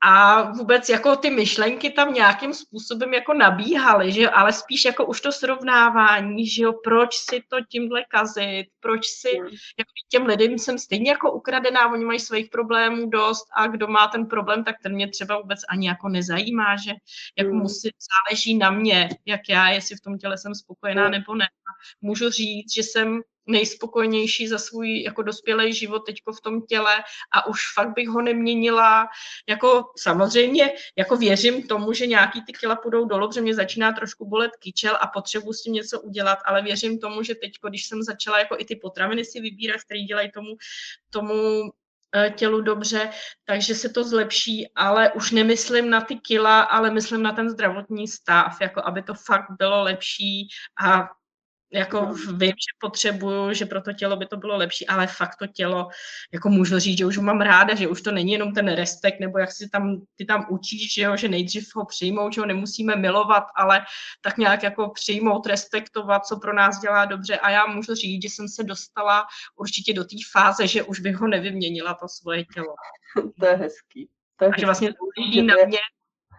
a 0.03 0.41
vůbec 0.51 0.89
jako 0.89 1.15
ty 1.15 1.29
myšlenky 1.29 1.89
tam 1.89 2.13
nějakým 2.13 2.53
způsobem 2.53 3.13
jako 3.13 3.33
nabíhaly, 3.33 4.11
že 4.11 4.29
ale 4.29 4.53
spíš 4.53 4.85
jako 4.85 5.05
už 5.05 5.21
to 5.21 5.31
srovnávání, 5.31 6.47
že 6.47 6.63
jo, 6.63 6.73
proč 6.83 7.15
si 7.15 7.43
to 7.47 7.57
tímhle 7.69 8.03
kazit, 8.03 8.67
proč 8.79 9.07
si, 9.07 9.29
jako 9.77 9.91
těm 10.09 10.25
lidem 10.25 10.59
jsem 10.59 10.79
stejně 10.79 11.11
jako 11.11 11.31
ukradená, 11.31 11.91
oni 11.91 12.05
mají 12.05 12.19
svých 12.19 12.49
problémů 12.49 13.09
dost 13.09 13.45
a 13.55 13.67
kdo 13.67 13.87
má 13.87 14.07
ten 14.07 14.25
problém, 14.25 14.63
tak 14.63 14.75
ten 14.83 14.93
mě 14.93 15.07
třeba 15.07 15.37
vůbec 15.41 15.59
ani 15.69 15.87
jako 15.87 16.09
nezajímá, 16.09 16.77
že 16.77 16.91
jako 17.37 17.53
musí, 17.53 17.89
záleží 18.29 18.57
na 18.57 18.71
mě, 18.71 19.09
jak 19.25 19.41
já, 19.49 19.69
jestli 19.69 19.95
v 19.95 20.01
tom 20.01 20.17
těle 20.17 20.37
jsem 20.37 20.55
spokojená 20.55 21.09
nebo 21.09 21.35
ne. 21.35 21.47
Můžu 22.01 22.29
říct, 22.29 22.73
že 22.73 22.83
jsem 22.83 23.21
nejspokojnější 23.51 24.47
za 24.47 24.57
svůj 24.57 25.03
jako 25.03 25.21
dospělý 25.21 25.73
život 25.73 25.99
teďko 25.99 26.33
v 26.33 26.41
tom 26.41 26.61
těle 26.61 26.95
a 27.33 27.47
už 27.47 27.59
fakt 27.73 27.93
bych 27.93 28.07
ho 28.07 28.21
neměnila. 28.21 29.07
Jako 29.49 29.83
samozřejmě 29.97 30.71
jako 30.97 31.17
věřím 31.17 31.67
tomu, 31.67 31.93
že 31.93 32.07
nějaký 32.07 32.45
ty 32.45 32.53
kila 32.53 32.75
půjdou 32.75 33.05
dolů, 33.05 33.27
protože 33.27 33.41
mě 33.41 33.55
začíná 33.55 33.91
trošku 33.91 34.29
bolet 34.29 34.51
kyčel 34.59 34.97
a 35.01 35.07
potřebuji 35.07 35.53
s 35.53 35.63
tím 35.63 35.73
něco 35.73 36.01
udělat, 36.01 36.39
ale 36.45 36.61
věřím 36.61 36.99
tomu, 36.99 37.23
že 37.23 37.35
teď, 37.35 37.51
když 37.69 37.87
jsem 37.87 38.03
začala 38.03 38.39
jako 38.39 38.55
i 38.59 38.65
ty 38.65 38.75
potraviny 38.75 39.25
si 39.25 39.41
vybírat, 39.41 39.81
které 39.81 39.99
dělají 40.01 40.31
tomu, 40.31 40.55
tomu 41.09 41.33
eh, 42.15 42.29
tělu 42.29 42.61
dobře, 42.61 43.09
takže 43.45 43.75
se 43.75 43.89
to 43.89 44.03
zlepší, 44.03 44.67
ale 44.75 45.11
už 45.11 45.31
nemyslím 45.31 45.89
na 45.89 46.01
ty 46.01 46.15
kila, 46.15 46.61
ale 46.61 46.91
myslím 46.91 47.23
na 47.23 47.31
ten 47.31 47.49
zdravotní 47.49 48.07
stav, 48.07 48.61
jako 48.61 48.81
aby 48.85 49.01
to 49.03 49.13
fakt 49.13 49.47
bylo 49.57 49.83
lepší 49.83 50.47
a 50.83 51.09
jako 51.73 52.01
no. 52.01 52.13
vím, 52.13 52.49
že 52.49 52.77
potřebuju, 52.79 53.53
že 53.53 53.65
pro 53.65 53.81
to 53.81 53.93
tělo 53.93 54.15
by 54.17 54.25
to 54.25 54.37
bylo 54.37 54.57
lepší, 54.57 54.87
ale 54.87 55.07
fakt 55.07 55.35
to 55.35 55.47
tělo, 55.47 55.87
jako 56.33 56.49
můžu 56.49 56.79
říct, 56.79 56.97
že 56.97 57.05
už 57.05 57.17
ho 57.17 57.23
mám 57.23 57.41
ráda, 57.41 57.75
že 57.75 57.87
už 57.87 58.01
to 58.01 58.11
není 58.11 58.31
jenom 58.31 58.53
ten 58.53 58.73
respekt, 58.73 59.19
nebo 59.19 59.39
jak 59.39 59.51
si 59.51 59.69
tam, 59.69 60.01
ty 60.15 60.25
tam 60.25 60.45
učíš, 60.49 60.93
že, 60.93 61.01
jo, 61.01 61.17
že 61.17 61.27
nejdřív 61.27 61.75
ho 61.75 61.85
přijmout, 61.85 62.33
že 62.33 62.41
ho 62.41 62.47
nemusíme 62.47 62.95
milovat, 62.95 63.43
ale 63.55 63.81
tak 64.21 64.37
nějak 64.37 64.63
jako 64.63 64.89
přijmout, 64.89 65.45
respektovat, 65.45 66.25
co 66.25 66.39
pro 66.39 66.53
nás 66.53 66.79
dělá 66.79 67.05
dobře. 67.05 67.37
A 67.37 67.49
já 67.49 67.65
můžu 67.65 67.95
říct, 67.95 68.21
že 68.23 68.29
jsem 68.29 68.47
se 68.47 68.63
dostala 68.63 69.25
určitě 69.55 69.93
do 69.93 70.03
té 70.03 70.15
fáze, 70.31 70.67
že 70.67 70.83
už 70.83 70.99
bych 70.99 71.15
ho 71.15 71.27
nevyměnila, 71.27 71.93
to 71.93 72.07
svoje 72.07 72.45
tělo. 72.53 72.75
To 73.39 73.45
je 73.45 73.55
hezký. 73.55 74.09
To 74.37 74.45
je 74.45 74.51
a 74.51 74.59
že 74.59 74.65
vlastně 74.65 74.89
záleží 75.17 75.41
na 75.41 75.55
mě, 75.67 75.77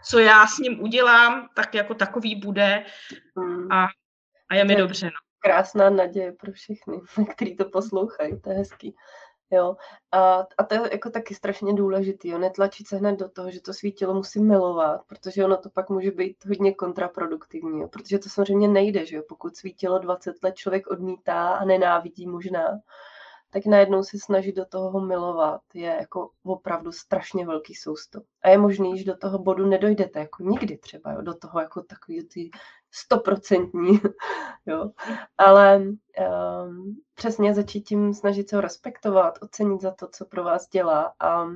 co 0.04 0.18
já 0.18 0.46
s 0.46 0.58
ním 0.58 0.82
udělám, 0.82 1.48
tak 1.54 1.74
jako 1.74 1.94
takový 1.94 2.36
bude. 2.36 2.84
Hmm. 3.36 3.72
A 3.72 3.88
a 4.52 4.54
je 4.54 4.64
mi 4.64 4.76
dobře. 4.76 5.06
No. 5.06 5.12
Krásná 5.38 5.90
naděje 5.90 6.32
pro 6.32 6.52
všechny, 6.52 7.00
kteří 7.36 7.56
to 7.56 7.64
poslouchají, 7.64 8.40
to 8.40 8.50
je 8.50 8.56
hezký. 8.56 8.94
Jo. 9.50 9.76
A, 10.12 10.46
a 10.58 10.64
to 10.64 10.74
je 10.74 10.80
jako 10.92 11.10
taky 11.10 11.34
strašně 11.34 11.74
důležitý, 11.74 12.28
jo. 12.28 12.38
netlačit 12.38 12.88
se 12.88 12.96
hned 12.96 13.18
do 13.18 13.28
toho, 13.28 13.50
že 13.50 13.60
to 13.60 13.72
svý 13.72 13.92
tělo 13.92 14.14
musí 14.14 14.42
milovat, 14.42 15.00
protože 15.06 15.44
ono 15.44 15.56
to 15.56 15.70
pak 15.70 15.90
může 15.90 16.10
být 16.10 16.44
hodně 16.44 16.74
kontraproduktivní, 16.74 17.80
jo. 17.80 17.88
protože 17.88 18.18
to 18.18 18.28
samozřejmě 18.28 18.68
nejde, 18.68 19.06
že 19.06 19.16
jo. 19.16 19.22
pokud 19.28 19.56
svý 19.56 19.74
tělo 19.74 19.98
20 19.98 20.34
let 20.42 20.54
člověk 20.56 20.86
odmítá 20.86 21.48
a 21.48 21.64
nenávidí 21.64 22.26
možná, 22.26 22.80
tak 23.52 23.66
najednou 23.66 24.02
se 24.02 24.18
snažit 24.18 24.56
do 24.56 24.64
toho 24.64 25.00
milovat 25.00 25.60
je 25.74 25.96
jako 26.00 26.30
opravdu 26.44 26.92
strašně 26.92 27.46
velký 27.46 27.74
soustup. 27.74 28.24
A 28.42 28.48
je 28.48 28.58
možný, 28.58 28.98
že 28.98 29.04
do 29.04 29.16
toho 29.16 29.38
bodu 29.38 29.66
nedojdete 29.66 30.18
jako 30.18 30.42
nikdy 30.42 30.76
třeba, 30.76 31.12
jo, 31.12 31.22
do 31.22 31.34
toho 31.34 31.60
jako 31.60 31.82
takový 31.82 32.24
ty 32.28 32.50
stoprocentní, 32.90 34.00
jo. 34.66 34.90
Ale 35.38 35.82
um, 35.82 36.96
přesně 37.14 37.54
začít 37.54 37.80
tím 37.80 38.14
snažit 38.14 38.48
se 38.48 38.56
ho 38.56 38.62
respektovat, 38.62 39.38
ocenit 39.42 39.80
za 39.80 39.90
to, 39.90 40.08
co 40.08 40.24
pro 40.24 40.44
vás 40.44 40.68
dělá 40.68 41.14
a, 41.20 41.28
a 41.28 41.46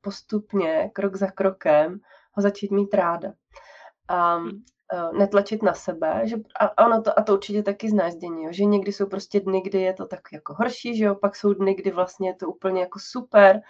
postupně, 0.00 0.90
krok 0.92 1.16
za 1.16 1.30
krokem, 1.30 2.00
ho 2.32 2.42
začít 2.42 2.70
mít 2.70 2.94
ráda. 2.94 3.32
Uh, 4.10 4.48
netlačit 5.18 5.62
na 5.62 5.74
sebe, 5.74 6.22
že, 6.24 6.36
a, 6.60 6.86
ono 6.86 7.02
to, 7.02 7.18
a 7.18 7.22
to 7.22 7.34
určitě 7.34 7.62
taky 7.62 7.90
znáš 7.90 8.12
že 8.50 8.64
někdy 8.64 8.92
jsou 8.92 9.06
prostě 9.06 9.40
dny, 9.40 9.62
kdy 9.62 9.80
je 9.80 9.92
to 9.92 10.06
tak 10.06 10.20
jako 10.32 10.54
horší, 10.54 10.96
že 10.96 11.04
jo, 11.04 11.14
pak 11.14 11.36
jsou 11.36 11.52
dny, 11.52 11.74
kdy 11.74 11.90
vlastně 11.90 12.28
je 12.28 12.34
to 12.34 12.48
úplně 12.48 12.80
jako 12.80 12.98
super 12.98 13.60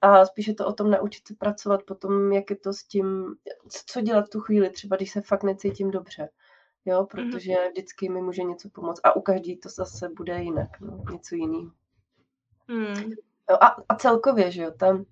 a 0.00 0.26
spíše 0.26 0.54
to 0.54 0.66
o 0.66 0.72
tom 0.72 0.90
naučit 0.90 1.28
se 1.28 1.34
pracovat 1.34 1.82
potom, 1.82 2.32
jak 2.32 2.50
je 2.50 2.56
to 2.56 2.72
s 2.72 2.84
tím, 2.84 3.34
co 3.86 4.00
dělat 4.00 4.26
v 4.26 4.30
tu 4.30 4.40
chvíli, 4.40 4.70
třeba 4.70 4.96
když 4.96 5.10
se 5.10 5.20
fakt 5.20 5.42
necítím 5.42 5.90
dobře, 5.90 6.28
jo, 6.84 6.98
mhm. 6.98 7.06
protože 7.06 7.54
vždycky 7.70 8.08
mi 8.08 8.22
může 8.22 8.42
něco 8.42 8.68
pomoct 8.68 9.00
a 9.04 9.16
u 9.16 9.20
každý 9.20 9.56
to 9.56 9.68
zase 9.68 10.08
bude 10.08 10.42
jinak, 10.42 10.80
no, 10.80 11.02
něco 11.12 11.34
jiný. 11.34 11.70
Mm. 12.68 13.12
Jo, 13.50 13.56
a, 13.60 13.76
a 13.88 13.94
celkově, 13.94 14.50
že 14.50 14.62
jo, 14.62 14.70
tam 14.70 15.04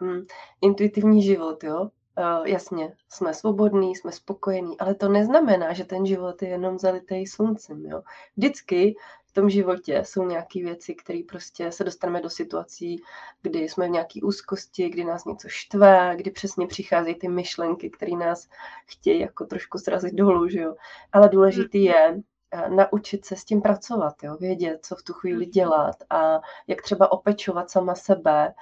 mm, 0.00 0.26
intuitivní 0.60 1.22
život, 1.22 1.64
jo, 1.64 1.90
Uh, 2.18 2.46
jasně, 2.46 2.96
jsme 3.08 3.34
svobodní, 3.34 3.96
jsme 3.96 4.12
spokojení, 4.12 4.78
ale 4.78 4.94
to 4.94 5.08
neznamená, 5.08 5.72
že 5.72 5.84
ten 5.84 6.06
život 6.06 6.42
je 6.42 6.48
jenom 6.48 6.78
zalitý 6.78 7.26
sluncem. 7.26 7.86
Jo? 7.86 8.02
Vždycky 8.36 8.96
v 9.26 9.32
tom 9.32 9.50
životě 9.50 10.02
jsou 10.04 10.26
nějaké 10.26 10.62
věci, 10.62 10.94
které 10.94 11.20
prostě 11.28 11.72
se 11.72 11.84
dostaneme 11.84 12.20
do 12.20 12.30
situací, 12.30 13.02
kdy 13.42 13.68
jsme 13.68 13.86
v 13.86 13.90
nějaké 13.90 14.20
úzkosti, 14.22 14.88
kdy 14.88 15.04
nás 15.04 15.24
něco 15.24 15.48
štve, 15.48 16.14
kdy 16.16 16.30
přesně 16.30 16.66
přicházejí 16.66 17.14
ty 17.14 17.28
myšlenky, 17.28 17.90
které 17.90 18.16
nás 18.16 18.48
chtějí 18.86 19.20
jako 19.20 19.46
trošku 19.46 19.78
srazit 19.78 20.14
dolů. 20.14 20.48
Že 20.48 20.60
jo? 20.60 20.74
Ale 21.12 21.28
důležitý 21.28 21.78
mm. 21.78 21.84
je 21.84 22.22
naučit 22.68 23.24
se 23.24 23.36
s 23.36 23.44
tím 23.44 23.62
pracovat, 23.62 24.22
jo? 24.22 24.36
vědět, 24.36 24.86
co 24.86 24.96
v 24.96 25.02
tu 25.02 25.12
chvíli 25.12 25.46
mm. 25.46 25.50
dělat 25.50 25.96
a 26.10 26.40
jak 26.66 26.82
třeba 26.82 27.12
opečovat 27.12 27.70
sama 27.70 27.94
sebe, 27.94 28.54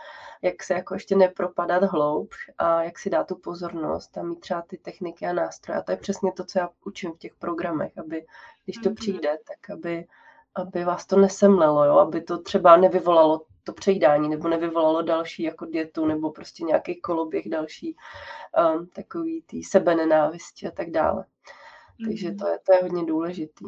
jak 0.42 0.62
se 0.62 0.74
jako 0.74 0.94
ještě 0.94 1.16
nepropadat 1.16 1.82
hloub 1.82 2.30
a 2.58 2.82
jak 2.82 2.98
si 2.98 3.10
dát 3.10 3.28
tu 3.28 3.36
pozornost 3.36 4.18
a 4.18 4.22
mít 4.22 4.40
třeba 4.40 4.62
ty 4.62 4.78
techniky 4.78 5.26
a 5.26 5.32
nástroje. 5.32 5.78
A 5.78 5.82
to 5.82 5.90
je 5.90 5.96
přesně 5.96 6.32
to, 6.32 6.44
co 6.44 6.58
já 6.58 6.68
učím 6.84 7.12
v 7.12 7.18
těch 7.18 7.34
programech, 7.34 7.98
aby 7.98 8.26
když 8.64 8.76
to 8.76 8.88
mhm. 8.88 8.96
přijde, 8.96 9.38
tak 9.48 9.70
aby, 9.70 10.06
aby 10.54 10.84
vás 10.84 11.06
to 11.06 11.16
nesemlelo, 11.16 11.84
jo? 11.84 11.98
aby 11.98 12.20
to 12.20 12.38
třeba 12.38 12.76
nevyvolalo 12.76 13.42
to 13.64 13.72
přejídání 13.72 14.28
nebo 14.28 14.48
nevyvolalo 14.48 15.02
další 15.02 15.42
jako 15.42 15.66
dietu 15.66 16.06
nebo 16.06 16.30
prostě 16.30 16.64
nějaký 16.64 17.00
koloběh 17.00 17.48
další 17.48 17.96
um, 18.76 18.86
takový 18.86 19.42
tý 19.42 19.62
sebenenávisti 19.62 20.66
a 20.66 20.70
tak 20.70 20.90
dále. 20.90 21.24
Takže 22.06 22.28
mhm. 22.28 22.36
to 22.36 22.48
je, 22.48 22.58
to 22.58 22.72
je 22.72 22.82
hodně 22.82 23.04
důležitý. 23.04 23.64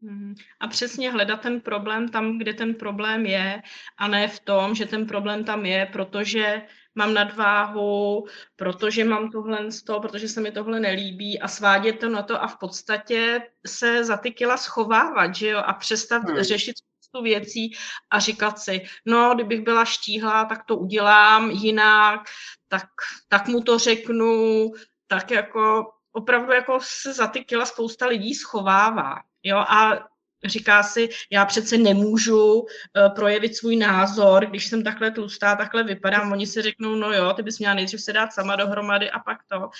Mhm. 0.00 0.34
A 0.60 0.68
přesně 0.68 1.10
hledat 1.10 1.40
ten 1.40 1.60
problém 1.60 2.08
tam, 2.08 2.38
kde 2.38 2.54
ten 2.54 2.74
problém 2.74 3.26
je, 3.26 3.62
a 3.98 4.08
ne 4.08 4.28
v 4.28 4.40
tom, 4.40 4.74
že 4.74 4.86
ten 4.86 5.06
problém 5.06 5.44
tam 5.44 5.66
je, 5.66 5.86
protože 5.92 6.62
mám 6.94 7.14
nadváhu, 7.14 8.26
protože 8.56 9.04
mám 9.04 9.30
tohle 9.30 9.70
z 9.70 9.82
toho, 9.82 10.00
protože 10.00 10.28
se 10.28 10.40
mi 10.40 10.52
tohle 10.52 10.80
nelíbí 10.80 11.40
a 11.40 11.48
svádět 11.48 12.00
to 12.00 12.08
na 12.08 12.22
to 12.22 12.42
a 12.42 12.46
v 12.46 12.58
podstatě 12.58 13.42
se 13.66 14.04
za 14.04 14.16
ty 14.16 14.30
kila 14.30 14.56
schovávat, 14.56 15.34
že 15.34 15.48
jo, 15.48 15.58
a 15.58 15.72
přestat 15.72 16.22
hmm. 16.22 16.42
řešit 16.42 16.76
spoustu 16.78 17.24
věcí 17.24 17.72
a 18.10 18.18
říkat 18.18 18.58
si, 18.58 18.84
no, 19.06 19.34
kdybych 19.34 19.60
byla 19.60 19.84
štíhlá, 19.84 20.44
tak 20.44 20.64
to 20.64 20.76
udělám 20.76 21.50
jinak, 21.50 22.20
tak, 22.68 22.88
tak 23.28 23.48
mu 23.48 23.62
to 23.62 23.78
řeknu, 23.78 24.70
tak 25.06 25.30
jako 25.30 25.92
opravdu 26.12 26.52
jako 26.52 26.78
se 26.82 27.12
za 27.12 27.26
ty 27.26 27.44
kila 27.44 27.66
spousta 27.66 28.06
lidí 28.06 28.34
schovává. 28.34 29.27
Jo, 29.42 29.56
a 29.56 30.08
říká 30.44 30.82
si, 30.82 31.08
já 31.32 31.44
přece 31.44 31.78
nemůžu 31.78 32.60
uh, 32.60 32.66
projevit 33.14 33.56
svůj 33.56 33.76
názor, 33.76 34.46
když 34.46 34.66
jsem 34.66 34.84
takhle 34.84 35.10
tlustá, 35.10 35.56
takhle 35.56 35.84
vypadám, 35.84 36.32
oni 36.32 36.46
si 36.46 36.62
řeknou, 36.62 36.94
no 36.94 37.12
jo, 37.12 37.32
ty 37.32 37.42
bys 37.42 37.58
měla 37.58 37.74
nejdřív 37.74 38.02
se 38.02 38.12
dát 38.12 38.32
sama 38.32 38.56
dohromady 38.56 39.10
a 39.10 39.18
pak 39.18 39.38
to. 39.48 39.70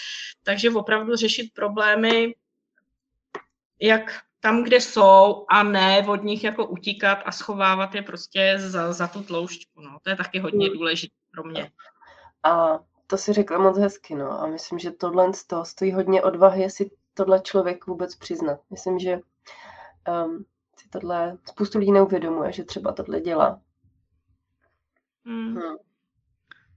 Takže 0.42 0.70
opravdu 0.70 1.16
řešit 1.16 1.54
problémy, 1.54 2.34
jak 3.80 4.20
tam, 4.40 4.64
kde 4.64 4.80
jsou 4.80 5.46
a 5.50 5.62
ne 5.62 6.06
od 6.08 6.24
nich 6.24 6.44
jako 6.44 6.66
utíkat 6.66 7.18
a 7.24 7.32
schovávat 7.32 7.94
je 7.94 8.02
prostě 8.02 8.54
za, 8.58 8.92
za 8.92 9.06
tu 9.06 9.22
tloušťku. 9.22 9.80
No. 9.80 9.98
To 10.02 10.10
je 10.10 10.16
taky 10.16 10.38
hodně 10.38 10.66
hmm. 10.66 10.76
důležité 10.78 11.14
pro 11.32 11.44
mě. 11.44 11.70
A 12.42 12.78
to 13.06 13.18
si 13.18 13.32
řekla 13.32 13.58
moc 13.58 13.78
hezky, 13.78 14.14
no. 14.14 14.42
A 14.42 14.46
myslím, 14.46 14.78
že 14.78 14.90
tohle 14.90 15.34
z 15.34 15.44
toho 15.46 15.64
stojí 15.64 15.92
hodně 15.92 16.22
odvahy, 16.22 16.62
jestli 16.62 16.90
tohle 17.14 17.40
člověk 17.40 17.86
vůbec 17.86 18.16
přiznat. 18.16 18.60
Myslím, 18.70 18.98
že 18.98 19.20
um, 20.26 20.44
si 20.76 20.88
tohle 20.88 21.38
spoustu 21.48 21.78
lidí 21.78 21.92
neuvědomuje, 21.92 22.52
že 22.52 22.64
třeba 22.64 22.92
tohle 22.92 23.20
dělá. 23.20 23.60
Hmm. 25.24 25.56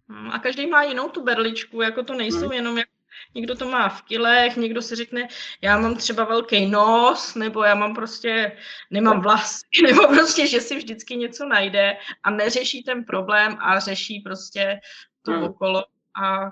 Hmm. 0.09 0.31
A 0.31 0.39
každý 0.39 0.67
má 0.67 0.83
jinou 0.83 1.09
tu 1.09 1.23
berličku, 1.23 1.81
jako 1.81 2.03
to 2.03 2.13
nejsou 2.13 2.45
hmm. 2.45 2.51
jenom 2.51 2.77
jak 2.77 2.87
Někdo 3.35 3.55
to 3.55 3.69
má 3.69 3.89
v 3.89 4.01
kilech, 4.01 4.57
někdo 4.57 4.81
si 4.81 4.95
řekne, 4.95 5.27
já 5.61 5.77
mám 5.77 5.95
třeba 5.95 6.23
velký 6.23 6.65
nos, 6.65 7.35
nebo 7.35 7.63
já 7.63 7.75
mám 7.75 7.95
prostě, 7.95 8.57
nemám 8.91 9.21
vlasy, 9.21 9.65
nebo 9.83 10.07
prostě, 10.07 10.47
že 10.47 10.61
si 10.61 10.75
vždycky 10.75 11.15
něco 11.15 11.45
najde 11.45 11.97
a 12.23 12.29
neřeší 12.29 12.83
ten 12.83 13.05
problém 13.05 13.57
a 13.59 13.79
řeší 13.79 14.19
prostě 14.19 14.79
to 15.21 15.31
hmm. 15.31 15.43
okolo. 15.43 15.83
A 16.23 16.43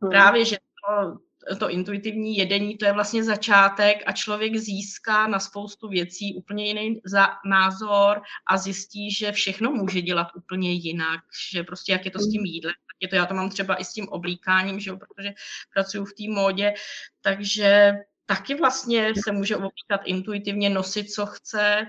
hmm. 0.00 0.10
právě, 0.10 0.44
že 0.44 0.56
to, 0.56 1.18
to 1.58 1.70
intuitivní 1.70 2.36
jedení, 2.36 2.76
to 2.76 2.84
je 2.84 2.92
vlastně 2.92 3.24
začátek 3.24 4.02
a 4.06 4.12
člověk 4.12 4.56
získá 4.56 5.26
na 5.26 5.40
spoustu 5.40 5.88
věcí 5.88 6.34
úplně 6.34 6.66
jiný 6.66 7.00
za 7.04 7.28
názor 7.44 8.22
a 8.50 8.56
zjistí, 8.56 9.10
že 9.10 9.32
všechno 9.32 9.72
může 9.72 10.02
dělat 10.02 10.28
úplně 10.36 10.72
jinak, 10.72 11.20
že 11.52 11.62
prostě 11.62 11.92
jak 11.92 12.04
je 12.04 12.10
to 12.10 12.18
s 12.18 12.30
tím 12.30 12.44
jídlem, 12.44 12.74
je 13.00 13.08
to, 13.08 13.16
já 13.16 13.26
to 13.26 13.34
mám 13.34 13.50
třeba 13.50 13.76
i 13.76 13.84
s 13.84 13.92
tím 13.92 14.08
oblíkáním, 14.08 14.80
že 14.80 14.90
jo, 14.90 14.96
protože 14.96 15.34
pracuji 15.74 16.04
v 16.04 16.12
té 16.12 16.40
módě, 16.40 16.74
takže 17.20 17.92
taky 18.26 18.54
vlastně 18.54 19.12
se 19.24 19.32
může 19.32 19.56
oblíkat 19.56 20.00
intuitivně, 20.04 20.70
nosit, 20.70 21.10
co 21.10 21.26
chce, 21.26 21.86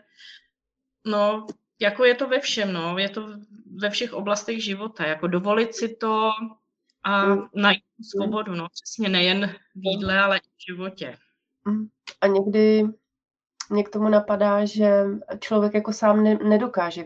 no, 1.06 1.48
jako 1.80 2.06
je 2.06 2.16
to 2.16 2.28
ve 2.28 2.40
všem, 2.40 2.74
no, 2.74 2.98
je 2.98 3.10
to 3.10 3.28
ve 3.76 3.90
všech 3.90 4.14
oblastech 4.14 4.64
života, 4.64 5.08
jako 5.08 5.28
dovolit 5.28 5.76
si 5.76 5.96
to, 5.96 6.32
a 7.08 7.26
mm. 7.26 7.48
najít 7.56 7.84
svobodu, 8.12 8.56
no 8.56 8.68
přesně 8.70 9.10
nejen 9.10 9.48
v 9.76 9.86
jídle, 9.86 10.20
ale 10.20 10.38
i 10.38 10.40
v 10.40 10.66
životě. 10.68 11.18
Mm. 11.66 11.88
A 12.22 12.28
někdy 12.28 12.86
mě 13.70 13.84
k 13.84 13.90
tomu 13.90 14.10
napadá, 14.10 14.66
že 14.66 15.06
člověk 15.40 15.74
jako 15.74 15.94
sám 15.94 16.24
ne, 16.24 16.36
nedokáže, 16.36 17.04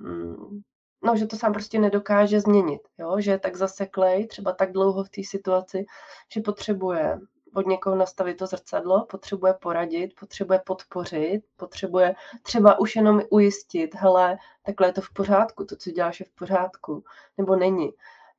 mm, 0.00 0.60
no, 1.04 1.16
že 1.16 1.26
to 1.26 1.36
sám 1.36 1.52
prostě 1.52 1.78
nedokáže 1.78 2.40
změnit, 2.40 2.80
jo? 2.98 3.20
že 3.20 3.30
je 3.30 3.38
tak 3.38 3.56
zaseklej, 3.56 4.26
třeba 4.26 4.52
tak 4.52 4.72
dlouho 4.72 5.04
v 5.04 5.10
té 5.10 5.22
situaci, 5.24 5.84
že 6.34 6.40
potřebuje 6.40 7.18
od 7.54 7.66
někoho 7.66 7.96
nastavit 7.96 8.36
to 8.36 8.46
zrcadlo, 8.46 9.06
potřebuje 9.06 9.54
poradit, 9.54 10.20
potřebuje 10.20 10.60
podpořit, 10.66 11.42
potřebuje 11.56 12.14
třeba 12.42 12.80
už 12.80 12.96
jenom 12.96 13.22
ujistit, 13.30 13.94
hele, 13.94 14.38
takhle 14.62 14.88
je 14.88 14.92
to 14.92 15.00
v 15.00 15.12
pořádku, 15.12 15.64
to, 15.64 15.76
co 15.76 15.90
děláš, 15.90 16.20
je 16.20 16.26
v 16.26 16.34
pořádku, 16.34 17.04
nebo 17.38 17.56
není. 17.56 17.90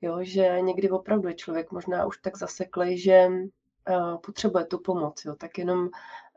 Jo, 0.01 0.17
že 0.21 0.61
někdy 0.61 0.89
opravdu 0.89 1.27
je 1.27 1.33
člověk 1.33 1.71
možná 1.71 2.05
už 2.05 2.17
tak 2.17 2.37
zaseklý, 2.37 2.97
že 2.97 3.27
uh, 3.89 4.17
potřebuje 4.17 4.65
tu 4.65 4.79
pomoc, 4.79 5.25
jo, 5.25 5.35
tak 5.35 5.57
jenom 5.57 5.89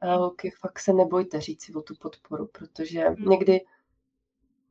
uh, 0.03 0.31
fakt 0.61 0.79
se 0.79 0.93
nebojte 0.93 1.41
říct 1.41 1.65
si 1.65 1.75
o 1.75 1.83
tu 1.83 1.95
podporu, 1.95 2.47
protože 2.47 3.11
mm. 3.11 3.29
někdy 3.29 3.61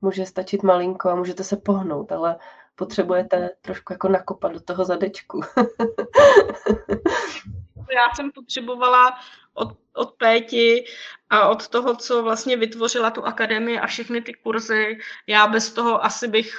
může 0.01 0.25
stačit 0.25 0.63
malinko 0.63 1.09
a 1.09 1.15
můžete 1.15 1.43
se 1.43 1.57
pohnout, 1.57 2.11
ale 2.11 2.37
potřebujete 2.75 3.49
trošku 3.61 3.93
jako 3.93 4.07
nakopat 4.07 4.51
do 4.51 4.59
toho 4.59 4.85
zadečku. 4.85 5.41
Já 7.95 8.15
jsem 8.15 8.31
potřebovala 8.31 9.13
od, 9.53 9.77
od 9.93 10.11
Péti 10.11 10.85
a 11.29 11.49
od 11.49 11.67
toho, 11.67 11.95
co 11.95 12.23
vlastně 12.23 12.57
vytvořila 12.57 13.11
tu 13.11 13.25
akademii 13.25 13.79
a 13.79 13.87
všechny 13.87 14.21
ty 14.21 14.33
kurzy, 14.33 14.97
já 15.27 15.47
bez 15.47 15.73
toho 15.73 16.05
asi 16.05 16.27
bych 16.27 16.55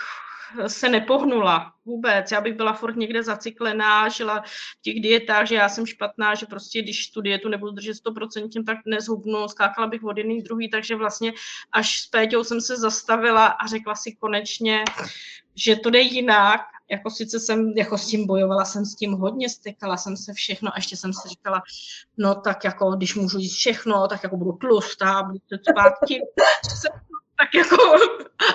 se 0.67 0.89
nepohnula 0.89 1.73
vůbec. 1.85 2.31
Já 2.33 2.41
bych 2.41 2.55
byla 2.55 2.73
furt 2.73 2.97
někde 2.97 3.23
zaciklená, 3.23 4.09
žila 4.09 4.41
v 4.79 4.83
těch 4.83 5.01
dietách, 5.01 5.47
že 5.47 5.55
já 5.55 5.69
jsem 5.69 5.87
špatná, 5.87 6.35
že 6.35 6.47
prostě 6.47 6.83
když 6.83 7.11
tu 7.11 7.21
dietu 7.21 7.49
nebudu 7.49 7.73
držet 7.73 7.97
100%, 8.07 8.65
tak 8.65 8.79
nezhubnu, 8.87 9.49
skákala 9.49 9.87
bych 9.87 10.05
od 10.05 10.19
jedný 10.19 10.43
druhý, 10.43 10.71
takže 10.71 10.97
vlastně 10.97 11.33
až 11.73 12.01
s 12.01 12.07
Péťou 12.07 12.45
jsem 12.45 12.61
se 12.61 12.77
zastavila 12.77 13.47
a 13.47 13.67
řekla 13.67 13.95
si 13.95 14.13
konečně, 14.13 14.85
že 15.55 15.77
to 15.77 15.91
jde 15.91 16.01
jinak, 16.01 16.61
jako 16.91 17.11
sice 17.11 17.41
jsem 17.41 17.73
jako 17.77 17.99
s 17.99 18.07
tím 18.07 18.27
bojovala, 18.27 18.65
jsem 18.65 18.85
s 18.85 18.95
tím 18.95 19.13
hodně 19.13 19.49
stykala 19.49 19.97
jsem 19.97 20.17
se 20.17 20.33
všechno 20.33 20.71
a 20.71 20.77
ještě 20.77 20.97
jsem 20.97 21.13
si 21.13 21.29
říkala, 21.29 21.63
no 22.19 22.35
tak 22.35 22.65
jako 22.65 22.91
když 22.91 23.15
můžu 23.15 23.39
jíst 23.39 23.55
všechno, 23.55 24.09
tak 24.09 24.23
jako 24.23 24.37
budu 24.37 24.53
tlustá, 24.53 25.23
budu 25.23 25.39
se 25.49 25.59
zpátky 25.71 26.21
tak 27.39 27.55
jako 27.55 27.77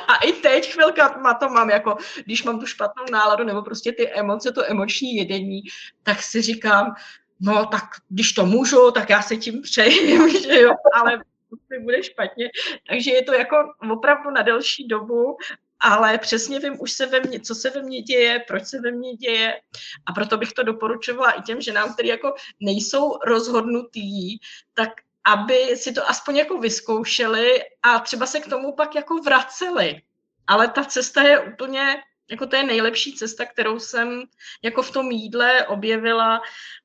a 0.08 0.16
i 0.16 0.32
teď 0.32 0.74
chvilka 0.74 1.18
má 1.18 1.34
to 1.34 1.50
mám, 1.50 1.70
jako 1.70 1.98
když 2.26 2.44
mám 2.44 2.60
tu 2.60 2.66
špatnou 2.66 3.04
náladu 3.12 3.44
nebo 3.44 3.62
prostě 3.62 3.92
ty 3.92 4.10
emoce, 4.10 4.52
to 4.52 4.72
emoční 4.72 5.16
jedení, 5.16 5.62
tak 6.04 6.22
si 6.22 6.42
říkám, 6.42 6.96
no 7.40 7.66
tak 7.66 7.84
když 8.10 8.34
to 8.34 8.46
můžu, 8.46 8.92
tak 8.92 9.10
já 9.10 9.22
se 9.22 9.38
tím 9.38 9.62
přejím, 9.62 10.30
že 10.44 10.62
jo, 10.62 10.74
ale 10.94 11.18
to 11.50 11.82
bude 11.82 12.04
špatně. 12.04 12.50
Takže 12.90 13.12
je 13.12 13.24
to 13.24 13.34
jako 13.34 13.56
opravdu 13.92 14.30
na 14.32 14.42
delší 14.42 14.88
dobu, 14.88 15.38
ale 15.80 16.18
přesně 16.18 16.60
vím 16.60 16.82
už 16.82 16.92
se 16.92 17.06
ve 17.06 17.20
mně, 17.20 17.40
co 17.40 17.56
se 17.56 17.70
ve 17.70 17.82
mně 17.82 18.02
děje, 18.02 18.44
proč 18.48 18.66
se 18.66 18.82
ve 18.82 18.92
mně 18.92 19.14
děje 19.14 19.62
a 20.06 20.14
proto 20.14 20.38
bych 20.38 20.54
to 20.54 20.64
doporučovala 20.64 21.32
i 21.32 21.42
těm 21.42 21.62
ženám, 21.62 21.94
kteří 21.94 22.10
jako 22.10 22.34
nejsou 22.60 23.18
rozhodnutý, 23.26 24.38
tak 24.74 24.90
aby 25.26 25.76
si 25.76 25.94
to 25.94 26.10
aspoň 26.10 26.36
jako 26.36 26.58
vyzkoušeli 26.58 27.60
a 27.84 28.00
třeba 28.00 28.26
se 28.26 28.40
k 28.40 28.50
tomu 28.50 28.76
pak 28.76 28.96
jako 28.96 29.16
vraceli. 29.16 30.02
Ale 30.48 30.68
ta 30.68 30.84
cesta 30.84 31.22
je 31.22 31.40
úplně, 31.40 31.96
jako 32.32 32.46
to 32.46 32.56
je 32.56 32.64
nejlepší 32.64 33.16
cesta, 33.16 33.46
kterou 33.46 33.80
jsem 33.80 34.24
jako 34.64 34.82
v 34.82 34.92
tom 34.92 35.12
jídle 35.12 35.68
objevila 35.68 36.42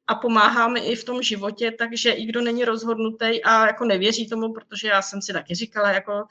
a 0.07 0.14
pomáhá 0.14 0.68
mi 0.68 0.80
i 0.80 0.97
v 0.97 1.05
tom 1.05 1.22
životě, 1.22 1.72
takže 1.78 2.11
i 2.11 2.26
kdo 2.26 2.41
není 2.41 2.64
rozhodnutý 2.64 3.45
a 3.45 3.66
jako 3.66 3.85
nevěří 3.85 4.28
tomu, 4.28 4.53
protože 4.53 4.89
já 4.89 5.03
jsem 5.03 5.22
si 5.22 5.32
taky 5.32 5.55
říkala, 5.55 5.91
jako 5.91 6.24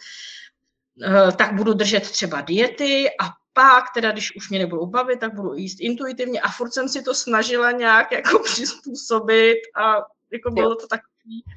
eh, 1.04 1.32
tak 1.32 1.54
budu 1.54 1.74
držet 1.74 2.12
třeba 2.12 2.42
diety 2.42 3.10
a 3.22 3.30
pak, 3.54 3.84
teda 3.94 4.12
když 4.12 4.36
už 4.36 4.50
mě 4.50 4.60
nebudou 4.60 4.86
bavit, 4.86 5.20
tak 5.20 5.34
budu 5.34 5.54
jíst 5.54 5.78
intuitivně 5.80 6.42
a 6.42 6.50
furt 6.50 6.74
jsem 6.74 6.90
si 6.90 7.02
to 7.02 7.14
snažila 7.14 7.72
nějak 7.72 8.12
jako 8.12 8.40
přizpůsobit 8.44 9.58
a 9.76 9.96
jako 10.32 10.52
bylo 10.52 10.76
to 10.76 10.88
tak 10.88 11.02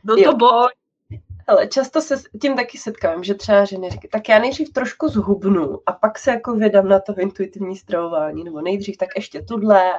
byl 0.04 0.24
to 0.24 0.36
boj. 0.36 0.68
Ale 1.48 1.66
často 1.66 2.00
se 2.00 2.16
s 2.16 2.24
tím 2.42 2.56
taky 2.56 2.78
setkávám, 2.78 3.24
že 3.24 3.34
třeba 3.34 3.64
ženy 3.64 3.90
říkají, 3.90 4.10
tak 4.10 4.28
já 4.28 4.38
nejdřív 4.38 4.72
trošku 4.72 5.08
zhubnu 5.08 5.78
a 5.86 5.92
pak 5.92 6.18
se 6.18 6.30
jako 6.30 6.54
vydám 6.54 6.88
na 6.88 7.00
to 7.00 7.14
intuitivní 7.18 7.76
stravování, 7.76 8.44
nebo 8.44 8.60
nejdřív 8.60 8.96
tak 8.96 9.08
ještě 9.16 9.42
tudle, 9.42 9.92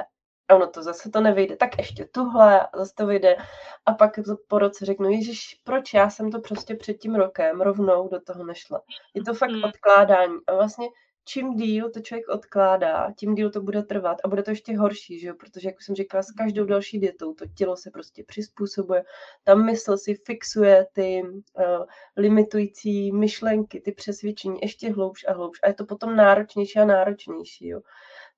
a 0.50 0.56
ono 0.56 0.68
to 0.68 0.84
zase 0.84 1.10
to 1.10 1.22
nevyjde, 1.22 1.56
tak 1.56 1.78
ještě 1.78 2.06
tuhle 2.06 2.62
a 2.62 2.78
zase 2.78 2.94
to 2.96 3.08
vyjde. 3.08 3.38
A 3.86 3.94
pak 3.94 4.20
po 4.48 4.60
roce 4.60 4.86
řeknu, 4.86 5.10
Ježíš, 5.10 5.60
proč 5.64 5.94
já 5.94 6.10
jsem 6.10 6.32
to 6.32 6.40
prostě 6.40 6.76
před 6.76 6.94
tím 6.94 7.16
rokem 7.16 7.62
rovnou 7.62 8.08
do 8.08 8.22
toho 8.22 8.44
nešla. 8.44 8.82
Je 9.14 9.24
to 9.24 9.34
fakt 9.34 9.52
hmm. 9.52 9.64
odkládání. 9.64 10.38
A 10.48 10.56
vlastně 10.56 10.88
čím 11.28 11.56
díl 11.56 11.90
to 11.90 12.00
člověk 12.00 12.30
odkládá, 12.30 13.14
tím 13.18 13.36
díl 13.36 13.52
to 13.52 13.62
bude 13.62 13.84
trvat 13.84 14.18
a 14.24 14.28
bude 14.28 14.44
to 14.44 14.52
ještě 14.52 14.78
horší, 14.78 15.20
že 15.20 15.28
jo? 15.28 15.36
protože, 15.40 15.70
jak 15.70 15.82
jsem 15.82 15.96
říkala, 15.96 16.24
s 16.24 16.32
každou 16.32 16.66
další 16.66 17.00
dietou 17.00 17.34
to 17.34 17.46
tělo 17.48 17.78
se 17.78 17.92
prostě 17.92 18.24
přizpůsobuje, 18.24 19.04
ta 19.44 19.56
mysl 19.56 19.98
si 19.98 20.16
fixuje 20.16 20.88
ty 20.94 21.24
uh, 21.24 21.86
limitující 22.18 23.12
myšlenky, 23.12 23.82
ty 23.82 23.92
přesvědčení 23.92 24.60
ještě 24.62 24.94
hloubš 24.94 25.26
a 25.28 25.34
hloubš 25.34 25.60
a 25.64 25.68
je 25.68 25.74
to 25.74 25.86
potom 25.86 26.16
náročnější 26.16 26.80
a 26.80 26.86
náročnější. 26.86 27.68
Jo? 27.68 27.82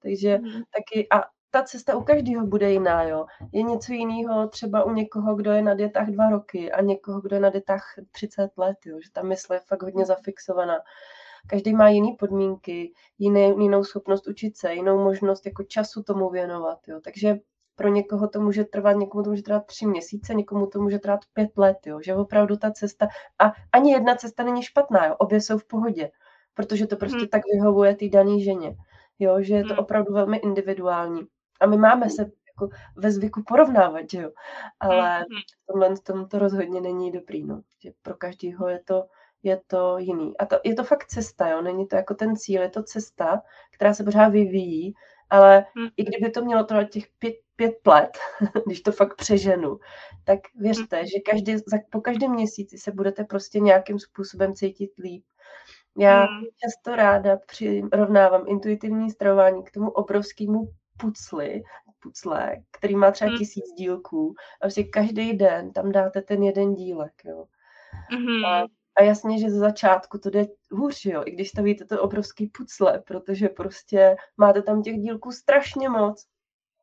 Takže 0.01 0.37
mm. 0.37 0.49
taky 0.49 1.07
a 1.11 1.23
ta 1.51 1.63
cesta 1.63 1.97
u 1.97 2.03
každého 2.03 2.47
bude 2.47 2.71
jiná, 2.71 3.03
jo. 3.03 3.25
Je 3.51 3.63
něco 3.63 3.93
jiného 3.93 4.47
třeba 4.47 4.83
u 4.83 4.93
někoho, 4.93 5.35
kdo 5.35 5.51
je 5.51 5.61
na 5.61 5.73
dietách 5.73 6.07
dva 6.07 6.29
roky 6.29 6.71
a 6.71 6.81
někoho, 6.81 7.21
kdo 7.21 7.35
je 7.35 7.39
na 7.39 7.49
dietách 7.49 7.83
30 8.11 8.49
let, 8.57 8.77
jo, 8.85 8.99
že 9.03 9.11
ta 9.11 9.23
mysl 9.23 9.53
je 9.53 9.59
fakt 9.59 9.83
hodně 9.83 10.05
zafixovaná 10.05 10.79
každý 11.47 11.73
má 11.73 11.89
jiné 11.89 12.15
podmínky, 12.19 12.93
jiný, 13.17 13.55
jinou 13.59 13.83
schopnost 13.83 14.27
učit 14.27 14.57
se, 14.57 14.73
jinou 14.73 15.03
možnost 15.03 15.45
jako 15.45 15.63
času 15.63 16.03
tomu 16.03 16.29
věnovat. 16.29 16.79
Jo. 16.87 16.99
Takže 17.03 17.39
pro 17.79 17.87
někoho 17.87 18.27
to 18.27 18.41
může 18.41 18.63
trvat, 18.63 18.93
někomu 18.93 19.23
to 19.23 19.29
může 19.29 19.41
trvat 19.41 19.65
tři 19.65 19.85
měsíce, 19.85 20.33
někomu 20.33 20.67
to 20.67 20.81
může 20.81 20.99
trvat 20.99 21.19
pět 21.33 21.57
let, 21.57 21.77
jo. 21.85 21.99
že 22.01 22.15
opravdu 22.15 22.57
ta 22.57 22.71
cesta, 22.71 23.07
a 23.39 23.53
ani 23.71 23.91
jedna 23.91 24.15
cesta 24.15 24.43
není 24.43 24.63
špatná, 24.63 25.05
jo. 25.05 25.15
obě 25.15 25.41
jsou 25.41 25.57
v 25.57 25.65
pohodě, 25.65 26.11
protože 26.53 26.87
to 26.87 26.95
prostě 26.95 27.17
hmm. 27.17 27.27
tak 27.27 27.41
vyhovuje 27.53 27.95
té 27.95 28.09
dané 28.09 28.39
ženě, 28.39 28.75
jo, 29.19 29.41
že 29.41 29.55
je 29.55 29.63
to 29.63 29.73
hmm. 29.73 29.79
opravdu 29.79 30.13
velmi 30.13 30.37
individuální. 30.37 31.21
A 31.59 31.65
my 31.65 31.77
máme 31.77 32.09
se 32.09 32.21
jako 32.21 32.75
ve 32.95 33.11
zvyku 33.11 33.43
porovnávat, 33.47 34.09
že 34.11 34.21
jo, 34.21 34.31
ale 34.79 35.17
hmm. 35.17 35.25
tomhle 35.71 35.97
tom 36.03 36.27
to 36.27 36.39
rozhodně 36.39 36.81
není 36.81 37.11
dobrý, 37.11 37.43
no. 37.45 37.61
že 37.83 37.91
pro 38.01 38.15
každého 38.15 38.67
je 38.67 38.79
to 38.85 39.03
je 39.43 39.61
to 39.67 39.97
jiný. 39.97 40.37
A 40.37 40.45
to, 40.45 40.59
je 40.63 40.75
to 40.75 40.83
fakt 40.83 41.05
cesta, 41.05 41.49
jo? 41.49 41.61
není 41.61 41.87
to 41.87 41.95
jako 41.95 42.13
ten 42.13 42.35
cíl, 42.35 42.61
je 42.61 42.69
to 42.69 42.83
cesta, 42.83 43.41
která 43.75 43.93
se 43.93 44.03
pořád 44.03 44.27
vyvíjí, 44.27 44.93
ale 45.29 45.65
hmm. 45.75 45.87
i 45.97 46.03
kdyby 46.03 46.31
to 46.31 46.41
mělo 46.41 46.63
trvat 46.63 46.89
těch 46.89 47.07
pět, 47.19 47.35
pět 47.55 47.87
let, 47.87 48.17
když 48.65 48.81
to 48.81 48.91
fakt 48.91 49.15
přeženu, 49.15 49.79
tak 50.23 50.39
věřte, 50.55 50.97
hmm. 50.97 51.05
že 51.05 51.19
každý, 51.31 51.57
za, 51.57 51.77
po 51.89 52.01
každém 52.01 52.31
měsíci 52.31 52.77
se 52.77 52.91
budete 52.91 53.23
prostě 53.23 53.59
nějakým 53.59 53.99
způsobem 53.99 54.55
cítit 54.55 54.91
líp. 54.97 55.23
Já 55.97 56.23
hmm. 56.23 56.43
často 56.57 56.95
ráda 56.95 57.37
přirovnávám 57.47 58.43
intuitivní 58.47 59.09
stravování 59.09 59.63
k 59.63 59.71
tomu 59.71 59.89
obrovskému 59.91 60.69
pucli, 60.97 61.63
pucle, 61.99 62.55
který 62.71 62.95
má 62.95 63.11
třeba 63.11 63.29
hmm. 63.29 63.37
tisíc 63.37 63.65
dílků 63.77 64.33
a 64.61 64.65
vlastně 64.65 64.83
každý 64.83 65.33
den 65.33 65.73
tam 65.73 65.91
dáte 65.91 66.21
ten 66.21 66.43
jeden 66.43 66.75
dílek, 66.75 67.13
jo. 67.25 67.45
Mm-hmm. 68.13 68.47
A 68.47 68.67
a 68.99 69.03
jasně, 69.03 69.39
že 69.39 69.49
ze 69.49 69.59
začátku 69.59 70.17
to 70.17 70.29
jde 70.29 70.45
hůř, 70.71 71.05
jo, 71.05 71.23
i 71.25 71.31
když 71.31 71.49
stavíte 71.49 71.85
to 71.85 72.01
obrovský 72.01 72.47
pucle, 72.47 73.03
protože 73.07 73.49
prostě 73.49 74.15
máte 74.37 74.61
tam 74.61 74.81
těch 74.81 74.95
dílků 74.95 75.31
strašně 75.31 75.89
moc. 75.89 76.25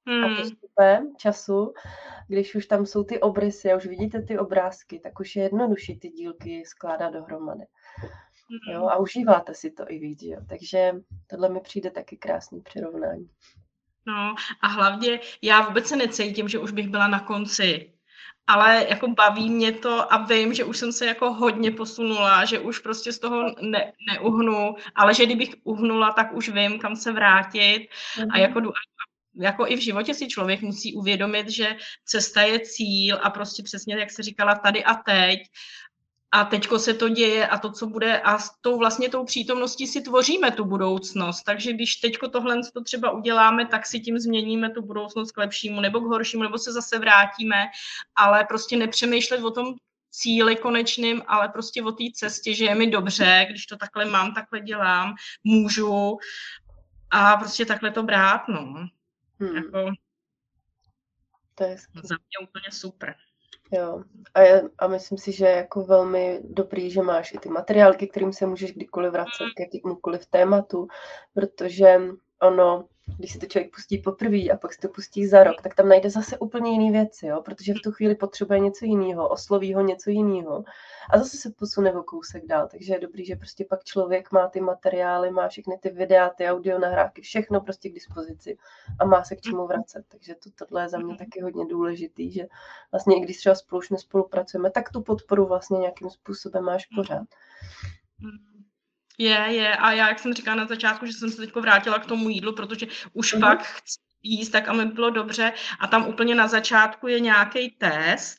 Hmm. 0.09 0.25
A 0.25 0.37
postupem 0.37 1.13
času, 1.17 1.73
když 2.29 2.55
už 2.55 2.67
tam 2.67 2.87
jsou 2.87 3.05
ty 3.05 3.21
obrysy 3.21 3.73
a 3.73 3.77
už 3.77 3.87
vidíte 3.87 4.23
ty 4.23 4.39
obrázky, 4.39 4.99
tak 4.99 5.21
už 5.21 5.37
je 5.37 5.43
jednodušší 5.43 5.99
ty 5.99 6.09
dílky 6.09 6.65
skládat 6.67 7.11
dohromady. 7.11 7.65
Hmm. 8.49 8.75
Jo, 8.75 8.87
a 8.87 8.97
užíváte 8.97 9.55
si 9.55 9.71
to 9.71 9.85
i 9.89 9.99
víc, 9.99 10.23
jo. 10.23 10.41
Takže 10.49 10.93
tohle 11.27 11.49
mi 11.49 11.61
přijde 11.61 11.91
taky 11.91 12.17
krásný 12.17 12.61
přirovnání. 12.61 13.31
No 14.07 14.35
a 14.63 14.69
hlavně 14.69 15.21
já 15.43 15.69
vůbec 15.69 15.87
se 15.87 15.97
necítím, 15.97 16.49
že 16.49 16.59
už 16.59 16.73
bych 16.73 16.89
byla 16.89 17.09
na 17.09 17.21
konci 17.21 17.96
ale 18.47 18.87
jako 18.89 19.09
baví 19.09 19.51
mě 19.51 19.73
to 19.73 20.13
a 20.13 20.25
vím, 20.25 20.55
že 20.55 20.65
už 20.65 20.79
jsem 20.79 20.93
se 20.93 21.07
jako 21.07 21.33
hodně 21.33 21.71
posunula, 21.71 22.45
že 22.45 22.59
už 22.59 22.79
prostě 22.79 23.13
z 23.13 23.19
toho 23.19 23.55
ne, 23.61 23.93
neuhnu, 24.13 24.75
ale 24.95 25.15
že 25.15 25.27
kdybych 25.27 25.55
uhnula, 25.65 26.13
tak 26.13 26.35
už 26.35 26.49
vím, 26.49 26.79
kam 26.79 26.97
se 26.97 27.13
vrátit 27.13 27.89
mm-hmm. 28.17 28.29
a 28.31 28.37
mhm. 28.37 28.41
jako 28.41 28.61
jako 29.39 29.67
i 29.67 29.77
v 29.77 29.81
životě 29.81 30.15
si 30.15 30.29
člověk 30.29 30.61
musí 30.61 30.95
uvědomit, 30.95 31.49
že 31.49 31.77
cesta 32.05 32.43
je 32.43 32.61
cíl 32.61 33.19
a 33.23 33.31
prostě 33.31 33.63
přesně, 33.63 33.97
jak 33.97 34.11
se 34.11 34.23
říkala, 34.23 34.55
tady 34.55 34.85
a 34.85 34.95
teď 34.95 35.41
a 36.37 36.45
teďko 36.45 36.79
se 36.79 36.95
to 36.95 37.09
děje 37.09 37.47
a 37.47 37.59
to, 37.59 37.73
co 37.73 37.87
bude 37.87 38.21
a 38.21 38.39
s 38.39 38.51
tou 38.61 38.79
vlastně 38.79 39.09
tou 39.09 39.25
přítomností 39.25 39.87
si 39.87 40.01
tvoříme 40.01 40.51
tu 40.51 40.65
budoucnost. 40.65 41.43
Takže 41.43 41.73
když 41.73 41.97
teďko 41.97 42.29
tohle 42.29 42.61
to 42.75 42.85
třeba 42.85 43.11
uděláme, 43.11 43.67
tak 43.67 43.87
si 43.87 44.01
tím 44.01 44.19
změníme 44.19 44.71
tu 44.71 44.83
budoucnost 44.83 45.33
k 45.33 45.37
lepšímu 45.37 45.81
nebo 45.81 46.01
k 46.01 46.05
horšímu, 46.05 46.43
nebo 46.43 46.59
se 46.59 46.73
zase 46.73 46.99
vrátíme, 46.99 47.65
ale 48.17 48.45
prostě 48.45 48.77
nepřemýšlet 48.77 49.45
o 49.45 49.51
tom 49.51 49.75
cíli 50.11 50.57
konečným, 50.57 51.23
ale 51.27 51.49
prostě 51.49 51.83
o 51.83 51.93
té 51.93 52.05
cestě, 52.15 52.55
že 52.55 52.65
je 52.65 52.75
mi 52.75 52.87
dobře, 52.87 53.47
když 53.51 53.67
to 53.67 53.77
takhle 53.77 54.05
mám, 54.05 54.35
takhle 54.35 54.61
dělám, 54.61 55.15
můžu 55.45 56.19
a 57.11 57.37
prostě 57.37 57.67
takhle 57.67 57.91
to 57.91 58.03
brát, 58.03 58.49
no. 58.49 58.89
Hmm. 59.41 59.57
Jako, 59.57 59.93
to 61.55 61.65
je 61.65 61.77
za 62.03 62.15
mě 62.15 62.49
úplně 62.49 62.71
super. 62.73 63.15
Jo. 63.73 64.03
A, 64.35 64.41
je, 64.41 64.63
a 64.79 64.87
myslím 64.87 65.19
si, 65.19 65.33
že 65.33 65.47
je 65.47 65.57
jako 65.57 65.85
velmi 65.85 66.41
dobrý, 66.45 66.91
že 66.91 67.03
máš 67.03 67.33
i 67.33 67.39
ty 67.39 67.49
materiálky, 67.49 68.09
kterým 68.09 68.33
se 68.33 68.47
můžeš 68.47 68.73
kdykoliv 68.73 69.13
vracet 69.13 69.45
k 69.57 69.61
jakémukoliv 69.61 70.27
tématu, 70.27 70.87
protože 71.35 72.01
ono, 72.43 72.89
když 73.19 73.33
si 73.33 73.39
to 73.39 73.47
člověk 73.47 73.75
pustí 73.75 73.99
poprvé 73.99 74.49
a 74.53 74.57
pak 74.57 74.75
si 74.75 74.81
to 74.81 74.89
pustí 74.89 75.27
za 75.27 75.45
rok, 75.45 75.63
tak 75.63 75.75
tam 75.75 75.89
najde 75.89 76.11
zase 76.11 76.39
úplně 76.39 76.71
jiné 76.71 76.93
věci, 76.93 77.27
jo? 77.27 77.43
protože 77.45 77.75
v 77.75 77.83
tu 77.85 77.93
chvíli 77.93 78.15
potřebuje 78.15 78.61
něco 78.61 78.85
jiného, 78.85 79.29
osloví 79.29 79.75
ho 79.75 79.83
něco 79.83 80.11
jiného 80.11 80.65
a 81.11 81.19
zase 81.19 81.37
se 81.37 81.51
posune 81.51 81.93
o 81.93 82.03
kousek 82.03 82.47
dál. 82.47 82.69
Takže 82.71 82.95
je 82.95 83.01
dobrý, 83.01 83.25
že 83.25 83.37
prostě 83.37 83.65
pak 83.65 83.85
člověk 83.85 84.33
má 84.33 84.49
ty 84.49 84.61
materiály, 84.61 85.31
má 85.31 85.49
všechny 85.49 85.79
ty 85.79 85.91
videa, 85.91 86.29
ty 86.29 86.47
audio 86.47 86.79
nahrávky, 86.79 87.23
všechno 87.23 87.61
prostě 87.61 87.89
k 87.89 87.95
dispozici 87.95 88.59
a 89.01 89.05
má 89.05 89.25
se 89.25 89.37
k 89.37 89.41
čemu 89.41 89.67
vracet. 89.67 90.05
Takže 90.09 90.35
to, 90.35 90.51
tohle 90.67 90.83
je 90.83 90.89
za 90.89 90.99
mě 90.99 91.17
taky 91.17 91.41
hodně 91.41 91.67
důležitý, 91.67 92.33
že 92.33 92.47
vlastně 92.91 93.17
i 93.17 93.21
když 93.21 93.39
třeba 93.39 93.55
spolu 93.55 93.79
už 93.79 93.91
nespolupracujeme, 93.91 94.71
tak 94.71 94.91
tu 94.91 95.03
podporu 95.03 95.47
vlastně 95.47 95.79
nějakým 95.79 96.11
způsobem 96.11 96.65
máš 96.65 96.87
pořád. 96.87 97.27
Je, 99.19 99.47
je. 99.49 99.77
A 99.77 99.93
já, 99.93 100.09
jak 100.09 100.19
jsem 100.19 100.35
říkala 100.35 100.57
na 100.57 100.67
začátku, 100.67 101.07
že 101.07 101.13
jsem 101.13 101.31
se 101.31 101.37
teď 101.37 101.55
vrátila 101.55 101.99
k 101.99 102.07
tomu 102.07 102.29
jídlu, 102.29 102.53
protože 102.53 102.87
už 103.13 103.35
mm-hmm. 103.35 103.41
pak 103.41 103.63
chci 103.63 103.99
jíst, 104.23 104.51
tak 104.51 104.69
aby 104.69 104.85
bylo 104.85 105.11
dobře. 105.11 105.53
A 105.81 105.87
tam 105.87 106.07
úplně 106.07 106.35
na 106.35 106.49
začátku 106.49 107.09
je 107.09 107.21
nějaký 107.21 107.71
test, 107.71 108.39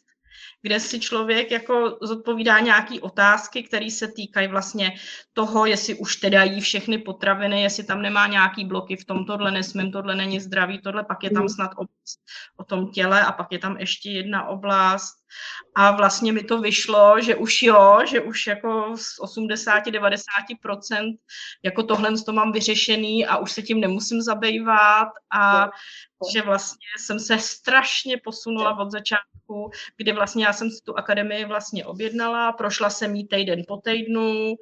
kde 0.68 0.80
si 0.80 1.00
člověk 1.00 1.52
jako 1.52 1.98
zodpovídá 2.02 2.60
nějaké 2.60 3.00
otázky, 3.02 3.64
které 3.64 3.92
se 3.92 4.08
týkají 4.08 4.48
vlastně 4.48 4.94
toho, 5.34 5.66
jestli 5.66 5.96
už 5.96 6.16
teda 6.16 6.44
jí 6.44 6.62
všechny 6.62 6.98
potraviny, 6.98 7.62
jestli 7.62 7.84
tam 7.84 8.02
nemá 8.02 8.28
nějaký 8.28 8.66
bloky 8.66 8.96
v 8.96 9.06
tom, 9.06 9.26
tohle 9.26 9.52
nesmím, 9.52 9.92
tohle 9.92 10.16
není 10.16 10.40
zdravý, 10.40 10.82
tohle, 10.82 11.04
pak 11.04 11.24
je 11.24 11.30
tam 11.30 11.44
mhm. 11.44 11.50
snad 11.50 11.72
oblast 11.72 12.20
o 12.58 12.64
tom 12.64 12.92
těle 12.92 13.26
a 13.26 13.32
pak 13.32 13.48
je 13.52 13.60
tam 13.60 13.78
ještě 13.78 14.12
jedna 14.12 14.48
oblast. 14.48 15.14
A 15.76 15.92
vlastně 15.92 16.34
mi 16.34 16.44
to 16.44 16.62
vyšlo, 16.62 17.22
že 17.22 17.36
už 17.36 17.64
jo, 17.64 18.00
že 18.10 18.22
už 18.22 18.48
jako 18.48 18.98
z 18.98 19.20
80-90% 19.38 21.18
jako 21.64 21.84
tohle 21.84 22.12
to 22.26 22.34
mám 22.34 22.52
vyřešený 22.52 23.26
a 23.26 23.38
už 23.38 23.52
se 23.52 23.62
tím 23.62 23.80
nemusím 23.80 24.22
zabývat 24.22 25.10
a 25.34 25.70
že 26.34 26.42
vlastně 26.42 26.88
jsem 26.98 27.20
se 27.20 27.40
strašně 27.40 28.18
posunula 28.24 28.80
od 28.80 28.92
začátku, 28.92 29.72
kdy 29.98 30.12
vlastně 30.12 30.46
já 30.46 30.54
jsem 30.58 30.72
si 30.72 30.84
tu 30.84 30.98
akademii 30.98 31.46
vlastně 31.46 31.86
objednala, 31.86 32.52
prošla 32.52 32.90
jsem 32.90 33.16
jí 33.16 33.28
týden 33.28 33.62
po 33.68 33.78
týdnu 33.78 34.56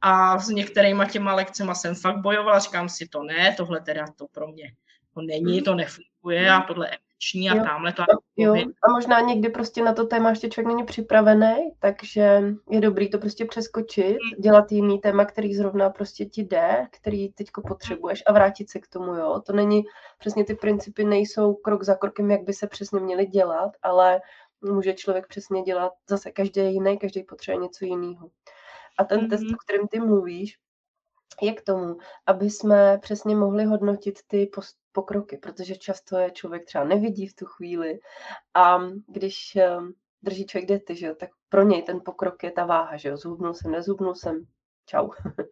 a 0.00 0.38
s 0.38 0.48
některýma 0.48 1.04
těma 1.04 1.34
lekcemi 1.34 1.74
jsem 1.74 1.94
fakt 1.94 2.20
bojovala, 2.20 2.58
říkám 2.58 2.88
si 2.88 3.08
to 3.08 3.22
ne, 3.22 3.54
tohle 3.56 3.80
teda 3.80 4.04
to 4.16 4.26
pro 4.32 4.48
mě 4.48 4.72
to 5.14 5.22
není, 5.22 5.54
mhm. 5.54 5.64
to 5.64 5.74
nefunguje 5.74 6.50
a 6.50 6.60
tohle 6.60 6.88
emoční 7.18 7.50
a 7.50 7.56
jo. 7.56 7.64
tamhle 7.64 7.92
to. 7.92 8.02
Jo. 8.36 8.54
A 8.54 8.92
možná 8.92 9.20
někdy 9.20 9.48
prostě 9.48 9.82
na 9.82 9.92
to 9.92 10.06
téma 10.06 10.30
ještě 10.30 10.48
člověk 10.48 10.68
není 10.68 10.84
připravený, 10.84 11.70
takže 11.78 12.42
je 12.70 12.80
dobrý 12.80 13.10
to 13.10 13.18
prostě 13.18 13.44
přeskočit, 13.44 14.06
hmm. 14.06 14.42
dělat 14.42 14.72
jiný 14.72 14.98
téma, 14.98 15.24
který 15.24 15.54
zrovna 15.54 15.90
prostě 15.90 16.24
ti 16.24 16.42
jde, 16.42 16.86
který 16.90 17.32
teďko 17.32 17.62
potřebuješ 17.62 18.22
a 18.26 18.32
vrátit 18.32 18.70
se 18.70 18.78
k 18.78 18.88
tomu, 18.88 19.14
jo. 19.14 19.42
To 19.46 19.52
není, 19.52 19.82
přesně 20.18 20.44
ty 20.44 20.54
principy 20.54 21.04
nejsou 21.04 21.54
krok 21.54 21.82
za 21.82 21.94
krokem, 21.94 22.30
jak 22.30 22.42
by 22.42 22.52
se 22.52 22.66
přesně 22.66 23.00
měly 23.00 23.26
dělat, 23.26 23.70
ale 23.82 24.20
může 24.60 24.94
člověk 24.94 25.26
přesně 25.26 25.62
dělat 25.62 25.92
zase 26.08 26.30
každý 26.30 26.60
jiný, 26.60 26.98
každý 26.98 27.22
potřebuje 27.22 27.62
něco 27.62 27.84
jiného. 27.84 28.30
A 28.98 29.04
ten 29.04 29.20
mm-hmm. 29.20 29.30
test, 29.30 29.42
o 29.54 29.56
kterém 29.56 29.88
ty 29.88 30.00
mluvíš, 30.00 30.58
je 31.42 31.52
k 31.52 31.62
tomu, 31.62 31.96
aby 32.26 32.50
jsme 32.50 32.98
přesně 32.98 33.36
mohli 33.36 33.64
hodnotit 33.64 34.18
ty 34.26 34.50
pokroky, 34.92 35.36
protože 35.36 35.76
často 35.76 36.18
je 36.18 36.30
člověk 36.30 36.64
třeba 36.64 36.84
nevidí 36.84 37.26
v 37.26 37.34
tu 37.34 37.46
chvíli 37.46 37.98
a 38.54 38.78
když 39.06 39.56
ehm, 39.56 39.92
drží 40.22 40.46
člověk 40.46 40.68
dety, 40.68 40.96
že 40.96 41.06
jo, 41.06 41.14
tak 41.14 41.30
pro 41.48 41.62
něj 41.62 41.82
ten 41.82 42.00
pokrok 42.04 42.42
je 42.42 42.50
ta 42.50 42.64
váha, 42.64 42.96
že 42.96 43.08
jo, 43.08 43.16
zhubnul 43.16 43.54
jsem, 43.54 43.72
nezhubnul 43.72 44.14
jsem, 44.14 44.46
čau. 44.88 45.08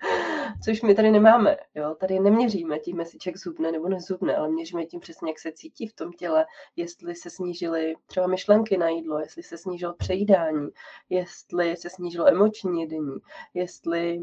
Což 0.64 0.82
my 0.82 0.94
tady 0.94 1.10
nemáme, 1.10 1.56
jo, 1.74 1.94
tady 1.94 2.20
neměříme 2.20 2.78
tím, 2.78 3.00
jestli 3.00 3.18
člověk 3.18 3.36
zhubne 3.36 3.72
nebo 3.72 3.88
nezhubne, 3.88 4.36
ale 4.36 4.48
měříme 4.48 4.86
tím 4.86 5.00
přesně, 5.00 5.30
jak 5.30 5.38
se 5.38 5.52
cítí 5.52 5.86
v 5.86 5.94
tom 5.94 6.12
těle, 6.12 6.46
jestli 6.76 7.14
se 7.14 7.30
snížily 7.30 7.94
třeba 8.06 8.26
myšlenky 8.26 8.78
na 8.78 8.88
jídlo, 8.88 9.18
jestli 9.18 9.42
se 9.42 9.58
snížilo 9.58 9.94
přejídání, 9.94 10.68
jestli 11.10 11.76
se 11.76 11.90
snížilo 11.90 12.28
emoční 12.28 12.80
jedení, 12.80 13.16
jestli 13.54 14.20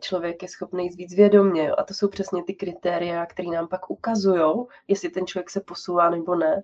člověk 0.00 0.42
je 0.42 0.48
schopný 0.48 0.84
jít 0.84 0.94
víc 0.94 1.14
vědomě. 1.14 1.70
A 1.70 1.82
to 1.82 1.94
jsou 1.94 2.08
přesně 2.08 2.44
ty 2.44 2.54
kritéria, 2.54 3.26
které 3.26 3.48
nám 3.48 3.68
pak 3.68 3.90
ukazují, 3.90 4.66
jestli 4.88 5.10
ten 5.10 5.26
člověk 5.26 5.50
se 5.50 5.60
posouvá 5.60 6.10
nebo 6.10 6.34
ne. 6.34 6.62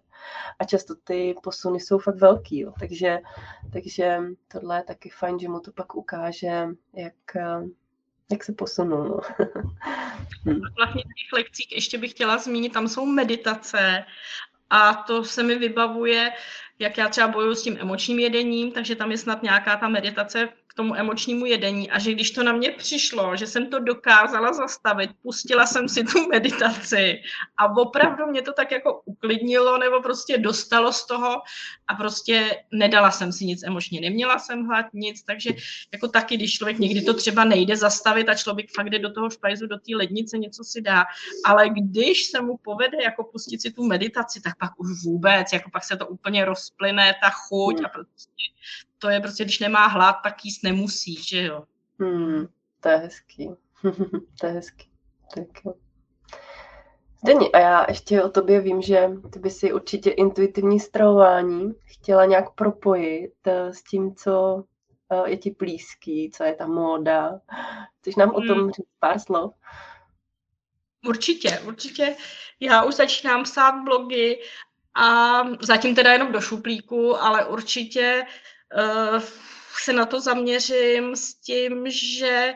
A 0.59 0.65
často 0.65 0.95
ty 0.95 1.35
posuny 1.43 1.81
jsou 1.81 1.99
fakt 1.99 2.17
velký. 2.17 2.61
Jo. 2.61 2.73
Takže, 2.81 3.19
takže 3.73 4.21
tohle 4.49 4.77
je 4.77 4.83
taky 4.83 5.11
fajn, 5.11 5.39
že 5.39 5.49
mu 5.49 5.61
to 5.61 5.73
pak 5.73 5.95
ukáže, 5.95 6.69
jak, 6.95 7.37
eh, 7.37 7.63
jak 8.31 8.45
se 8.45 8.53
posunul. 8.53 9.05
No. 9.09 9.21
hm. 10.45 10.61
Vlastně 10.77 11.03
těch 11.03 11.33
lekcích 11.33 11.73
ještě 11.73 11.99
bych 11.99 12.11
chtěla 12.11 12.39
zmínit, 12.39 12.73
tam 12.73 12.89
jsou 12.89 13.07
meditace 13.07 14.05
a 14.71 14.95
to 14.95 15.25
se 15.25 15.43
mi 15.43 15.59
vybavuje, 15.59 16.33
jak 16.79 16.99
já 16.99 17.09
třeba 17.09 17.29
bojuju 17.29 17.55
s 17.55 17.63
tím 17.63 17.77
emočním 17.81 18.19
jedením, 18.19 18.73
takže 18.73 18.97
tam 18.97 19.11
je 19.11 19.19
snad 19.19 19.43
nějaká 19.43 19.77
ta 19.77 19.89
meditace 19.89 20.49
tomu 20.79 20.95
emočnímu 20.95 21.47
jedení 21.47 21.91
a 21.91 21.99
že 21.99 22.13
když 22.13 22.31
to 22.31 22.43
na 22.43 22.53
mě 22.53 22.71
přišlo, 22.71 23.37
že 23.37 23.47
jsem 23.47 23.67
to 23.67 23.79
dokázala 23.79 24.53
zastavit, 24.53 25.11
pustila 25.23 25.67
jsem 25.67 25.89
si 25.89 26.05
tu 26.05 26.29
meditaci 26.31 27.19
a 27.57 27.77
opravdu 27.77 28.27
mě 28.27 28.43
to 28.43 28.53
tak 28.53 28.71
jako 28.73 29.03
uklidnilo 29.05 29.79
nebo 29.79 30.03
prostě 30.03 30.39
dostalo 30.39 30.93
z 30.93 31.07
toho 31.07 31.43
a 31.89 31.95
prostě 31.95 32.63
nedala 32.73 33.11
jsem 33.11 33.33
si 33.33 33.45
nic 33.45 33.63
emočně, 33.63 34.01
neměla 34.01 34.39
jsem 34.39 34.67
hlad, 34.67 34.87
nic, 34.93 35.23
takže 35.23 35.51
jako 35.93 36.09
taky, 36.09 36.37
když 36.37 36.55
člověk 36.55 36.79
někdy 36.79 37.03
to 37.03 37.15
třeba 37.15 37.45
nejde 37.45 37.77
zastavit 37.77 38.29
a 38.29 38.35
člověk 38.35 38.71
fakt 38.71 38.91
jde 38.91 38.99
do 38.99 39.13
toho 39.13 39.31
špajzu, 39.31 39.67
do 39.67 39.77
té 39.77 39.97
lednice, 39.97 40.39
něco 40.39 40.65
si 40.65 40.81
dá, 40.81 41.05
ale 41.45 41.69
když 41.69 42.27
se 42.27 42.41
mu 42.41 42.57
povede 42.57 42.99
jako 43.03 43.25
pustit 43.25 43.63
si 43.63 43.71
tu 43.71 43.83
meditaci, 43.87 44.41
tak 44.41 44.59
pak 44.59 44.81
už 44.81 44.89
vůbec, 45.05 45.53
jako 45.53 45.71
pak 45.71 45.85
se 45.85 45.97
to 45.97 46.07
úplně 46.07 46.45
rozplyne, 46.45 47.15
ta 47.23 47.31
chuť 47.31 47.85
a 47.85 47.89
prostě 47.89 48.31
to 48.99 49.09
je 49.09 49.21
prostě, 49.21 49.45
když 49.45 49.59
nemá 49.59 49.87
hlad, 49.87 50.17
tak 50.23 50.45
jíst 50.45 50.63
nemusí, 50.63 51.23
že 51.23 51.43
jo. 51.43 51.65
Hmm, 52.01 52.47
to 52.81 52.89
je 52.89 52.97
hezký. 52.97 53.51
to 54.41 54.47
je 54.47 54.53
hezký. 54.53 54.91
Tak 55.35 55.65
jo. 55.65 55.75
Zdeni, 57.23 57.53
a 57.53 57.59
já 57.59 57.87
ještě 57.89 58.23
o 58.23 58.29
tobě 58.29 58.61
vím, 58.61 58.83
že 58.83 59.11
ty 59.33 59.39
by 59.39 59.51
si 59.51 59.73
určitě 59.73 60.11
intuitivní 60.11 60.81
stravování 60.81 61.75
chtěla 61.85 62.25
nějak 62.25 62.55
propojit 62.55 63.35
eh, 63.47 63.73
s 63.73 63.83
tím, 63.83 64.15
co 64.15 64.65
eh, 65.13 65.31
je 65.31 65.37
ti 65.37 65.57
blízký, 65.59 66.31
co 66.31 66.45
je 66.45 66.55
ta 66.55 66.67
móda. 66.67 67.41
Chceš 67.99 68.17
nám 68.17 68.29
hmm. 68.29 68.37
o 68.37 68.41
tom 68.41 68.59
hmm. 68.59 68.71
říct 68.71 68.89
pár 68.99 69.19
slov? 69.19 69.55
Určitě, 71.09 71.61
určitě. 71.67 72.17
Já 72.61 72.85
už 72.85 72.95
začínám 72.95 73.43
psát 73.43 73.85
blogy 73.85 74.41
a 74.95 75.41
zatím 75.61 75.95
teda 75.95 76.13
jenom 76.13 76.33
do 76.33 76.41
šuplíku, 76.41 77.23
ale 77.23 77.47
určitě 77.47 78.23
uh, 78.23 78.29
se 79.85 79.93
na 79.93 80.07
to 80.07 80.21
zaměřím 80.21 81.17
s 81.17 81.35
tím, 81.35 81.91
že 81.91 82.55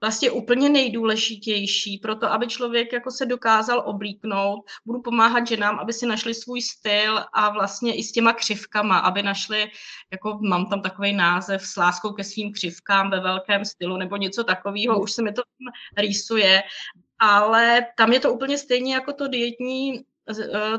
vlastně 0.00 0.30
úplně 0.30 0.68
nejdůležitější 0.68 1.98
pro 1.98 2.16
to, 2.16 2.32
aby 2.32 2.46
člověk 2.46 2.92
jako 2.92 3.10
se 3.10 3.26
dokázal 3.26 3.82
oblíknout. 3.86 4.60
Budu 4.86 5.02
pomáhat 5.02 5.46
ženám, 5.46 5.78
aby 5.78 5.92
si 5.92 6.06
našli 6.06 6.34
svůj 6.34 6.62
styl 6.62 7.24
a 7.32 7.50
vlastně 7.50 7.96
i 7.96 8.02
s 8.02 8.12
těma 8.12 8.32
křivkama, 8.32 8.98
aby 8.98 9.22
našli, 9.22 9.70
jako 10.12 10.38
mám 10.42 10.66
tam 10.70 10.82
takový 10.82 11.12
název 11.12 11.66
s 11.66 11.76
láskou 11.76 12.12
ke 12.12 12.24
svým 12.24 12.52
křivkám 12.52 13.10
ve 13.10 13.20
velkém 13.20 13.64
stylu 13.64 13.96
nebo 13.96 14.16
něco 14.16 14.44
takového, 14.44 15.00
už 15.00 15.12
se 15.12 15.22
mi 15.22 15.32
to 15.32 15.42
rýsuje, 15.96 16.62
ale 17.18 17.86
tam 17.96 18.12
je 18.12 18.20
to 18.20 18.32
úplně 18.32 18.58
stejně 18.58 18.94
jako 18.94 19.12
to 19.12 19.28
dietní 19.28 20.04
Eh, 20.04 20.13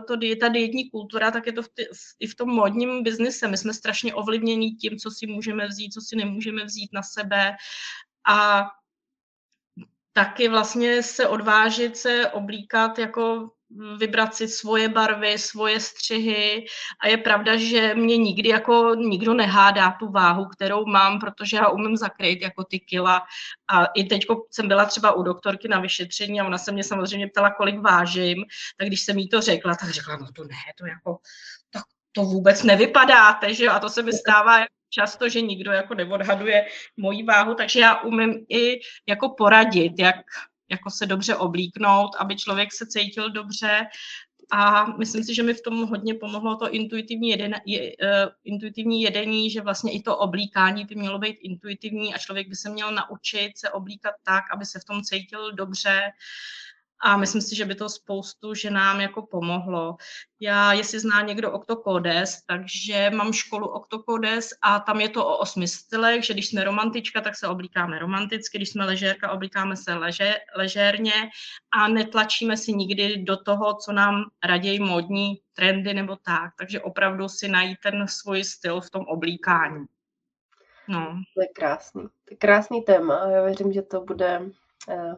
to, 0.07 0.17
ta 0.41 0.47
dietní 0.47 0.89
kultura, 0.89 1.31
tak 1.31 1.47
je 1.47 1.53
to 1.53 1.61
v 1.61 1.69
ty, 1.69 1.87
i 2.19 2.27
v 2.27 2.35
tom 2.35 2.49
modním 2.49 3.03
biznise. 3.03 3.47
My 3.47 3.57
jsme 3.57 3.73
strašně 3.73 4.13
ovlivněni 4.13 4.71
tím, 4.71 4.97
co 4.97 5.11
si 5.11 5.27
můžeme 5.27 5.67
vzít, 5.67 5.93
co 5.93 6.01
si 6.01 6.15
nemůžeme 6.15 6.65
vzít 6.65 6.89
na 6.93 7.03
sebe 7.03 7.55
a 8.29 8.65
taky 10.13 10.47
vlastně 10.47 11.03
se 11.03 11.27
odvážit 11.27 11.97
se 11.97 12.31
oblíkat 12.31 12.99
jako 12.99 13.51
vybrat 13.97 14.35
si 14.35 14.47
svoje 14.47 14.89
barvy, 14.89 15.37
svoje 15.37 15.79
střihy. 15.79 16.65
A 17.01 17.07
je 17.07 17.17
pravda, 17.17 17.57
že 17.57 17.95
mě 17.95 18.17
nikdy 18.17 18.49
jako 18.49 18.95
nikdo 18.95 19.33
nehádá 19.33 19.91
tu 19.91 20.11
váhu, 20.11 20.45
kterou 20.45 20.85
mám, 20.85 21.19
protože 21.19 21.57
já 21.57 21.69
umím 21.69 21.97
zakryt 21.97 22.41
jako 22.41 22.63
ty 22.63 22.79
kila. 22.79 23.23
A 23.67 23.85
i 23.85 24.03
teď 24.03 24.25
jsem 24.51 24.67
byla 24.67 24.85
třeba 24.85 25.11
u 25.11 25.23
doktorky 25.23 25.67
na 25.67 25.79
vyšetření 25.79 26.41
a 26.41 26.45
ona 26.45 26.57
se 26.57 26.71
mě 26.71 26.83
samozřejmě 26.83 27.27
ptala, 27.27 27.51
kolik 27.51 27.79
vážím, 27.79 28.43
tak 28.77 28.87
když 28.87 29.01
jsem 29.01 29.17
jí 29.17 29.29
to 29.29 29.41
řekla, 29.41 29.75
tak 29.75 29.89
řekla, 29.89 30.17
no 30.17 30.27
to 30.31 30.43
ne, 30.43 30.55
to 30.77 30.85
jako, 30.85 31.17
tak 31.69 31.83
to 32.11 32.21
vůbec 32.21 32.63
nevypadáte, 32.63 33.53
že 33.53 33.69
a 33.69 33.79
to 33.79 33.89
se 33.89 34.03
mi 34.03 34.13
stává 34.13 34.65
často, 34.89 35.29
že 35.29 35.41
nikdo 35.41 35.71
jako 35.71 35.93
neodhaduje 35.93 36.65
moji 36.97 37.23
váhu, 37.23 37.55
takže 37.55 37.79
já 37.79 38.01
umím 38.01 38.45
i 38.49 38.79
jako 39.07 39.29
poradit, 39.29 39.93
jak 39.99 40.15
jako 40.71 40.89
se 40.89 41.05
dobře 41.05 41.35
oblíknout, 41.35 42.15
aby 42.19 42.35
člověk 42.35 42.73
se 42.73 42.85
cítil 42.87 43.29
dobře. 43.29 43.87
A 44.51 44.85
myslím 44.97 45.23
si, 45.23 45.35
že 45.35 45.43
mi 45.43 45.53
v 45.53 45.61
tom 45.61 45.87
hodně 45.87 46.13
pomohlo 46.13 46.55
to 46.55 46.69
intuitivní, 46.69 47.29
jeden, 47.29 47.55
je, 47.65 47.81
uh, 47.81 48.31
intuitivní 48.43 49.01
jedení, 49.01 49.49
že 49.49 49.61
vlastně 49.61 49.91
i 49.91 50.01
to 50.01 50.17
oblíkání 50.17 50.85
by 50.85 50.95
mělo 50.95 51.19
být 51.19 51.37
intuitivní 51.41 52.13
a 52.13 52.17
člověk 52.17 52.49
by 52.49 52.55
se 52.55 52.69
měl 52.69 52.91
naučit 52.91 53.57
se 53.57 53.69
oblíkat 53.69 54.13
tak, 54.23 54.43
aby 54.53 54.65
se 54.65 54.79
v 54.79 54.85
tom 54.85 55.01
cítil 55.01 55.51
dobře. 55.51 56.01
A 56.99 57.17
myslím 57.17 57.41
si, 57.41 57.55
že 57.55 57.65
by 57.65 57.75
to 57.75 57.89
spoustu 57.89 58.53
ženám 58.53 59.01
jako 59.01 59.21
pomohlo. 59.21 59.95
Já, 60.39 60.73
jestli 60.73 60.99
zná 60.99 61.21
někdo 61.21 61.51
Octocodes, 61.51 62.41
takže 62.47 63.09
mám 63.09 63.33
školu 63.33 63.67
Octocodes 63.67 64.49
a 64.61 64.79
tam 64.79 65.01
je 65.01 65.09
to 65.09 65.27
o 65.27 65.37
osmi 65.37 65.67
stylech, 65.67 66.25
že 66.25 66.33
když 66.33 66.49
jsme 66.49 66.63
romantička, 66.63 67.21
tak 67.21 67.35
se 67.35 67.47
oblíkáme 67.47 67.99
romanticky, 67.99 68.57
když 68.57 68.69
jsme 68.69 68.85
ležérka, 68.85 69.31
oblíkáme 69.31 69.75
se 69.75 69.93
leže, 69.93 70.35
ležérně 70.55 71.13
a 71.71 71.87
netlačíme 71.87 72.57
si 72.57 72.73
nikdy 72.73 73.17
do 73.17 73.37
toho, 73.37 73.73
co 73.73 73.91
nám 73.91 74.23
raději 74.43 74.79
modní 74.79 75.41
trendy 75.53 75.93
nebo 75.93 76.15
tak. 76.15 76.51
Takže 76.57 76.81
opravdu 76.81 77.29
si 77.29 77.47
najít 77.47 77.77
ten 77.83 78.07
svůj 78.07 78.43
styl 78.43 78.81
v 78.81 78.89
tom 78.89 79.05
oblíkání. 79.07 79.85
No. 80.87 81.21
To 81.35 81.41
je 81.41 81.47
krásný. 81.47 82.03
To 82.03 82.31
je 82.31 82.37
krásný 82.37 82.81
téma 82.81 83.29
já 83.29 83.43
věřím, 83.43 83.73
že 83.73 83.81
to 83.81 84.01
bude 84.01 84.41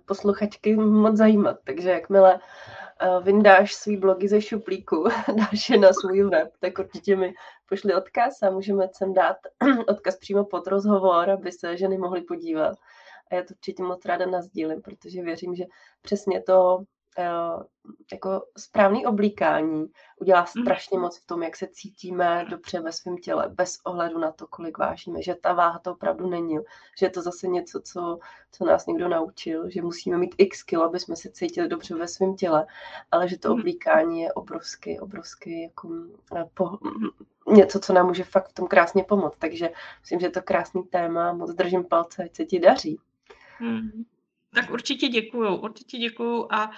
posluchačky 0.05 0.75
moc 0.75 1.17
zajímat. 1.17 1.57
Takže 1.63 1.89
jakmile 1.89 2.39
eh, 3.01 3.21
vyndáš 3.21 3.73
svý 3.73 3.97
blogy 3.97 4.27
ze 4.27 4.41
šuplíku, 4.41 5.03
dáš 5.37 5.69
je 5.69 5.77
na 5.77 5.89
svůj 5.93 6.23
web, 6.23 6.49
tak 6.59 6.79
určitě 6.79 7.15
mi 7.15 7.33
pošli 7.69 7.95
odkaz 7.95 8.43
a 8.43 8.49
můžeme 8.49 8.87
sem 8.93 9.13
dát 9.13 9.37
odkaz 9.87 10.17
přímo 10.17 10.45
pod 10.45 10.67
rozhovor, 10.67 11.29
aby 11.29 11.51
se 11.51 11.77
ženy 11.77 11.97
mohly 11.97 12.21
podívat. 12.21 12.77
A 13.31 13.35
já 13.35 13.41
to 13.41 13.53
určitě 13.53 13.83
moc 13.83 14.05
ráda 14.05 14.25
nazdílím, 14.25 14.81
protože 14.81 15.21
věřím, 15.21 15.55
že 15.55 15.65
přesně 16.01 16.41
to 16.41 16.79
Eh, 16.79 16.96
jako 18.11 18.43
správný 18.57 19.05
oblíkání 19.05 19.87
udělá 20.21 20.39
mhm. 20.39 20.63
strašně 20.63 20.99
moc 20.99 21.19
v 21.19 21.25
tom, 21.25 21.43
jak 21.43 21.55
se 21.55 21.67
cítíme 21.67 22.45
dobře 22.49 22.81
ve 22.81 22.91
svém 22.91 23.17
těle, 23.17 23.49
bez 23.49 23.79
ohledu 23.83 24.19
na 24.19 24.31
to, 24.31 24.47
kolik 24.47 24.77
vážíme, 24.77 25.21
že 25.21 25.35
ta 25.35 25.53
váha 25.53 25.79
to 25.79 25.91
opravdu 25.91 26.29
není, 26.29 26.57
že 26.99 27.05
je 27.05 27.09
to 27.09 27.21
zase 27.21 27.47
něco, 27.47 27.81
co, 27.81 28.19
co 28.51 28.65
nás 28.65 28.85
někdo 28.85 29.07
naučil, 29.07 29.69
že 29.69 29.81
musíme 29.81 30.17
mít 30.17 30.35
x 30.37 30.63
kilo, 30.63 30.83
aby 30.83 30.99
jsme 30.99 31.15
se 31.15 31.29
cítili 31.31 31.67
dobře 31.67 31.95
ve 31.95 32.07
svém 32.07 32.35
těle, 32.35 32.67
ale 33.11 33.27
že 33.27 33.37
to 33.37 33.49
mhm. 33.49 33.59
oblíkání 33.59 34.21
je 34.21 34.33
obrovský, 34.33 34.99
obrovský 34.99 35.61
jako 35.61 35.89
eh, 36.35 36.45
po, 36.53 36.77
něco, 37.47 37.79
co 37.79 37.93
nám 37.93 38.07
může 38.07 38.23
fakt 38.23 38.49
v 38.49 38.53
tom 38.53 38.67
krásně 38.67 39.03
pomoct. 39.03 39.37
Takže 39.39 39.69
myslím, 40.01 40.19
že 40.19 40.25
je 40.25 40.31
to 40.31 40.41
krásný 40.41 40.83
téma, 40.83 41.33
moc 41.33 41.53
držím 41.53 41.83
palce, 41.83 42.23
ať 42.23 42.35
se 42.35 42.45
ti 42.45 42.59
daří. 42.59 42.99
Hmm. 43.57 44.05
Tak 44.53 44.71
určitě 44.71 45.07
děkuju, 45.07 45.55
určitě 45.55 45.97
děkuju 45.97 46.47
a 46.51 46.71